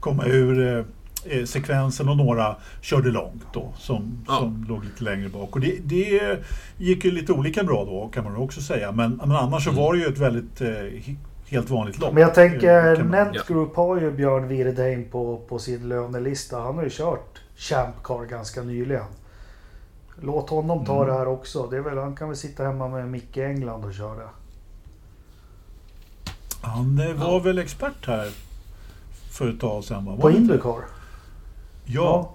[0.00, 0.84] komma ur
[1.24, 4.38] eh, sekvensen och några körde långt då som, Ja.
[4.38, 5.54] som låg lite längre bak.
[5.54, 6.38] Och det, det
[6.76, 8.92] gick ju lite olika bra då kan man också säga.
[8.92, 9.82] Men, men annars så Mm.
[9.82, 11.16] var det ju ett väldigt eh, he-
[11.48, 12.12] helt vanligt lopp.
[12.12, 16.60] Men jag tänker Eh, Nent Group har ju Björn Wirdheim på, på sin lönelista.
[16.60, 19.04] Han har ju kört Champ Car ganska nyligen.
[20.22, 21.06] Låt honom ta Mm.
[21.06, 21.66] det här också.
[21.66, 24.28] Det är väl, han kan väl sitta hemma med Micke England och köra.
[26.62, 27.38] Han var Ja.
[27.38, 28.30] väl expert här
[29.32, 30.12] för ett tag sedan va?
[30.12, 30.30] Var På?
[30.30, 30.76] Indycar?
[31.84, 32.34] Ja.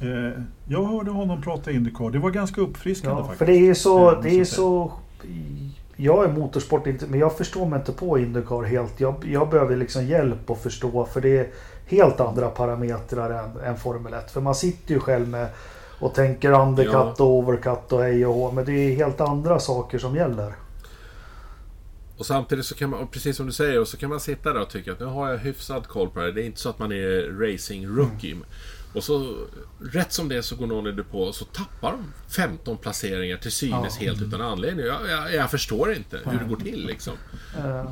[0.00, 2.10] Eh, jag hörde honom prata Indycar.
[2.10, 3.38] Det var ganska uppfriskande Ja, faktiskt.
[3.38, 4.10] för det är så...
[4.12, 4.92] Eh, Det är så
[5.96, 9.00] jag är motorsport men jag förstår mig inte på Indycar helt.
[9.00, 11.48] Jag, jag behöver liksom hjälp att förstå för det är
[11.86, 14.30] helt andra parametrar än, än Formel 1.
[14.30, 15.48] För man sitter ju själv med
[16.00, 17.14] och tänker undercut Ja.
[17.18, 18.50] och overcut och hej och hå.
[18.52, 20.54] Men det är helt andra saker som gäller.
[22.16, 24.60] Och samtidigt så kan man, precis som du säger, och så kan man sitta där
[24.62, 26.32] och tycka att nu har jag hyfsad koll på det.
[26.32, 28.36] Det är inte så att man är racing rookie.
[28.94, 29.34] Och så
[29.92, 33.52] rätt som det så går någon i depå och så tappar de 15 placeringar till
[33.52, 34.06] synes Ja.
[34.06, 34.86] helt utan anledning.
[34.86, 37.12] Jag, jag, jag förstår inte hur det går till liksom.
[37.58, 37.84] Eh, Eh,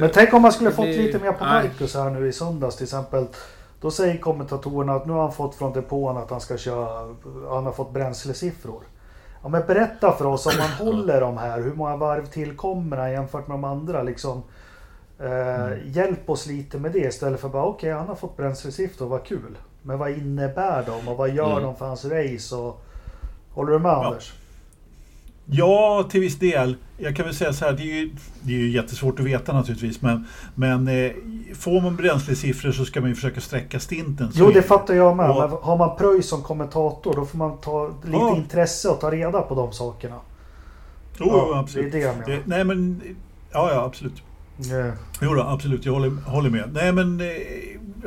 [0.00, 1.68] Men tänk om man skulle det fått blir- lite mer på nej.
[1.68, 3.26] Marcus här nu i söndags till exempel.
[3.80, 7.14] Då säger kommentatorerna att nu har han fått från depån att han ska köra,
[7.48, 8.82] han har fått bränslesiffror.
[9.42, 13.12] Ja men berätta för oss om man håller de här, hur många varv tillkommer han
[13.12, 14.42] jämfört med de andra liksom.
[15.18, 19.24] Eh, Hjälp oss lite med det istället för bara okej han har fått bränslesiffror, vad
[19.24, 19.58] kul.
[19.86, 21.62] Men vad innebär de och vad gör Mm.
[21.62, 22.56] de för hans race?
[22.56, 22.84] Och,
[23.50, 24.32] håller du med Anders?
[25.50, 26.76] Ja, till viss del.
[26.98, 28.10] Jag kan väl säga så här, det är ju,
[28.42, 30.02] det är ju jättesvårt att veta naturligtvis.
[30.02, 31.12] Men, men eh,
[31.54, 34.30] får man bränslesiffror så ska man ju försöka sträcka stinten.
[34.34, 35.30] Jo är det fattar jag med.
[35.30, 38.36] Och- Men har man Pröjs som kommentator då får man ta lite Ja.
[38.36, 40.16] intresse och ta reda på de sakerna.
[41.18, 41.92] Jo, Ja, absolut.
[41.92, 42.28] det är det jag menar.
[42.30, 43.00] Det- nej, men...
[43.52, 44.22] Ja, ja, absolut.
[44.58, 46.70] Eh, Jo då, absolut, jag håller, håller med.
[46.72, 47.26] Nej men eh,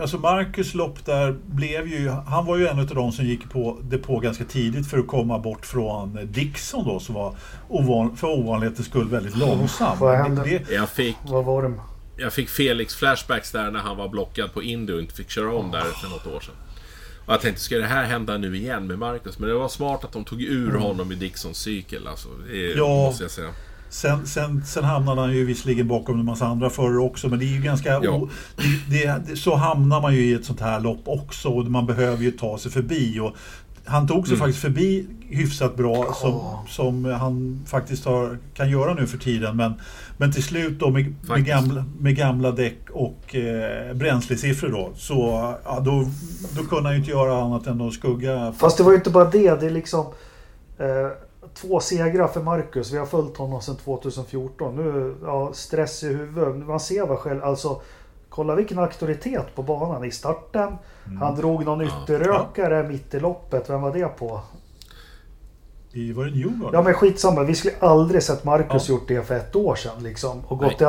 [0.01, 3.77] alltså Marcus lopp där blev ju, han var ju en av de som gick på
[3.83, 7.35] depå ganska tidigt för att komma bort från Dixon då som var
[7.67, 9.97] ovan, för ovanlighetens skull väldigt långsam.
[9.99, 10.43] vad hände?
[10.43, 11.73] Det, det, Jag fick, vad var det?
[12.17, 15.53] jag fick Felix flashbacks där när han var blockad på Indy och inte fick köra
[15.55, 16.55] om där för något år sedan.
[17.25, 19.39] Och jag tänkte, ska det här hända nu igen med Marcus?
[19.39, 22.07] Men det var smart att de tog ur honom i Dixons cykel.
[22.07, 22.87] Alltså, det Ja.
[22.87, 23.49] måste jag säga.
[23.89, 27.45] Sen, sen, sen hamnade han ju visserligen bakom en massa andra förare också men det
[27.45, 27.89] är ju ganska...
[28.03, 28.11] Ja.
[28.11, 28.29] O,
[28.89, 32.23] det, det, så hamnar man ju i ett sånt här lopp också och man behöver
[32.23, 33.19] ju ta sig förbi.
[33.19, 33.35] Och,
[33.85, 34.39] han tog sig Mm.
[34.47, 36.65] faktiskt förbi hyfsat bra som, Ja.
[36.69, 39.57] som han faktiskt har, kan göra nu för tiden.
[39.57, 39.73] Men,
[40.17, 44.91] men till slut då med, med, gamla, med gamla däck och eh, bränslesiffror då.
[44.95, 45.15] Så
[45.65, 46.05] ja, då,
[46.57, 48.53] då kunde han ju inte göra annat än att skugga.
[48.57, 49.59] Fast det var ju inte bara det.
[49.59, 50.05] Det är liksom
[50.79, 50.85] eh,
[51.61, 52.91] två segrar för Marcus.
[52.91, 54.75] Vi har följt honom sedan 2014.
[54.75, 56.55] Nu, ja, stress i huvudet.
[56.67, 57.81] Man ser vad själv, alltså
[58.29, 60.77] Kolla vilken auktoritet på banan i starten.
[61.19, 61.87] Han drog någon Ja.
[62.03, 63.69] ytterrökare mitt i loppet.
[63.69, 64.41] Vem var det på?
[65.91, 66.69] I, var det Newgarden?
[66.73, 67.43] Ja men skitsamma.
[67.43, 68.95] Vi skulle aldrig sett Marcus Ja.
[68.95, 70.41] gjort det för ett år sedan liksom.
[70.47, 70.69] Och Nej.
[70.69, 70.87] gått till...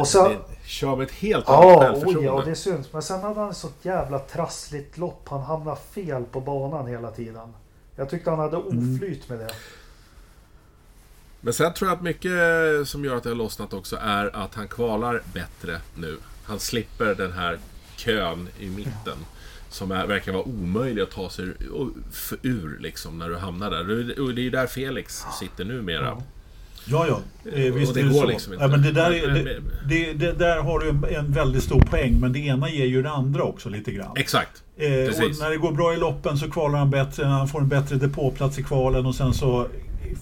[0.00, 0.24] Och sen...
[0.24, 2.22] Det- Kör med ett helt annat Ja, självförtroende.
[2.24, 2.92] ja, det syns.
[2.92, 5.28] Men sen hade han ett sånt jävla trassligt lopp.
[5.28, 7.54] Han hamnade fel på banan hela tiden.
[7.96, 9.50] Jag tyckte han hade oflyt med det.
[11.40, 12.32] Men sen tror jag att mycket
[12.88, 16.16] som gör att det har lossnat också är att han kvalar bättre nu.
[16.44, 17.58] Han slipper den här
[17.96, 19.18] kön i mitten.
[19.68, 21.92] Som är, verkar vara omöjlig att ta sig ur,
[22.42, 23.80] ur liksom, när du hamnar där.
[24.20, 26.04] Och det är ju där Felix sitter numera.
[26.04, 26.22] Ja.
[26.84, 27.20] Ja, ja.
[27.52, 28.26] Eh, visst och det det går så.
[28.26, 28.64] liksom inte.
[28.64, 31.80] Ja, men det där, är, det, det, det där har du en, en väldigt stor
[31.80, 34.16] poäng, men det ena ger ju det andra också lite grann.
[34.16, 34.62] Exakt.
[34.76, 37.68] Eh, och när det går bra i loppen så kvalar han bättre, han får en
[37.68, 39.66] bättre depåplats i kvalen och sen så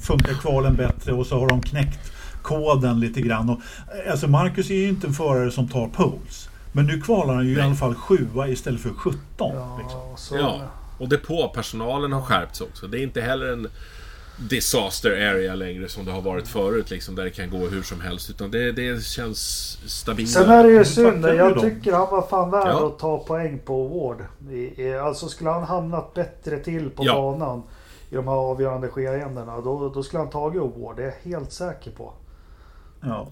[0.00, 3.50] funkar kvalen bättre och så har de knäckt koden lite grann.
[3.50, 3.60] Och,
[4.10, 6.48] alltså Marcus är ju inte en förare som tar poles.
[6.72, 7.62] Men nu kvalar han ju Nej.
[7.62, 9.20] i alla fall sjua istället för 17.
[9.38, 10.38] Ja, liksom.
[10.38, 10.60] ja.
[10.98, 12.86] och depåpersonalen har skärpts också.
[12.86, 13.68] Det är inte heller en
[14.48, 16.90] disaster area längre som det har varit förut.
[16.90, 18.30] Liksom, där det kan gå hur som helst.
[18.30, 19.40] Utan det, det känns
[19.86, 20.30] stabilt.
[20.30, 21.24] Sen är det ju synd.
[21.24, 22.86] Jag tycker han var fan värd ja.
[22.86, 24.24] att ta poäng på Ward.
[25.04, 27.14] Alltså skulle han hamnat bättre till på ja.
[27.14, 27.62] banan
[28.10, 29.60] i de här avgörande skeendena.
[29.60, 30.96] Då, då skulle han tagit Award.
[30.96, 32.12] Det är jag helt säker på.
[33.00, 33.28] Ja.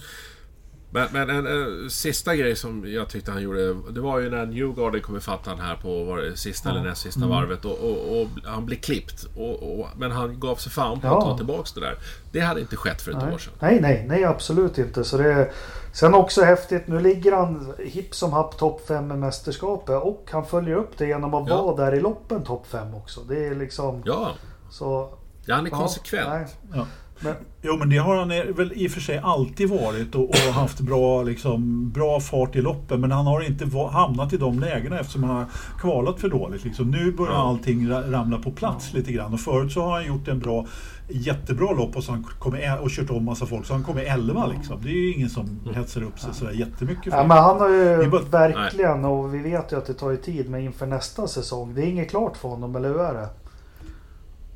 [0.91, 4.47] Men, men en, en, sista grej som jag tyckte han gjorde, det var ju när
[4.47, 6.75] Newgarden kom ifatt han här på var det sista ja.
[6.75, 7.31] eller näst sista mm.
[7.31, 9.25] varvet och, och, och, han blev klippt.
[9.37, 11.19] Och, men han gav sig fan på ja.
[11.19, 11.99] att ta tillbaks det där.
[12.33, 13.35] Det hade inte skett för ett nej.
[13.35, 13.53] år sedan.
[13.61, 15.05] Nej, nej, nej absolut inte.
[15.05, 15.53] Så det är,
[15.93, 20.47] sen också häftigt, nu ligger han hipp som happ topp 5 i mästerskapet och han
[20.47, 21.63] följer upp det genom att ja.
[21.63, 23.21] vara där i loppen topp 5 också.
[23.21, 24.03] Det är liksom...
[24.07, 24.33] Ja.
[24.71, 25.15] Så,
[25.45, 26.57] ja, han är konsekvent.
[26.75, 26.87] Ja.
[27.21, 30.37] Men, jo men det har han väl i och för sig alltid varit och, och
[30.37, 33.01] haft bra, liksom, bra fart i loppen.
[33.01, 35.47] Men han har inte hamnat i de lägena eftersom han har
[35.81, 36.65] kvalat för dåligt.
[36.65, 36.91] Liksom.
[36.91, 37.49] Nu börjar ja.
[37.49, 39.33] allting ramla på plats lite grann.
[39.33, 40.67] Och förut så har han gjort en bra,
[41.09, 43.67] jättebra lopp och, så han kommer, och kört om massa folk.
[43.67, 44.83] Så han kommer 11 liksom.
[44.83, 45.75] Det är ju ingen som mm.
[45.75, 47.13] hetsar upp sig sådär jättemycket.
[47.13, 50.11] För ja, men han har ju bara, verkligen, och vi vet ju att det tar
[50.11, 51.75] ju tid med inför nästa säsong.
[51.75, 53.29] Det är inget klart för honom, eller hur är det?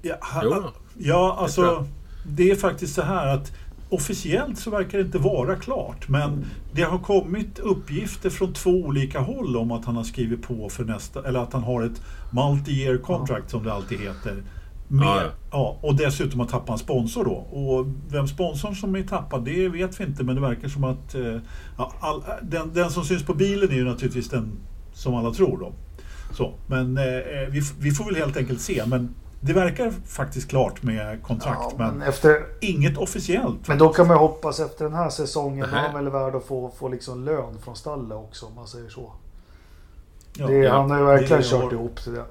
[0.03, 0.65] Ja, han,
[0.99, 1.87] ja alltså
[2.25, 3.53] det är faktiskt så här att
[3.93, 6.09] officiellt så verkar det inte vara klart.
[6.09, 10.69] Men det har kommit uppgifter från två olika håll om att han har skrivit på
[10.69, 13.51] för nästa, eller att han har ett multi-year contract ja.
[13.51, 14.43] som det alltid heter.
[14.89, 15.31] Med, ja, ja.
[15.51, 17.31] ja, och dessutom har tappat en sponsor då.
[17.31, 20.25] Och vem sponsorn som är tappad, det vet vi inte.
[20.25, 21.37] Men det verkar som att eh,
[21.79, 24.53] ja, all, den, den som syns på bilen är ju naturligtvis den
[24.93, 25.73] som alla tror då.
[26.35, 28.83] Så, men eh, eh vi, vi får väl helt enkelt se.
[28.87, 29.15] Men
[29.45, 32.45] det verkar faktiskt klart med kontrakt, ja, men, men efter...
[32.61, 33.69] inget officiellt.
[33.69, 36.71] Men då kan man hoppas efter den här säsongen, då är väl värd att få,
[36.79, 39.13] få liksom lön från stallet också, om man säger så.
[40.37, 41.73] Ja, det, ja, han har ju verkligen kört har...
[41.73, 42.25] ihop till det.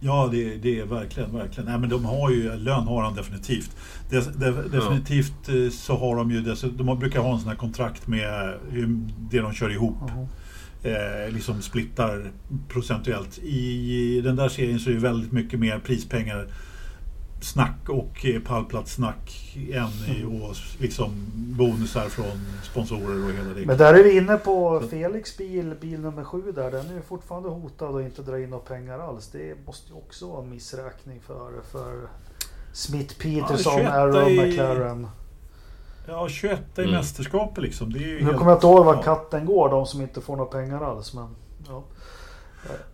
[0.00, 1.70] Ja, det, det, är verkligen, verkligen.
[1.70, 3.76] Nej, men de har ju, lön har han definitivt.
[4.10, 5.48] Det, det, definitivt.
[5.48, 8.54] Eh, så har de ju, de brukar ha en sån här kontrakt med
[9.30, 10.02] det de kör ihop.
[10.02, 10.26] Uh -huh
[10.82, 12.30] eh, liksom splittar
[12.68, 13.38] procentuellt.
[13.38, 16.48] I den där serien så är det väldigt mycket mer prispengar
[17.40, 23.66] snack och eh, pallplatssnack än och liksom bonusar från sponsorer och hela det.
[23.66, 26.70] Men där är vi inne på Felix bil, bil nummer sju där.
[26.70, 29.28] Den är ju fortfarande hotad och inte dra in några pengar alls.
[29.28, 32.08] Det måste ju också vara en missräkning för, för
[32.72, 34.46] Smith Peterson, ja, Aaron i...
[34.46, 35.08] McLaren.
[36.10, 36.94] Ja, 21 i mm.
[36.94, 37.92] mästerskapet liksom.
[37.92, 40.36] Det är nu helt, kommer jag inte ihåg var katten går, de som inte får
[40.36, 41.14] några pengar alls.
[41.14, 41.28] Men,
[41.68, 41.82] ja.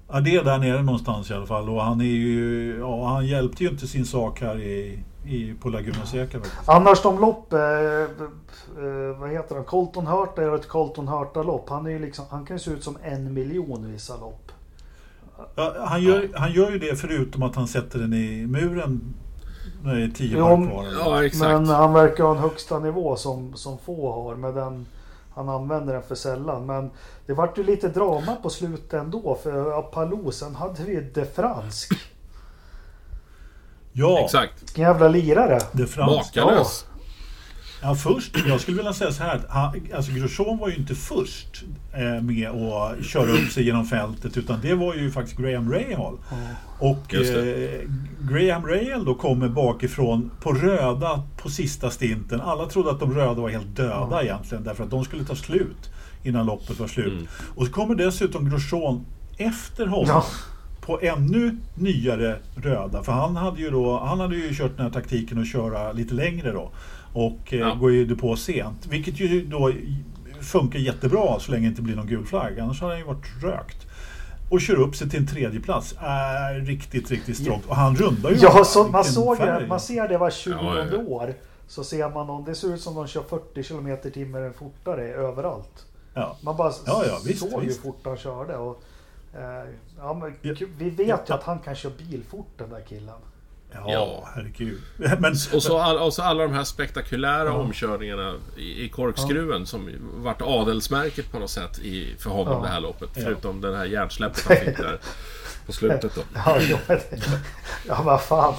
[0.09, 1.69] ja, det är där nere någonstans i alla fall.
[1.69, 5.69] Och han, är ju, ja, han hjälpte ju inte sin sak här i, i, på
[5.69, 6.39] Laguna Seca.
[6.67, 11.69] Annars de lopp, eh, eh, vad heter han, Colton Hurta gör ett Colton Hurta-lopp.
[11.69, 14.53] Han, liksom, han kan ju se ut som en miljon vissa lopp.
[15.55, 19.15] Ja, han, gör, han gör ju det förutom att han sätter den i muren
[19.85, 20.87] det är tio varv kvar.
[20.99, 21.53] Ja, exakt.
[21.53, 24.35] Men han verkar ha en högsta nivå som, som få har.
[24.35, 24.87] Med den,
[25.35, 26.67] han använder den för sällan.
[26.67, 26.91] Men
[27.27, 29.39] det vart ju lite drama på slutet ändå.
[29.43, 31.93] För Apollo, sen hade vi De Fransk.
[33.93, 34.25] Ja.
[34.25, 34.63] Exakt.
[34.63, 35.61] Vilken jävla lirare.
[35.73, 36.37] De Fransk.
[36.37, 36.87] Makalös.
[36.89, 36.94] Ja.
[37.85, 39.41] Ja, först, jag skulle vilja säga så här.
[39.49, 44.37] Han, alltså Grosjean var ju inte först eh, med att köra upp sig genom fältet.
[44.37, 46.19] Utan det var ju faktiskt Graham Rahal.
[46.33, 46.45] Mm.
[46.79, 47.81] Och eh,
[48.31, 52.41] Graham Rahal då kommer bakifrån på röda på sista stinten.
[52.41, 54.27] Alla trodde att de röda var helt döda mm.
[54.27, 54.65] egentligen.
[54.65, 55.91] Därför att de skulle ta slut
[56.23, 57.13] innan loppet var slut.
[57.13, 57.27] Mm.
[57.55, 59.05] Och så kommer dessutom Grosjean
[59.39, 60.07] efter honom.
[60.09, 60.25] Ja
[60.87, 63.03] på ännu nyare röda.
[63.03, 66.15] För han hade ju då, han hade ju kört den här taktiken att köra lite
[66.15, 66.71] längre då.
[67.15, 67.75] Och eh, ja.
[67.75, 68.87] går ju på sent.
[68.87, 69.73] Vilket ju då
[70.41, 72.61] funkar jättebra så länge det inte blir någon gul flagg.
[72.61, 73.87] Annars hade han ju varit rökt.
[74.51, 77.67] Och kör upp sig till en tredje plats är riktigt, riktigt strångt.
[77.67, 78.37] Och han rundar ju.
[78.37, 80.99] Ja, så, man, såg det, man ser det var 20 ja, ja.
[80.99, 81.35] år.
[81.67, 85.87] Så ser man om det ser ut som de kör 40 km timmen fortare överallt.
[86.15, 86.37] Ja.
[86.41, 87.79] Man bara ja, ja, visst, såg visst.
[87.79, 88.57] hur fort han körde.
[88.57, 88.83] Och,
[89.37, 89.69] Eh,
[89.99, 93.21] ja, men vi vet ju att han kan köra bil fort den där killen.
[93.75, 94.29] Ja, Ja.
[94.35, 94.81] herregud.
[95.19, 99.89] Men, Och så, all, och så alla de här spektakulära omkörningarna i, i korkskruven som
[99.89, 102.63] ju vart adelsmärket på något sätt i, för honom Ja.
[102.63, 103.09] det här loppet.
[103.15, 104.99] Förutom den här hjärnsläppet han fick där
[105.67, 106.21] på slutet då.
[106.35, 107.03] Ja, det,
[107.89, 108.55] ja men fan.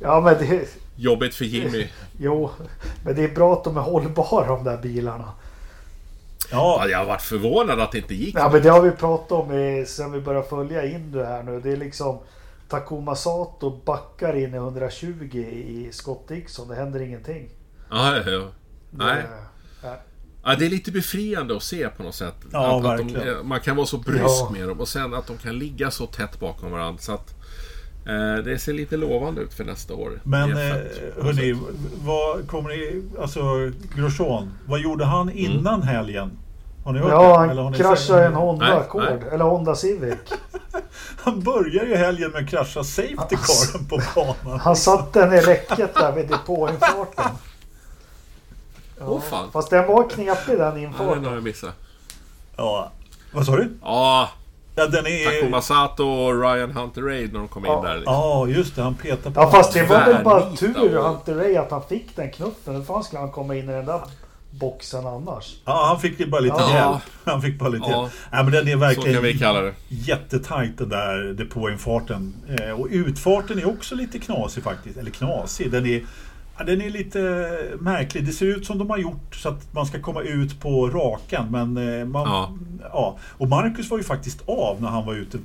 [0.00, 0.68] Ja men det...
[0.96, 1.88] Jobbigt för Jimmy.
[2.20, 2.50] Jo,
[3.04, 5.24] men det är bra att de är hållbara de där bilarna.
[6.50, 8.34] ja, Ja, jag har varit förvånad att det inte gick.
[8.38, 11.42] Ja men det har vi pratat om i, sen vi började följa in det här
[11.42, 11.60] nu.
[11.60, 12.18] Det är liksom
[12.68, 16.68] Takuma Sato backar in i 120 i Scott Dixon.
[16.68, 17.48] Det händer ingenting.
[17.90, 18.48] Ja, ja, ja.
[18.90, 19.22] Nej.
[19.22, 19.28] Det,
[20.44, 22.34] Ja, det är lite befriande att se på något sätt.
[22.52, 23.46] Ja, att, att de, verkligen.
[23.48, 24.50] man kan vara så brysk Ja.
[24.52, 26.98] med dem och sen att de kan ligga så tätt bakom varandra.
[27.00, 27.34] Så att,
[28.06, 30.20] eh, det ser lite lovande ut för nästa år.
[30.24, 31.56] men eh, F1 på något hörni,
[32.04, 33.02] vad kommer ni...
[33.20, 33.40] Alltså,
[33.96, 36.30] Grosjean, vad gjorde han innan helgen?
[36.84, 37.44] Har ni hört ja, det?
[37.50, 39.02] Eller har han ni kraschade en Honda Nej, Accord.
[39.02, 39.18] nej.
[39.32, 40.18] Eller Honda Civic.
[41.22, 44.60] Han börjar ju helgen med att krascha safety caren på banan.
[44.60, 47.24] Han satte den i räcket där vid depåinfarten.
[49.00, 49.50] Åh fan.
[49.52, 51.24] Fast den var knepig den Ja, den infarten.
[51.24, 51.74] har jag missat.
[52.56, 52.90] Ja.
[53.32, 53.70] Vad sa du?
[53.82, 54.28] Ja,
[54.74, 55.24] Ja, den är...
[55.40, 57.82] Takuma Sato och Ryan Hunter Raid när de kom in Ja.
[57.82, 57.94] där.
[57.96, 58.14] Liksom.
[58.14, 58.82] Ja, just det.
[58.82, 61.82] Han petar på Ja fast det var väl bara tur och- Hunter Ray att han
[61.82, 62.74] fick den knuffen.
[62.74, 64.00] Hur fan skulle han komma in i den där
[64.50, 65.56] boxen annars?
[65.64, 66.74] Ja, han fick ju bara lite Ja.
[66.74, 67.02] hjälp.
[67.24, 68.00] Han fick bara lite Ja.
[68.02, 68.12] hjälp.
[68.32, 69.74] Nej, men den är Så verkligen kan vi kalla det.
[69.88, 72.34] jättetajt den där depåinfarten.
[72.60, 74.96] Eh, och utfarten är också lite knasig faktiskt.
[74.98, 75.70] Eller knasig.
[75.72, 76.02] Den är,
[76.58, 77.20] ja, den är lite
[77.80, 78.26] märklig.
[78.26, 81.50] Det ser ut som de har gjort så att man ska komma ut på rakan.
[81.50, 82.52] Men eh, man, ja.
[82.92, 83.18] Ja.
[83.38, 85.38] Och Marcus var ju faktiskt av när han var ute.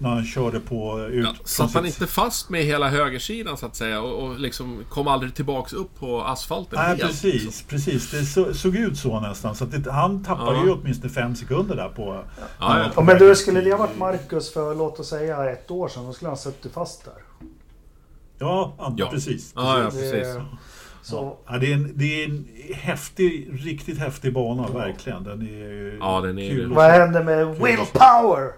[0.00, 1.24] När han körde på ut.
[1.24, 4.84] Ja, satt han sitt- inte fast med hela högersidan så att säga och, och liksom
[4.90, 7.44] kom aldrig tillbaks upp på asfalten Nej, helt, precis.
[7.44, 7.68] liksom.
[7.68, 8.10] precis.
[8.10, 9.54] Det så, såg ut så nästan.
[9.54, 10.64] Så att det, han tappade Ja.
[10.64, 12.22] ju åtminstone fem sekunder där på...
[12.58, 12.90] Ja, ja.
[12.96, 16.04] Ja, men du, skulle det ha varit Marcus för låt oss säga ett år sedan,
[16.06, 17.14] då skulle han suttit fast där.
[18.38, 19.08] Ja, ja, Ja.
[19.10, 19.52] precis.
[19.56, 20.26] Ja, ja, precis.
[21.02, 25.24] Så, Ja, det, är en, det är en häftig, riktigt häftig bana, verkligen.
[25.24, 26.68] Den är Ja, den är kul.
[26.68, 26.74] det.
[26.74, 28.52] vad hände med Willpower?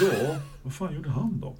[0.00, 1.54] Ja, vad fan gjorde han då?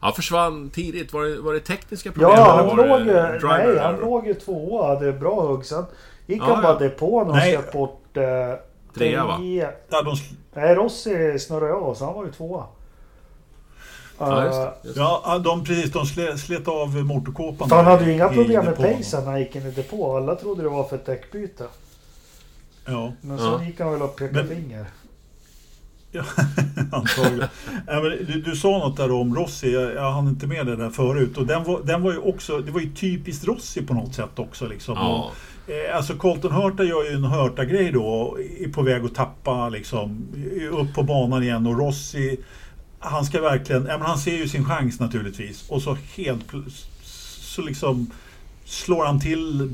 [0.00, 1.12] Han försvann tidigt.
[1.12, 2.30] Var det, var det tekniska problem?
[2.30, 3.06] Ja, han låg
[3.42, 4.94] Nej, han låg ju tvåa.
[4.94, 5.64] Hade bra hugg.
[5.64, 5.84] Sen
[6.26, 6.78] gick Ja, han bara ja.
[6.78, 7.52] depån och Nej.
[7.52, 8.16] släppte bort...
[8.16, 8.22] Eh,
[8.94, 9.38] Trea, va?
[9.90, 10.16] Ja, de,
[10.54, 12.64] Nej, Rossi snurrade av så han var ju tvåa.
[14.30, 14.72] Ja, just Eh, det.
[14.88, 15.00] Just det.
[15.00, 17.70] ja, de, precis, de slet, slet av motorkåpan.
[17.70, 20.16] Han hade ju inga problem med pacen när han gick in i depå.
[20.16, 21.64] Alla trodde det var för ett däckbyte.
[22.86, 23.58] Ja, Men Ja.
[23.58, 24.86] så gick han väl och pekade Men- finger.
[26.14, 26.22] ja
[26.92, 27.48] antagligen.
[27.86, 30.76] ja, men du, du sa något där om Rossi, jag, jag hann inte med det
[30.76, 31.38] där förut.
[31.38, 34.38] Och den var, den var ju också, det var ju typiskt Rossi på något sätt
[34.38, 34.66] också.
[34.66, 34.94] Liksom.
[34.96, 35.30] Ja.
[35.66, 39.68] Eh, Alltså Colton Hurta gör ju en Hurta-grej då och är på väg att tappa
[39.68, 40.26] liksom
[40.72, 42.36] upp på banan igen och Rossi
[43.02, 46.44] han ska verkligen, ja, men han ser ju sin chans naturligtvis och så helt
[47.40, 48.10] så liksom
[48.64, 49.70] slår han till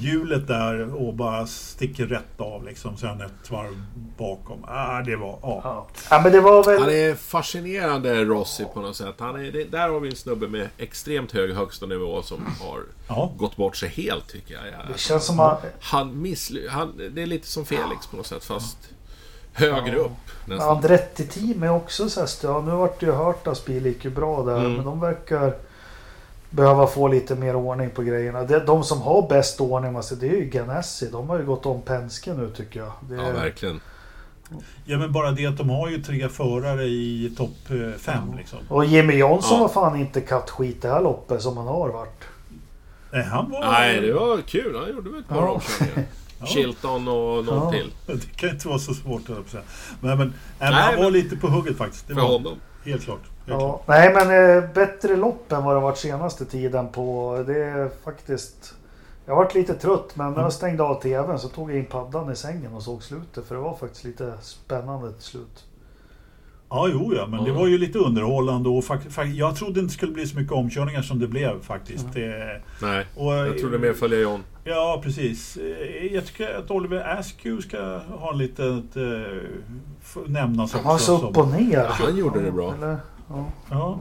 [0.00, 3.82] hjulet där och bara sticker rätt av liksom sen ett varv
[4.18, 4.64] bakom.
[4.68, 5.60] Ah, det var, ja.
[5.64, 5.86] Ja.
[6.10, 6.80] ja, men det var väl...
[6.80, 9.14] Han är fascinerande Rossi på något sätt.
[9.18, 12.80] Han är, det, där har vi en snubbe med extremt hög högsta nivå som har
[13.08, 13.32] Ja.
[13.36, 14.64] gått bort sig helt tycker jag.
[14.92, 15.64] Det känns som att...
[15.80, 18.78] han missly- han, Det är lite som Felix på något sätt fast
[19.56, 20.10] högre upp.
[20.44, 20.76] Nästan.
[20.76, 24.10] Andretti team är också så här ja, Nu vart det ju Hurtas bil gick ju
[24.10, 24.58] bra där.
[24.58, 24.72] Mm.
[24.74, 25.54] Men de verkar
[26.50, 28.42] behöva få lite mer ordning på grejerna.
[28.44, 31.08] De som har bäst ordning alltså, det är ju Ganassi.
[31.12, 32.92] De har ju gått om Penske nu tycker jag.
[33.00, 33.80] Det, Ja, verkligen.
[34.84, 38.58] ja men bara det att de har ju tre förare i topp eh, fem liksom.
[38.68, 39.62] och Jimmy Johnson Ja.
[39.62, 42.24] var fan inte kattskit det här loppet som han har varit.
[43.12, 43.60] Nej, han var...
[43.60, 44.76] Nej, det var kul.
[44.76, 45.48] Han gjorde väl ett par Ja.
[45.50, 46.04] omkörningar.
[46.40, 46.46] Ja.
[46.46, 47.70] Chilton och någon Ja.
[47.70, 47.92] till.
[48.06, 49.62] Det kan inte vara så svårt att säga.
[50.00, 50.34] Men, men, nej,
[50.70, 52.08] men han var lite på hugget faktiskt.
[52.08, 52.54] Det För var honom.
[52.84, 53.18] helt klart.
[53.46, 53.60] Helt klart.
[53.60, 53.80] Ja.
[53.86, 57.44] Nej men eh, bättre lopp än vad det varit senaste tiden på.
[57.46, 58.74] Det är faktiskt...
[59.26, 61.84] Jag har varit lite trött men när jag stängde av TVn så tog jag in
[61.84, 63.46] paddan i sängen och såg slutet.
[63.46, 65.64] För det var faktiskt lite spännande till slut.
[66.70, 67.54] Ja, jo ja, men det Ja.
[67.56, 70.52] var ju lite underhållande och fakt- fakt- jag trodde inte det skulle bli så mycket
[70.52, 72.06] omkörningar som det blev faktiskt.
[72.14, 74.42] Det, Nej, och, jag trodde mer följa John.
[74.64, 75.56] Ja, precis.
[75.56, 78.96] Eh, Jag tycker att Oliver Askew ska ha en litet...
[78.96, 79.02] Eh,
[80.02, 81.04] f- nämnas Han också.
[81.06, 81.72] så som- upp och ner.
[81.72, 82.74] Ja, han gjorde det bra.
[82.74, 82.96] Eller,
[83.28, 83.46] ja.
[83.70, 84.00] Ja.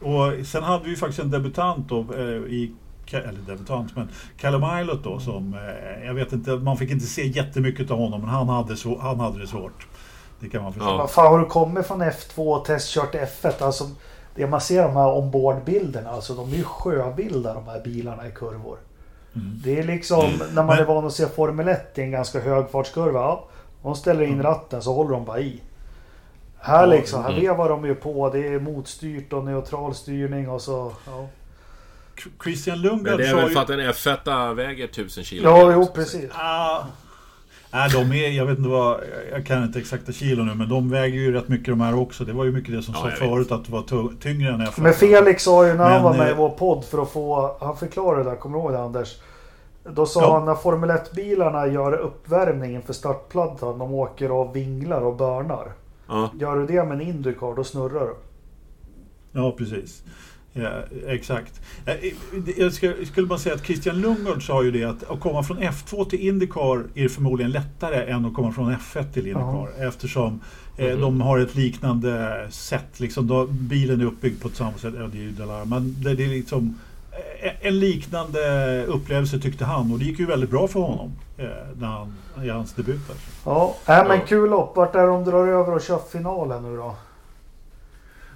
[0.00, 2.72] Och sen hade vi faktiskt en debutant då, eh, i
[3.12, 4.08] eller debutant, men
[4.40, 8.20] Callum Ilott då som, eh, jag vet inte, man fick inte se jättemycket av honom,
[8.20, 9.86] men han hade, så, han hade det svårt.
[10.40, 10.88] Det kan man förstå.
[10.88, 10.96] Ja.
[10.96, 13.62] Vad fan har du kommit från F2 och testkört F1?
[13.62, 13.90] Alltså,
[14.34, 18.30] det man ser de här ombordbilderna, alltså de är ju sjöbilder de här bilarna i
[18.30, 18.78] kurvor.
[19.34, 19.60] Mm.
[19.64, 22.40] Det är liksom när man Men- är van att se Formel 1 i en ganska
[22.40, 23.20] hög fartskurva.
[23.20, 23.48] Ja,
[23.82, 25.60] de ställer in ratten så håller de bara i.
[26.58, 27.40] Här Ja, liksom, här mm.
[27.42, 28.30] vevar de ju på.
[28.30, 30.92] Det är motstyrt och neutral styrning och så.
[31.06, 31.26] Ja,
[32.44, 35.48] Christian Men Lundgren det är väl för att en F1 väger 1000 kilo.
[35.50, 36.30] ja jo precis.
[36.34, 36.82] Ah,
[37.72, 39.00] nej, de är, jag vet inte vad,
[39.32, 42.24] jag kan inte exakta kilo nu, men de väger ju rätt mycket de här också.
[42.24, 44.80] Det var ju mycket det som Ja, sa förut att det var tyngre än F1.
[44.80, 47.56] Men Felix sa ju när han var med i eh, vår podd för att få,
[47.60, 49.16] han förklarade det där, kommer du ihåg det Anders?
[49.84, 50.32] Då sa Ja.
[50.38, 55.72] han när Formel 1-bilarna gör uppvärmning inför startplattan, de åker och vinglar och börnar.
[56.08, 56.30] Ja.
[56.40, 58.14] Gör du det med en Indycar, då snurrar du.
[59.32, 60.02] Ja, precis.
[60.52, 60.70] Ja,
[61.06, 61.60] exakt.
[61.86, 61.94] Eh,
[62.56, 62.72] Jag
[63.06, 66.28] skulle bara säga att Christian Lundgaard sa ju det att att komma från F2 till
[66.28, 69.68] Indycar är förmodligen lättare än att komma från F1 till Indycar.
[69.88, 70.40] Eftersom
[70.76, 71.00] eh, Mhm.
[71.00, 73.00] de har ett liknande sätt.
[73.00, 74.94] Liksom, då, bilen är uppbyggd på ett samma sätt.
[74.98, 76.78] Ja, det är ju det där, men det, det är liksom
[77.42, 81.46] eh, en liknande upplevelse tyckte han och det gick ju väldigt bra för honom eh,
[81.78, 82.14] när han,
[82.44, 83.08] i hans debut.
[83.08, 83.16] Där.
[83.44, 84.26] Ja, äh, men Ja.
[84.26, 84.76] kul lopp.
[84.76, 86.94] Vart är de drar över och kör finalen nu då?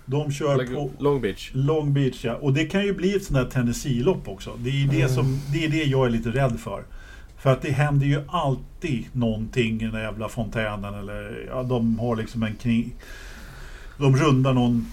[0.07, 1.51] De kör på Long Beach.
[1.55, 2.35] Long Beach ja.
[2.35, 4.51] Och det kan ju bli ett sånt där Tennessee-lopp också.
[4.59, 5.09] Det är det, Mm.
[5.09, 6.85] som, det är det jag är lite rädd för.
[7.39, 10.95] För att det händer ju alltid någonting i den där jävla fontänen.
[10.95, 12.91] Eller ja, de har liksom en kniv.
[13.99, 14.87] De rundar någon,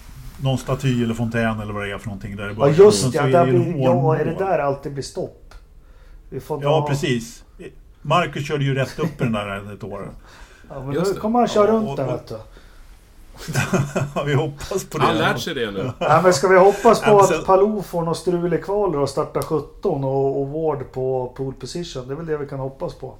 [0.44, 2.36] någon staty eller fontän eller vad det är för någonting.
[2.36, 5.54] Där Ja just ja, är där blir, ja, är det där alltid blir stopp?
[6.62, 7.44] Ja precis.
[8.02, 10.10] Marcus körde ju rätt upp i den där ett år.
[10.70, 12.36] Ja, men Just nu kommer han köra Ja, runt och- och- vet du.
[14.26, 15.04] Vi hoppas på det.
[15.04, 15.92] Han lärt sig det nu.
[16.00, 19.42] Ja, men ska vi hoppas på att Palou får något strul i kvalet och startar
[19.42, 22.08] 17 och, och Ward på pole position?
[22.08, 23.16] Det är väl det vi kan hoppas på.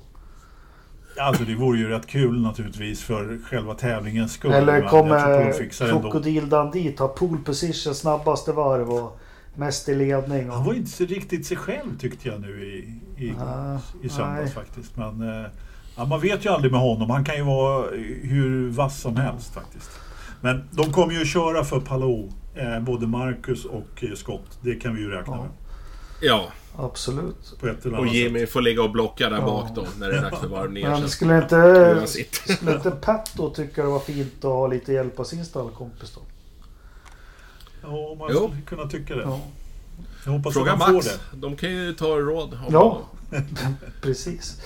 [1.20, 4.52] Alltså det vore ju rätt kul naturligtvis för själva tävlingens skull.
[4.52, 5.70] Eller kommer.
[5.90, 9.20] Krokodil Dundee ta pole position snabbaste varv och
[9.56, 10.50] mest i ledning?
[10.50, 10.66] Han Och...
[10.66, 14.66] var inte så riktigt sig själv tyckte jag nu i, i, Ah, i söndags nej.
[14.66, 14.98] faktiskt.
[14.98, 15.50] Men eh,
[15.98, 17.10] ja, man vet ju aldrig med honom.
[17.10, 17.86] Han kan ju vara
[18.22, 19.90] hur vass som helst faktiskt.
[20.42, 22.32] Men de kommer ju att köra för Palou.
[22.56, 24.58] Eh, både Marcus och eh, Scott.
[24.62, 25.42] Det kan vi ju räkna Ja.
[25.42, 25.50] med.
[26.22, 26.48] Ja,
[26.78, 27.54] Absolut.
[27.60, 28.50] På ett eller och Jimmy sätt.
[28.52, 29.46] får ligga och blocka där Ja.
[29.46, 30.90] bak då, när det är dags för varv ner.
[30.90, 32.06] Men skulle inte,
[32.56, 36.12] skulle inte Pat då tycka det var fint att ha lite hjälp av sin stallkompis
[36.16, 36.22] då?
[37.82, 38.38] Ja, man Jo.
[38.48, 39.22] skulle kunna tycka det.
[39.22, 39.40] Ja,
[40.26, 41.06] Jag hoppas Fråga att får Max.
[41.06, 41.38] det.
[41.38, 42.54] De kan ju ta råd.
[42.54, 43.02] om Ja.
[44.02, 44.58] precis.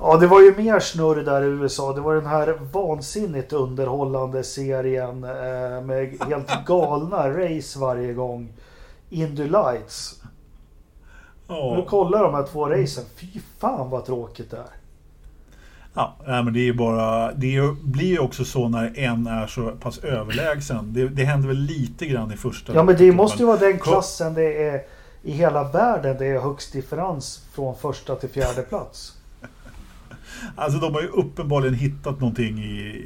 [0.00, 1.92] Ja, det var ju mer snurr där i USA.
[1.92, 8.52] Det var den här vansinnigt underhållande serien eh, med helt galna race varje gång.
[9.10, 10.22] Indy Lights.
[11.48, 13.04] Nu Ja, kollar de här två racen.
[13.16, 14.64] Fy fan vad tråkigt det är.
[15.94, 17.32] ja men det är bara...
[17.32, 20.92] Det blir ju också så när en är så pass överlägsen.
[20.92, 23.78] Det, det händer väl lite grann i första Ja men det måste ju vara den
[23.78, 24.82] klassen det är
[25.22, 29.13] i hela världen det är högst differens från första till fjärde plats.
[30.56, 33.02] Alltså de har ju uppenbarligen hittat någonting i,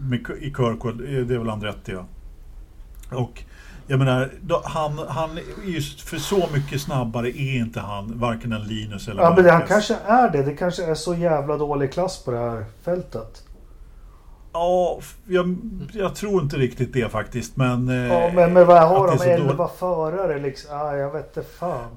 [0.00, 0.98] med, i Kirkwood.
[0.98, 2.04] Det är väl Andretti ja.
[3.10, 3.42] Och
[3.86, 5.30] jag menar, då, han, han
[5.64, 8.18] just för så mycket snabbare är inte han.
[8.18, 10.42] Varken en Linus eller Ja men det, han kanske är det.
[10.42, 13.42] Det kanske är så jävla dålig klass på det här fältet.
[14.52, 15.56] Ja, jag,
[15.92, 17.56] jag tror inte riktigt det faktiskt.
[17.56, 17.88] Men...
[17.88, 19.16] Ja eh, men, men vad har de?
[19.16, 19.72] det är så 11 dåligt.
[19.78, 20.76] förare liksom?
[20.76, 21.90] Ah, jag vet inte fan.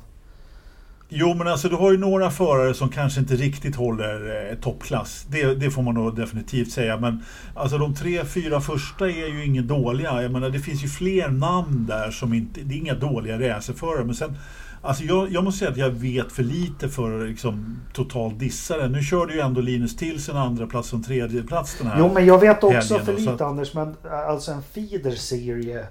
[1.13, 5.25] Jo men alltså du har ju några förare som kanske inte riktigt håller eh, toppklass.
[5.29, 6.97] Det, det får man nog definitivt säga.
[6.97, 7.23] Men
[7.55, 10.21] alltså de tre, fyra första är ju inga dåliga.
[10.21, 12.61] Jag menar det finns ju fler namn där som inte...
[12.61, 14.05] Det är inga dåliga racerförare.
[14.05, 14.37] Men sen...
[14.83, 18.77] Alltså jag, jag måste säga att jag vet för lite för att liksom, totalt dissa
[18.77, 18.89] det.
[18.89, 21.95] Nu körde ju ändå Linus till sin andra plats och tredje plats den här.
[21.99, 23.73] Jo men jag vet också helgen för lite att- Anders.
[23.73, 25.85] Men äh, alltså en feeder-serie.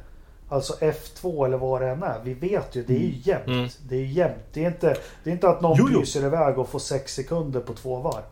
[0.53, 2.21] Alltså F2 eller vad det än är.
[2.25, 3.47] Vi vet ju, det är ju jämnt.
[3.47, 3.69] Mm.
[3.89, 4.43] Det är ju jämnt.
[4.53, 6.01] Det är inte, det är inte att någon Jo, jo.
[6.01, 8.23] pyser iväg och får 6 sekunder på två varv.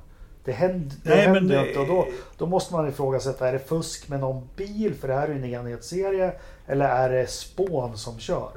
[0.44, 1.80] Det händer, det Nej, men händer ju det- inte.
[1.80, 2.06] Och då,
[2.38, 4.94] då måste man ifrågasätta, är det fusk med någon bil?
[5.00, 6.32] För det här är ju en enhetsserie.
[6.66, 8.50] Eller är det spån som kör?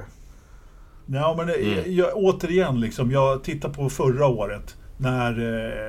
[1.06, 1.94] Ja, men det- Mm.
[1.96, 5.30] jag, återigen, liksom, jag tittar på förra året när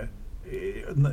[0.01, 0.07] eh,
[0.53, 1.09] Eh,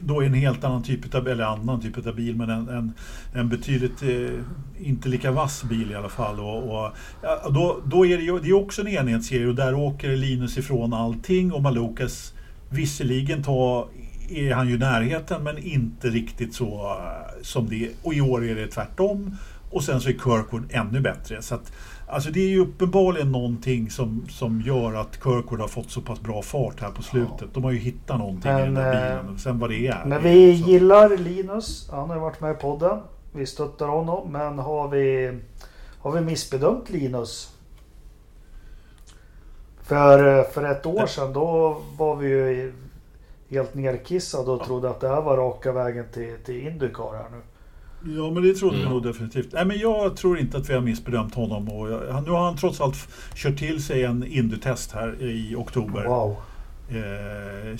[0.00, 2.92] då är en helt annan typ av, eller annan typ av bil, men en, en,
[3.34, 6.40] en betydligt eh, inte lika vass bil i alla fall.
[6.40, 6.92] Och, och,
[7.22, 10.58] ja, då, då är det ju det är också en enhetsserie och där åker Linus
[10.58, 12.34] ifrån allting och Malukas
[12.70, 13.88] visserligen ta,
[14.30, 17.90] är han ju i närheten men inte riktigt så eh, som det är.
[18.02, 19.36] Och i år är det tvärtom.
[19.70, 21.42] Och sen så är Kirkwood ännu bättre.
[21.42, 21.72] Så att,
[22.12, 26.20] alltså det är ju uppenbarligen någonting som, som gör att Kirkwood har fått så pass
[26.20, 27.54] bra fart här på slutet.
[27.54, 29.38] De har ju hittat någonting i den Men, där eh, bilen.
[29.38, 30.04] Sen vad det är.
[30.04, 31.88] Men vi så- gillar Linus.
[31.90, 32.98] Han har varit med i podden.
[33.32, 34.32] Vi stöttar honom.
[34.32, 35.38] Men har vi,
[35.98, 37.56] har vi missbedömt Linus?
[39.82, 42.72] För, för ett år sedan då var vi ju
[43.50, 47.40] helt nerkissade och trodde att det här var raka vägen till, till Indycar här nu.
[48.04, 48.86] Ja, men det trodde mm.
[48.86, 49.52] jag nog definitivt.
[49.52, 51.68] Nej, men jag tror inte att vi har missbedömt honom.
[51.68, 52.96] Och jag, nu har han trots allt
[53.34, 56.04] kört till sig en Indy-test här i oktober.
[56.04, 56.36] Wow.
[56.88, 57.78] Eh,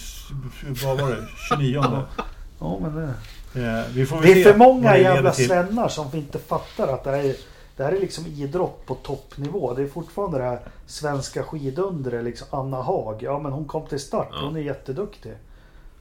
[0.85, 1.25] vad var det?
[1.49, 1.83] 29?
[2.61, 3.15] ja, men det...
[3.55, 7.25] Eh, vi får det är för många jävla svennar som inte fattar att det här
[7.25, 7.35] är
[7.77, 9.75] det här är liksom idrott på toppnivå.
[9.75, 13.23] Det är fortfarande det här svenska skidundret, liksom Anna Haag.
[13.23, 14.41] Ja men hon kom till start, ja.
[14.45, 15.33] hon är jätteduktig.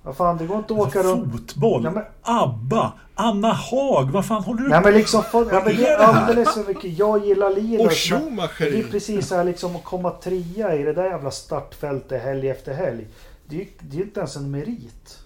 [0.03, 1.31] Vad fan, det går inte att åka alltså, runt...
[1.31, 2.03] Fotboll, ja, men...
[2.21, 5.87] ABBA, Anna Haag, vad fan håller du på Nej men liksom, för, ja, men det
[5.87, 6.97] är alldeles för mycket.
[6.97, 7.85] Jag gillar Linus.
[7.85, 8.71] Och Schumacher.
[8.71, 12.49] Det är precis så här liksom att komma trea i det där jävla startfältet helg
[12.49, 13.07] efter helg.
[13.45, 15.19] Det är ju inte ens en merit.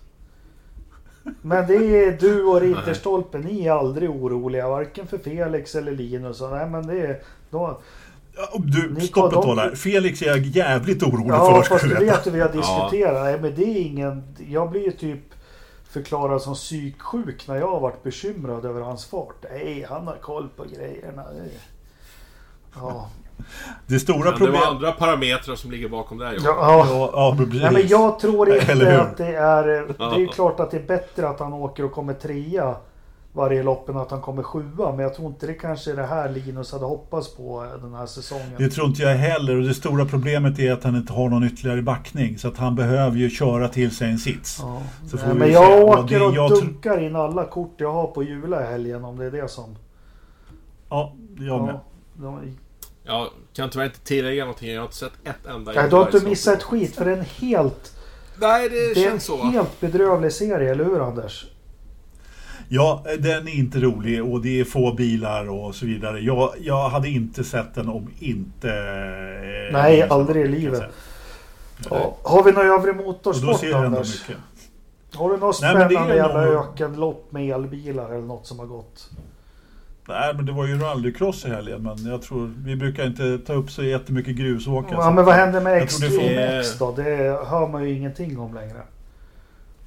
[1.42, 4.70] Men det är du och Ridderstolpe, ni är aldrig oroliga.
[4.70, 6.42] Varken för Felix eller Linus.
[6.42, 7.20] Nej men det är...
[7.50, 7.80] Då,
[8.58, 9.76] du, stopp ett tag där.
[9.76, 11.56] Felix är jag jävligt orolig ja, för.
[11.56, 13.16] Ja, fast det vet vi har diskuterat.
[13.16, 13.24] Ja.
[13.24, 14.36] Nej, men det är ingen...
[14.50, 15.20] Jag blir ju typ
[15.90, 19.46] förklarad som psyksjuk när jag har varit bekymrad över hans fart.
[19.52, 21.24] Nej, han har koll på grejerna.
[22.76, 23.10] Ja.
[23.88, 24.62] Det stora problemet...
[24.62, 26.38] Det var andra parametrar som ligger bakom det här.
[26.44, 27.10] Ja, ja.
[27.14, 29.66] ja, Nej, men jag tror inte att det är...
[30.18, 32.76] Det är klart att det är bättre att han åker och kommer trea
[33.36, 34.92] varje lopp än att han kommer sjua.
[34.92, 38.06] Men jag tror inte det kanske är det här Linus hade hoppats på den här
[38.06, 38.52] säsongen.
[38.58, 39.56] Det tror inte jag heller.
[39.56, 42.38] Och det stora problemet är att han inte har någon ytterligare backning.
[42.38, 44.60] Så att han behöver ju köra till sig en sits.
[44.62, 44.82] Ja.
[45.26, 45.84] Nej, men jag se.
[45.84, 49.26] åker och, och dunkar in alla kort jag har på Jula i helgen om det
[49.26, 49.76] är det som...
[50.90, 51.80] Ja, jag med.
[52.22, 52.40] Ja,
[53.04, 54.72] Jag kan tyvärr inte tillägga någonting.
[54.72, 55.72] Jag har inte sett ett enda...
[55.72, 56.96] Nej, du har inte missat ett skit.
[56.96, 57.96] För det är en helt...
[58.40, 59.36] Nej, det, det känns så.
[59.36, 61.46] Det är en helt bedrövlig serie, eller hur Anders?
[62.70, 66.20] Ja, den är inte rolig och det är få bilar och så vidare.
[66.20, 68.70] Jag, jag hade inte sett den om inte...
[68.70, 70.84] Eh, Nej, aldrig i livet.
[71.90, 72.18] Ja.
[72.24, 74.26] Har vi någon övrig motorsport Anders?
[75.14, 76.58] Har du något spännande jävla någon...
[76.58, 79.10] ökenlopp med elbilar eller något som har gått?
[80.08, 81.84] Nej, men det var ju rallycross i helgen.
[81.84, 85.00] Men jag tror vi brukar inte ta upp så jättemycket grusåkare.
[85.00, 86.92] Ja, men vad händer med Extreme X då?
[86.92, 87.04] Det
[87.48, 88.82] hör man ju ingenting om längre.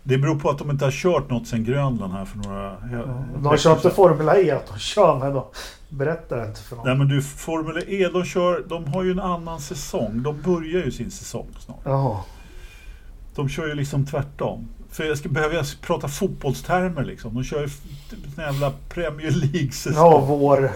[0.08, 2.76] Det beror på att de inte har kört något sen Grönland här för några...
[2.92, 5.44] Ja, de kör inte Formel E att de kör men de
[5.88, 6.86] berättar inte för någon.
[6.86, 8.64] Nej men du, Formel E de kör...
[8.68, 10.22] De har ju en annan säsong.
[10.22, 11.80] De börjar ju sin säsong snart.
[11.84, 12.20] Jaha.
[13.34, 14.68] De kör ju liksom tvärtom.
[14.90, 17.34] För jag ska, behöver jag prata fotbollstermer liksom?
[17.34, 17.68] De kör ju
[18.36, 19.94] en jävla Premier League-säsong.
[19.94, 20.70] Ja, vår...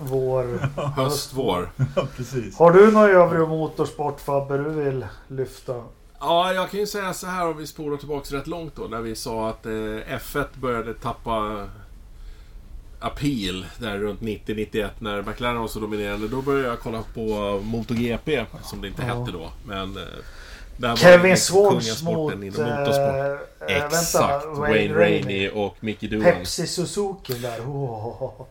[0.00, 0.58] vår...
[0.96, 1.70] Höst, vår.
[1.96, 2.58] Ja, precis.
[2.58, 5.74] Har du någon övrig motorsport Fabbe du vill lyfta?
[6.20, 8.82] Ja, jag kan ju säga så här om vi spolar tillbaka rätt långt då.
[8.82, 11.66] När vi sa att eh, F1 började tappa
[13.00, 16.28] appeal där runt 90-91 när McLaren var så dominerande.
[16.28, 19.14] Då började jag kolla på MotoGP, som det inte ja.
[19.14, 19.50] hette då.
[19.64, 19.96] Men...
[19.96, 20.02] Eh,
[20.76, 22.32] där Kevin Swartz mot...
[22.32, 22.38] Äh,
[23.68, 24.14] Exakt.
[24.14, 26.32] Vänta, Wayne Rainey och Mickey Doohan.
[26.32, 27.60] Pepsi Suzuki där.
[27.60, 28.46] Oh.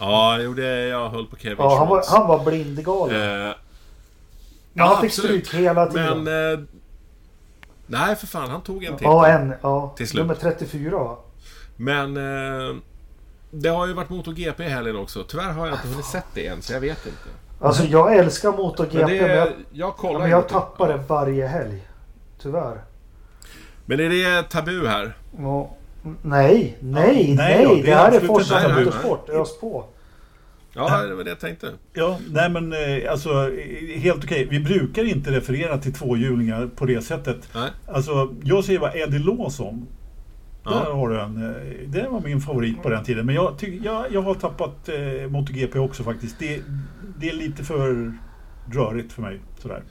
[0.00, 3.46] Ja, jo, det, jag höll på Kevin ja, han var, han var blindgalen.
[3.48, 3.54] Eh,
[4.78, 6.24] Ja, han fick stryk hela tiden.
[6.24, 6.52] Men...
[6.52, 6.58] Eh,
[7.86, 8.50] nej, för fan.
[8.50, 9.04] Han tog en till.
[9.04, 9.54] Ja, en.
[9.62, 9.94] Ja.
[9.96, 10.22] Till slut.
[10.22, 11.16] Nummer 34 va?
[11.76, 12.16] Men...
[12.16, 12.76] Eh,
[13.50, 15.24] det har ju varit MotoGP i helgen också.
[15.24, 17.28] Tyvärr har jag inte hunnit sett det än, så jag vet inte.
[17.60, 21.46] Alltså jag älskar MotoGP, men, det, men jag, jag, kollar men jag tappar det varje
[21.46, 21.88] helg.
[22.42, 22.84] Tyvärr.
[23.84, 25.16] Men är det tabu här?
[25.38, 25.70] Ja,
[26.02, 27.34] nej, nej, nej.
[27.36, 29.28] nej det här är Forza Motorsport.
[29.28, 29.84] Ös på.
[30.78, 31.72] Ja, det var det jag tänkte.
[31.92, 33.50] Ja, nej men eh, alltså
[33.94, 34.48] helt okej.
[34.50, 37.48] Vi brukar inte referera till tvåhjulingar på det sättet.
[37.54, 37.70] Nej.
[37.86, 39.86] Alltså, jag säger vad Eddie Lawson.
[40.64, 40.70] Ja.
[40.70, 41.50] Där har du en.
[41.50, 43.26] Eh, det var min favorit på den tiden.
[43.26, 46.38] Men jag, tyck, jag, jag har tappat eh, MotoGP också faktiskt.
[46.38, 46.62] Det,
[47.18, 48.12] det är lite för
[48.72, 49.40] rörigt för mig.
[49.62, 49.82] Sådär.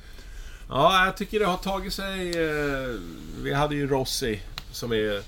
[0.70, 2.30] Ja, jag tycker det har tagit sig...
[2.30, 2.96] Eh,
[3.44, 4.42] vi hade ju Rossi
[4.72, 5.22] som är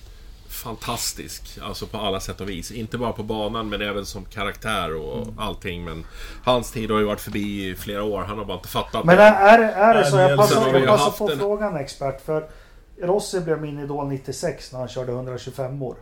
[0.49, 1.59] fantastisk.
[1.61, 2.71] Alltså på alla sätt och vis.
[2.71, 5.39] Inte bara på banan men även som karaktär och mm.
[5.39, 5.85] allting.
[5.85, 6.05] Men
[6.43, 8.21] hans tid har ju varit förbi i flera år.
[8.21, 10.17] Han har bara inte fattat Men är, är det så?
[10.17, 11.39] Jag passar, jag passar på en...
[11.39, 12.21] frågan expert.
[12.25, 12.49] För
[13.01, 15.95] Rossi blev min idol 96 när han körde 125 år.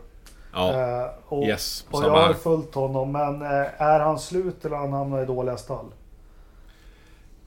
[0.52, 3.12] Ja, uh, och, yes, och jag har följt honom.
[3.12, 5.86] Men uh, är han slut eller han hamnar i dåliga stall?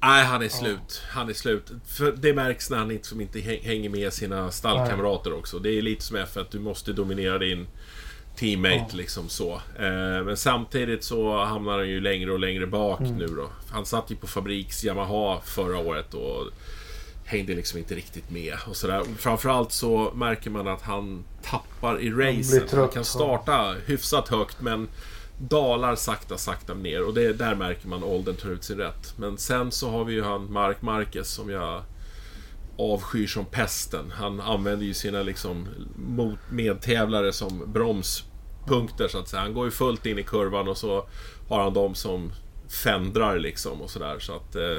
[0.03, 1.03] Nej, han är slut.
[1.10, 1.72] Han är slut.
[1.86, 5.60] För det märks när han liksom inte hänger med sina stallkamrater också.
[5.60, 7.68] Det är lite som F1, du måste dominera din
[8.36, 8.98] teammate ja.
[8.98, 9.53] liksom så.
[9.80, 13.18] Eh, men samtidigt så hamnar han ju längre och längre bak mm.
[13.18, 13.49] nu då.
[13.69, 16.48] Han satt ju på Fabriks Yamaha förra året och
[17.26, 18.53] hängde liksom inte riktigt med.
[18.68, 19.03] Och sådär.
[19.18, 22.68] Framförallt så märker man att han tappar i racen.
[22.72, 24.88] Han, han kan starta hyfsat högt men
[25.49, 29.13] dalar sakta, sakta ner och det, där märker man åldern tar ut sin rätt.
[29.18, 31.84] Men sen så har vi ju han Mark Marquez som jag
[32.77, 34.11] avskyr som pesten.
[34.11, 35.68] Han använder ju sina liksom
[36.49, 38.23] medtävlare som broms
[38.68, 39.41] punkter så att säga.
[39.41, 41.05] Han går ju fullt in i kurvan och så
[41.49, 42.31] har han de som
[42.84, 44.19] fändrar liksom och sådär.
[44.19, 44.77] Så att, eh,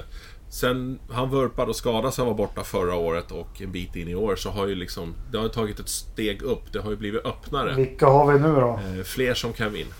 [0.49, 4.15] sen han vurpade och skadade sig var borta förra året och en bit in i
[4.15, 6.73] år så har ju liksom det har tagit ett steg upp.
[6.73, 7.75] Det har ju blivit öppnare.
[7.75, 8.81] Vilka har vi nu då?
[8.85, 9.91] Eh, fler som kan vinna.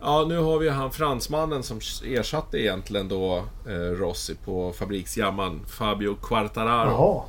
[0.00, 6.14] Ja, nu har vi han fransmannen som ersatte egentligen då eh, Rossi på fabriksjamman, Fabio
[6.14, 6.90] Quartararo.
[6.90, 7.22] Jaha.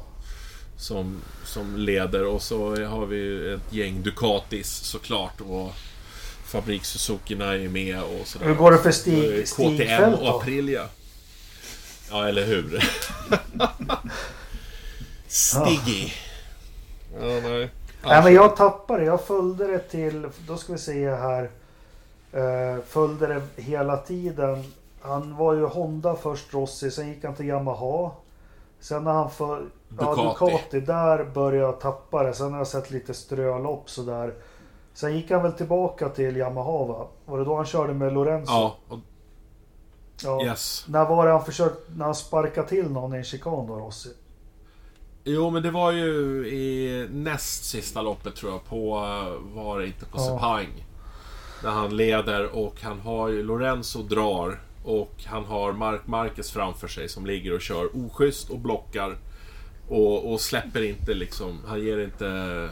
[0.78, 5.72] Som, som leder och så har vi ett gäng Ducatis såklart och
[6.46, 8.46] Fabrik Suzukina är med och sådär.
[8.46, 10.28] Hur går det för Stig, KTM och då?
[10.28, 10.86] Aprilia.
[12.12, 12.84] Ja, eller hur?
[15.28, 16.12] Stiggy.
[17.22, 17.70] Ja, nej.
[18.04, 21.50] Nej men jag tappade Jag följde det till, då ska vi se här.
[22.36, 24.64] Uh, följde det hela tiden.
[25.02, 28.12] Han var ju Honda först Rossi, sen gick han till Yamaha.
[28.80, 29.66] Sen när han för,
[30.00, 30.52] ja, Ducati.
[30.52, 32.34] Ducati, där började jag tappa det.
[32.34, 34.34] Sen har jag sett lite strölopp sådär.
[34.94, 37.08] Sen gick han väl tillbaka till Yamaha va?
[37.26, 38.52] Var det då han körde med Lorenzo?
[38.52, 39.00] Ja, och,
[40.24, 40.46] Ja.
[40.46, 40.86] yes.
[40.88, 44.10] När var det han försökte, när han sparkade till någon i en chikan då Rossi?
[45.24, 46.08] Jo, men det var ju
[46.48, 50.24] i näst sista loppet tror jag på, eh, var det inte på Ja.
[50.26, 50.86] Sepang.
[51.64, 56.88] När han leder och han har ju Lorenzo drar och han har Mark Marquez framför
[56.88, 59.18] sig som ligger och kör oschysst och blockar.
[59.88, 62.70] Och, och släpper inte liksom, han ger inte...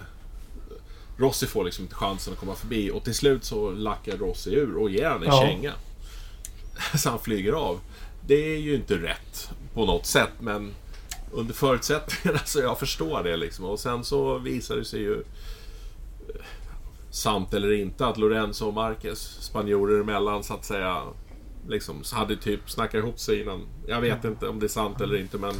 [1.18, 4.78] Rossi får liksom inte chansen att komma förbi och till slut så lackar Rossi ur
[4.78, 5.42] och ger han en Ja.
[5.42, 5.74] känga.
[6.98, 7.80] Så han flyger av.
[8.28, 10.72] Det är ju inte rätt på något sätt men
[11.32, 13.66] under förutsättningarna så jag förstår det liksom.
[13.66, 15.24] Och sen så visar det sig ju
[17.12, 21.02] sant eller inte att Lorenzo och Marquez, spanjorer emellan så att säga,
[21.68, 23.62] liksom hade typ snackat ihop sig innan.
[23.88, 25.54] Jag vet inte om det är sant eller inte men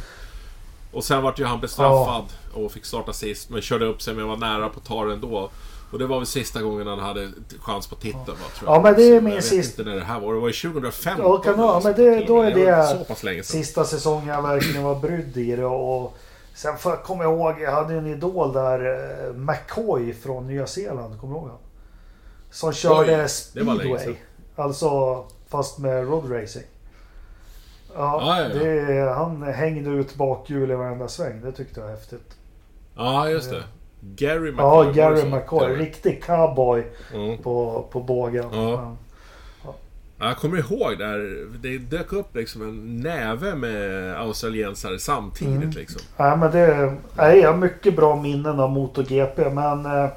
[0.92, 4.28] och sen vart ju han bestraffad och fick starta sist men körde upp sig men
[4.28, 5.50] var nära på att ta det ändå.
[5.92, 7.28] Och det var väl sista gången han hade
[7.60, 8.34] chans på titeln va?
[8.58, 8.76] Tror jag.
[8.78, 10.34] Ja, men det är min jag vet sista- inte när det här var.
[10.34, 11.24] Det var ju 2015.
[11.26, 11.80] Ja, kan det vara.
[11.80, 13.44] Men det- då är det sedan.
[13.44, 16.18] Sista säsongen jag verkligen var brydd i det och
[16.58, 18.80] sen får jag komma ihåg, jag hade en idol där,
[19.28, 21.58] eh, McCoy från Nya Zeeland, kommer du ihåg honom?
[22.50, 24.16] Som körde Oj, speedway.
[24.56, 26.64] Alltså fast med road racing.
[27.94, 28.48] Ja, ja.
[28.48, 31.40] Det, han hängde ut bakhjul i varenda sväng.
[31.40, 32.36] Det tyckte jag var häftigt.
[32.96, 33.62] Ja, just det.
[34.00, 34.86] Gary McCoy.
[34.86, 35.30] Ja, Gary?
[35.30, 35.76] McCoy.
[35.76, 37.42] Riktig cowboy Mm.
[37.42, 38.44] på, på bågen.
[38.52, 38.96] Ja.
[40.20, 41.46] Ja, Jag kommer ihåg där.
[41.62, 45.70] Det dök upp liksom en näve med australiensare samtidigt Mm.
[45.70, 46.00] liksom.
[46.16, 50.08] Nej, men det, nej, jag har mycket bra minnen av MotoGP men eh,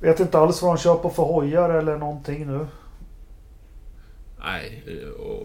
[0.00, 2.66] vet inte alls vad de kör på för hojar eller någonting nu.
[4.38, 4.84] Nej,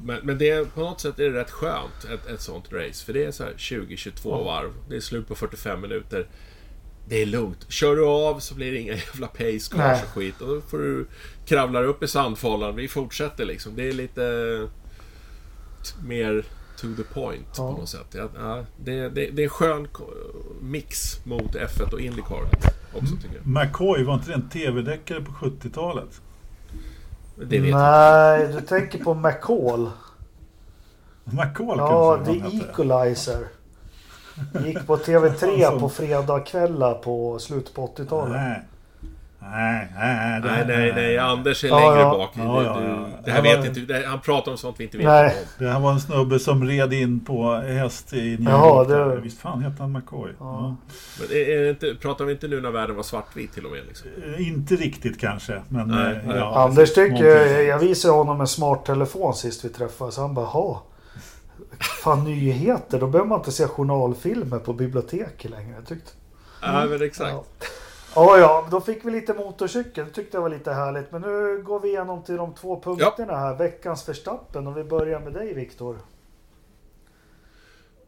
[0.01, 3.05] men, men det är, på något sätt är det rätt skönt ett, ett sånt race.
[3.05, 4.69] För det är så här 20-22 varv.
[4.89, 6.27] Det är slut på 45 minuter.
[7.09, 7.65] Det är lugnt.
[7.71, 9.29] Kör du av så blir det inga jävla
[9.77, 10.03] Nej.
[10.03, 10.41] och skit.
[10.41, 11.07] Och då får du
[11.45, 12.75] kravla upp i sandfållan.
[12.75, 13.75] Vi fortsätter liksom.
[13.75, 14.21] Det är lite
[16.03, 16.45] mer
[16.77, 17.71] to the point Ja.
[17.73, 18.15] på något sätt.
[18.37, 19.87] Ja, det, det, det är en skön
[20.61, 22.47] mix mot F1 och Indycar
[22.93, 23.47] också tycker jag.
[23.47, 26.21] McCoy, var inte det en tv-deckare på 70-talet?
[27.35, 27.79] Det vet jag.
[27.79, 29.89] Nej, du tänker på McCall.
[31.23, 32.57] McCall Ja, kanske The.
[32.57, 33.47] Equalizer.
[34.65, 35.79] Gick på TV3 Alltså.
[35.79, 38.31] på fredagskvällar på slutet på 80-talet.
[38.33, 38.61] Nej.
[39.41, 41.17] Nej, nej, Nej, nej, nej.
[41.17, 42.09] Anders är Ja, längre ja.
[42.17, 42.29] bak.
[42.33, 43.07] Ja, ja, Du- ja.
[43.25, 45.25] Det här vet inte det, Han pratar om sånt vi inte vet Nej.
[45.59, 45.65] om.
[45.65, 48.87] Det här var en snubbe som red in på häst i New Jaha, York.
[48.87, 49.21] det-.
[49.21, 50.31] Visst fan hette han McCoy?
[50.39, 50.75] Ja.
[51.19, 53.81] Men är, är inte, pratar vi inte nu när världen var svartvit till och med?
[53.87, 54.07] Liksom?
[54.37, 55.87] Inte riktigt kanske, men...
[55.87, 56.39] Nej, eh, nej.
[56.39, 57.67] Anders tycker, någonting.
[57.67, 60.17] jag visade honom en smart telefon sist vi träffades.
[60.17, 60.83] Han bara, ha.
[61.79, 65.81] Fan nyheter, då behöver man inte se journalfilmer på biblioteket längre.
[65.85, 66.11] Tyckte.
[66.61, 67.31] Ja, men exakt.
[67.31, 67.43] Ja.
[68.15, 70.05] Ja, ja, då fick vi lite motorcykel.
[70.05, 71.11] Det tyckte jag var lite härligt.
[71.11, 73.55] Men nu går vi igenom till de två punkterna här.
[73.55, 74.67] Veckans förstappen.
[74.67, 75.99] Och vi börjar med dig Viktor.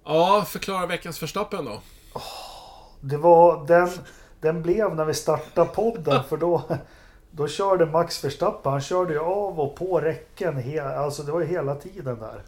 [0.04, 1.82] Ja, förklara veckans förstappen då.
[3.02, 3.90] Det var den,
[4.40, 6.24] den blev när vi startade podden.
[6.24, 6.64] för då,
[7.32, 8.72] då körde Max Verstappen.
[8.72, 10.58] Han körde ju av och på räcken.
[10.58, 12.42] He, alltså det var ju hela tiden där.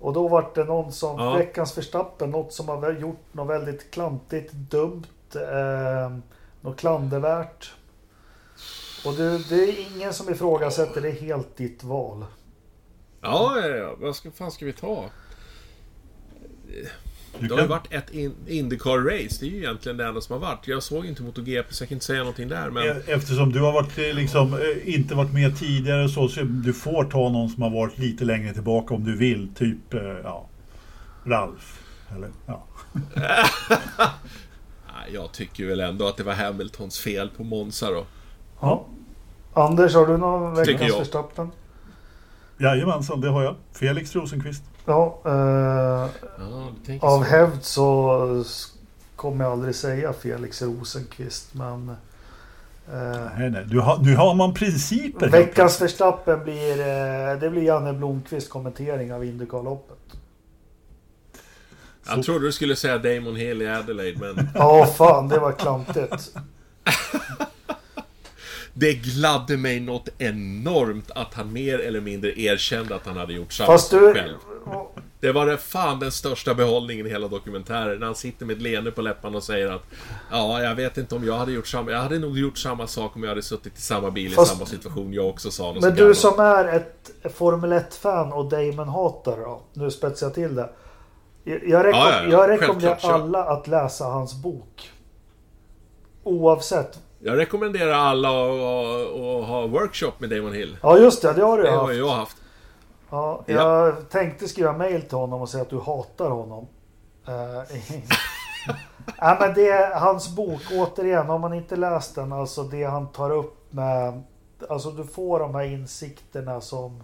[0.00, 1.32] Och då var det någon som, Ja.
[1.36, 5.04] veckans Verstappen, något som har gjort något väldigt klantigt, dumt,
[5.34, 6.16] eh,
[6.60, 7.72] något klandervärt.
[9.06, 12.24] Och det, det är ingen som ifrågasätter, det är helt ditt val.
[13.20, 13.94] Ja, ja, ja.
[14.00, 15.04] Vad ska, fan ska vi ta?
[17.40, 19.36] Du Det har ju varit ett in, Indycar-race.
[19.40, 20.68] Det är ju egentligen det enda som har varit.
[20.68, 22.70] Jag såg inte MotoGP så jag kan inte säga någonting där.
[22.70, 26.40] Men E- Eftersom du har varit, eh, liksom, eh, inte varit med tidigare så, så
[26.42, 29.54] du får ta någon som har varit lite längre tillbaka om du vill.
[29.54, 30.48] Typ, eh, ja,
[31.24, 31.80] Ralf.
[32.16, 32.64] Eller, ja.
[34.86, 38.04] nej, jag tycker väl ändå att det var Hamiltons fel på Monza då.
[38.60, 38.86] Ja.
[39.54, 40.98] Anders, har du någon Tycker veckans jag.
[40.98, 41.50] Verstappen?
[42.58, 43.54] Jajamensan, det har jag.
[43.72, 44.62] Felix Rosenqvist.
[44.86, 46.08] Ja, eh, Ja,
[47.00, 47.22] av så.
[47.22, 48.44] hävd så
[49.16, 51.54] kommer jag aldrig säga Felix Rosenqvist.
[51.54, 51.88] Men
[52.92, 53.64] eh, Nej, nej.
[53.68, 55.28] Du har, nu har man principer.
[55.28, 55.82] veckans.
[55.82, 59.98] Verstappen blir, eh, det blir Janne Blomqvist kommentering av Indycarloppet.
[62.06, 66.32] Jag trodde du skulle säga Damon Hill i Adelaide, men Ja, fan det var klantigt.
[68.78, 73.52] det gladde mig något enormt att han mer eller mindre erkände att han hade gjort
[73.52, 74.14] samma Fast sak du...
[74.14, 74.34] själv.
[75.20, 77.98] Det var det fan den största behållningen i hela dokumentären.
[77.98, 79.82] När han sitter med ett leende på läpparna och säger att
[80.30, 81.90] Ja, jag vet inte om jag hade gjort samma...
[81.90, 84.54] Jag hade nog gjort samma sak om jag hade suttit i samma bil Fast- i
[84.56, 85.12] samma situation.
[85.12, 89.62] Jag också sa något Men du som är ett Formel 1-fan och Damon-hatare då.
[89.72, 90.70] Nu spetsar jag till det.
[91.44, 92.30] Jag, rekom- Ja, ja, ja.
[92.30, 94.90] jag rekommenderar alla att läsa hans bok.
[96.24, 96.98] Oavsett.
[97.20, 100.76] Jag rekommenderar alla att, ha workshop med Damon Hill.
[100.82, 101.96] Ja just det, det har du Det ju har haft.
[101.98, 102.36] jag haft.
[103.10, 103.54] Ja, Ja.
[103.86, 106.66] jag tänkte skriva mail till honom och säga att du hatar honom.
[107.28, 107.62] Uh,
[109.18, 113.06] ja, men det är hans bok, återigen, har man inte läst den, alltså det han
[113.12, 114.22] tar upp med...
[114.68, 117.02] Alltså du får de här insikterna som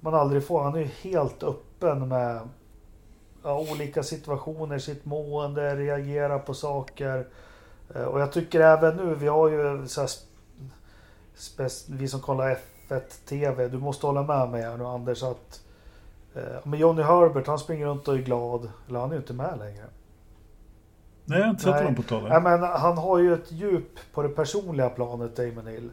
[0.00, 0.62] man aldrig får.
[0.62, 2.48] Han är ju helt öppen med
[3.42, 7.26] ja, olika situationer, sitt mående, reagera på saker.
[7.94, 10.10] Eh, Och jag tycker även nu, vi har ju så här,
[11.98, 12.58] vi som kollar
[12.88, 15.62] F1 TV, du måste hålla med mig här nu Anders att
[16.34, 19.32] eh, men Johnny Herbert han springer runt och är glad, eller han är ju inte
[19.32, 19.84] med längre.
[21.24, 22.22] Nej, jag har inte sett honom på tag.
[22.28, 25.90] Nej, men han har ju ett djup på det personliga planet, Damon Hill.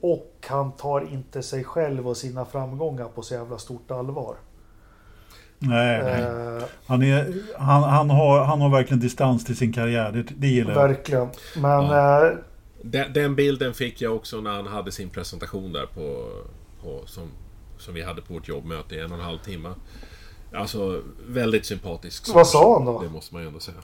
[0.00, 4.36] Och han tar inte sig själv och sina framgångar på så jävla stort allvar.
[5.68, 6.22] Nej, nej.
[6.22, 10.12] Eh, Han, är, han, han, har, han har verkligen distans till sin karriär.
[10.12, 10.88] Det, det gillar jag.
[10.88, 11.28] verkligen.
[11.56, 12.26] Men Ja.
[12.26, 12.32] eh,
[12.82, 16.28] Den, den bilden fick jag också när han hade sin presentation där på,
[16.82, 17.22] på som,
[17.78, 19.68] som vi hade på vårt jobbmöte i en och en halv timme.
[20.54, 22.34] Alltså, väldigt sympatisk.
[22.34, 23.02] Vad sa han då?
[23.02, 23.76] Det måste man ju ändå säga.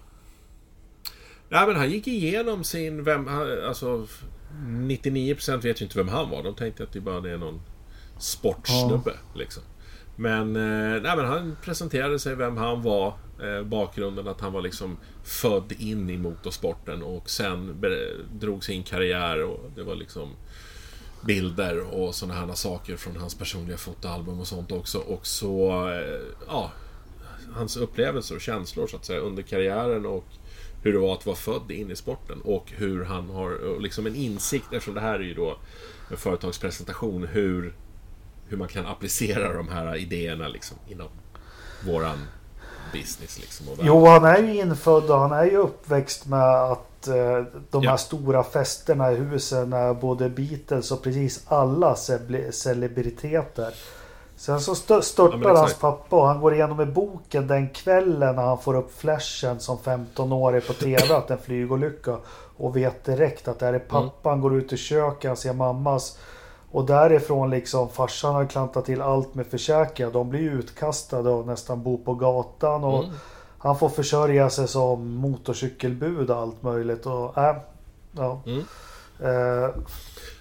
[1.49, 3.05] Nej, men han gick igenom sin...
[3.05, 4.07] Vem, han- alltså,
[4.67, 6.43] 99% vet ju inte vem han var.
[6.43, 7.61] De tänkte att det bara är någon
[8.19, 9.13] sportsnubbe.
[9.35, 9.63] Liksom.
[10.17, 13.15] Men, eh, nej, men han presenterade sig vem han var.
[13.43, 17.85] Eh, bakgrunden att han var liksom född in i motorsporten och sen
[18.33, 20.29] drog sin karriär och det var liksom
[21.27, 24.99] bilder och sådana här saker från hans personliga fotoalbum och sånt också.
[24.99, 26.73] Och så, eh, ja,
[27.53, 30.25] hans upplevelser och känslor så att säga under karriären och
[30.83, 34.15] hur det var att vara född in i sporten och hur han har liksom en
[34.15, 35.59] insikt, eftersom det här är ju då
[36.11, 37.75] en företagspresentation, hur,
[38.51, 41.09] hur man kan applicera de här idéerna liksom inom
[41.87, 42.19] våran
[42.93, 43.69] business liksom.
[43.69, 47.83] Och Jo, han är ju infödd och han är ju uppväxt med att eh, de
[47.83, 47.91] Ja.
[47.91, 53.75] här stora festerna i husen när både Beatles och precis alla ce- celebriteter.
[54.37, 55.57] Sen så stö- Ja, störtar exakt.
[55.59, 59.61] hans pappa och han går igenom i boken den kvällen när han får upp flashen
[59.61, 62.17] som 15-årig på TV att en flygolycka.
[62.57, 64.29] Och vet direkt att det här är pappa.
[64.29, 66.19] Han går ut i köket, han ser mammas.
[66.71, 70.13] Och därifrån liksom farsan har klantat till allt med försäkringar.
[70.13, 72.85] De blir utkastade och nästan bor på gatan.
[72.85, 73.17] Och Mm.
[73.63, 77.07] Han får försörja sig som motorcykelbud och allt möjligt.
[77.07, 77.57] Och, äh,
[78.13, 78.43] ja.
[78.47, 78.59] Mm.
[79.21, 79.71] Eh,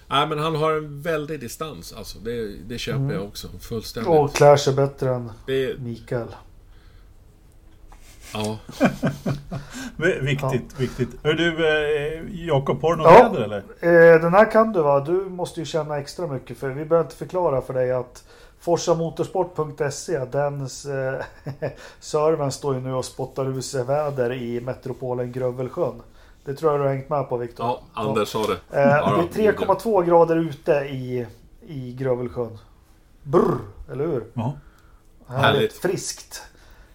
[0.08, 2.18] Nej, men han har en väldig distans alltså.
[2.18, 3.48] Det, det köper jag också.
[3.60, 4.12] Fullständigt.
[4.12, 6.28] och klär sig bättre än Det, Mikael.
[8.34, 8.58] Ja.
[10.22, 11.08] Viktigt, viktigt.
[11.22, 13.28] Hör du, eh, Jakob, har du något Ja.
[13.28, 13.58] väder eller?
[14.14, 15.00] Eh, den här kan du va?
[15.00, 18.24] Du måste ju känna extra mycket för vi behöver inte förklara för dig att
[18.60, 20.66] Forsamotorsport.se den eh,
[22.00, 26.02] servern står ju nu och spottar ur sig väder i metropolen Grövelsjön.
[26.44, 27.66] Det tror jag du har hängt med på Viktor.
[27.66, 28.78] ja, Anders sa det.
[28.80, 31.26] Eh, Ja, det är 3,2 grader ute i,
[31.66, 32.58] i Grövelsjön.
[33.22, 33.58] Brr,
[33.92, 34.24] eller hur?
[34.34, 34.52] Ja.
[35.26, 35.44] Härligt.
[35.44, 35.72] Härligt.
[35.72, 36.42] Friskt.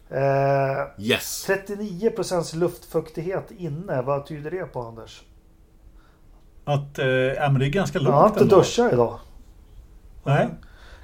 [0.10, 1.45] Eh, Yes.
[1.49, 4.02] 39% luftfuktighet inne.
[4.02, 5.23] Vad tyder det på Anders?
[6.65, 9.19] Att, eh, ja, men det är ganska Jag har inte duschat idag.
[10.23, 10.48] Nej.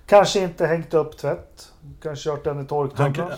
[0.06, 1.72] Kanske inte hängt upp tvätt.
[2.04, 3.38] Kanske kört den i Han, torktumlaren.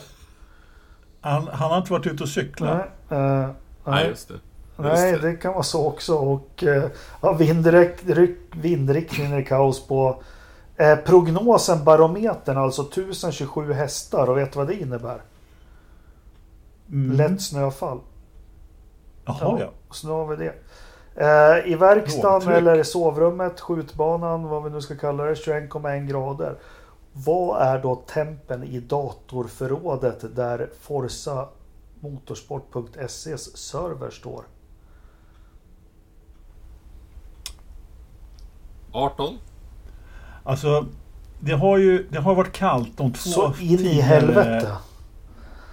[1.22, 2.86] han, han har inte varit ute och cyklat.
[3.10, 3.54] Nej, eh, Nej,
[3.86, 4.34] nej, just det.
[4.78, 5.18] nej, det.
[5.20, 6.16] det kan vara så också.
[6.16, 6.84] Och eh,
[7.22, 8.04] ja, vindrikt,
[8.52, 10.24] vindriktningen är kaos på
[10.78, 14.30] eh, prognosen barometern, alltså 1027 hästar.
[14.30, 15.22] Och vet du vad det innebär?
[16.92, 17.18] Mm.
[17.18, 18.00] Lätt snöfall.
[19.26, 19.70] Jaha, ja.
[19.92, 20.54] Så nu har vi det.
[21.16, 22.58] Eh, I verkstaden Lågtryck.
[22.58, 26.56] eller sovrummet, skjutbanan, vad vi nu ska kalla det, 21,1 grader.
[27.14, 31.48] Vad är då tempen i datorförrådet där Forza
[32.00, 34.44] Motorsport.ses server står?
[38.92, 39.38] 18.
[40.44, 40.86] Alltså,
[41.40, 44.78] det har ju det har varit kallt de två Så in i helvete.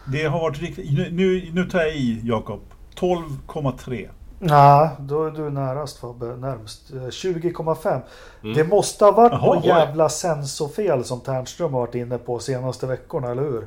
[0.05, 0.93] Det har varit riktigt...
[0.93, 2.61] Nu, nu, nu tar jag i, Jakob.
[2.97, 4.09] 12,3.
[4.39, 6.27] Nej, då är du närast Fabbe.
[6.27, 6.91] Närmst.
[6.93, 8.01] Eh, 20,5.
[8.43, 8.55] Mm.
[8.57, 13.31] Det måste ha varit något jävla sensorfel som Ternström har varit inne på senaste veckorna,
[13.31, 13.67] eller hur?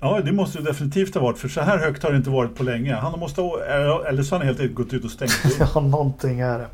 [0.00, 1.38] Ja, det måste det definitivt ha varit.
[1.38, 2.94] För så här högt har det inte varit på länge.
[2.94, 3.64] Han måste ha,
[4.08, 5.32] eller så har han helt enkelt gått ut och stängt.
[5.74, 6.66] Ja, någonting är det.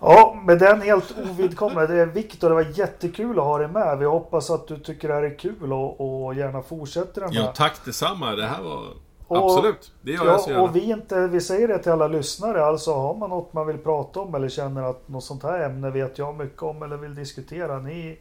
[0.00, 2.04] Ja, med den helt ovidkommande.
[2.06, 3.98] Viktor, det var jättekul att ha dig med.
[3.98, 7.52] Vi hoppas att du tycker det här är kul och, och gärna fortsätter den Ja,
[7.56, 8.30] tack detsamma.
[8.30, 8.80] Det här var...
[9.26, 10.68] Och- Absolut, det gör jag så Ja, gärna.
[10.68, 12.64] och vi, inte, vi säger det till alla lyssnare.
[12.64, 15.90] Alltså har man något man vill prata om eller känner att något sånt här ämne
[15.90, 17.78] vet jag mycket om eller vill diskutera.
[17.78, 18.16] Ni är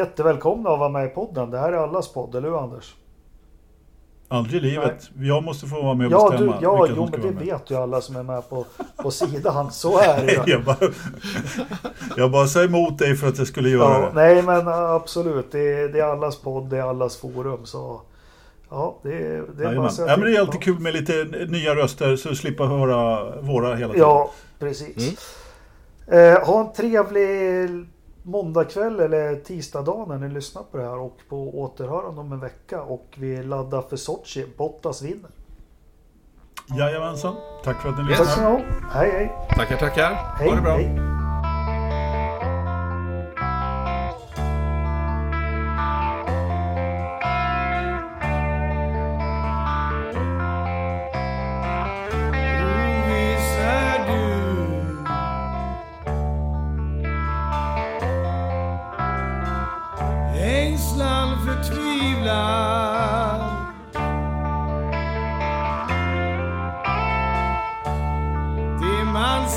[0.00, 1.50] jättevälkomna att vara med i podden.
[1.50, 2.96] Det här är allas podd, eller hur Anders?
[4.32, 5.10] Aldrig i livet.
[5.20, 7.26] Jag måste få vara med och Ja, du, bestämma ja vilka jo, som ska men
[7.26, 7.44] det med.
[7.46, 8.64] vet ju alla som är med på,
[8.96, 9.70] på sidan.
[9.72, 10.52] Så är det ju.
[10.52, 10.76] Jag bara,
[12.16, 14.10] jag bara sa emot dig för att jag skulle göra Ja, det.
[14.14, 17.66] nej men absolut, det är, det är allas podd, det är allas forum.
[17.66, 18.00] Så
[18.70, 21.74] ja, det, är- det är bara Ja, men det är alltid kul med lite nya
[21.74, 24.08] röster så slippa höra våra hela tiden.
[24.08, 25.36] Ja, precis.
[26.06, 27.68] Eh, ha en trevlig
[28.30, 32.82] måndagkväll eller tisdagdag när ni lyssnar på det här och på återhörande om en vecka.
[32.82, 34.46] Och vi laddar för Sochi.
[34.58, 35.30] Bottas vinner.
[36.78, 37.34] Jajamensan.
[37.64, 38.18] Tack för att ni Yes.
[38.18, 38.58] Tack lyssnade.
[38.58, 38.90] ska ni ha.
[39.00, 39.32] Hej hej.
[39.56, 40.14] Tackar, tackar.
[40.38, 40.72] Hej, ha det bra.
[40.76, 41.19] hej.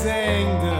[0.04, 0.73] sang the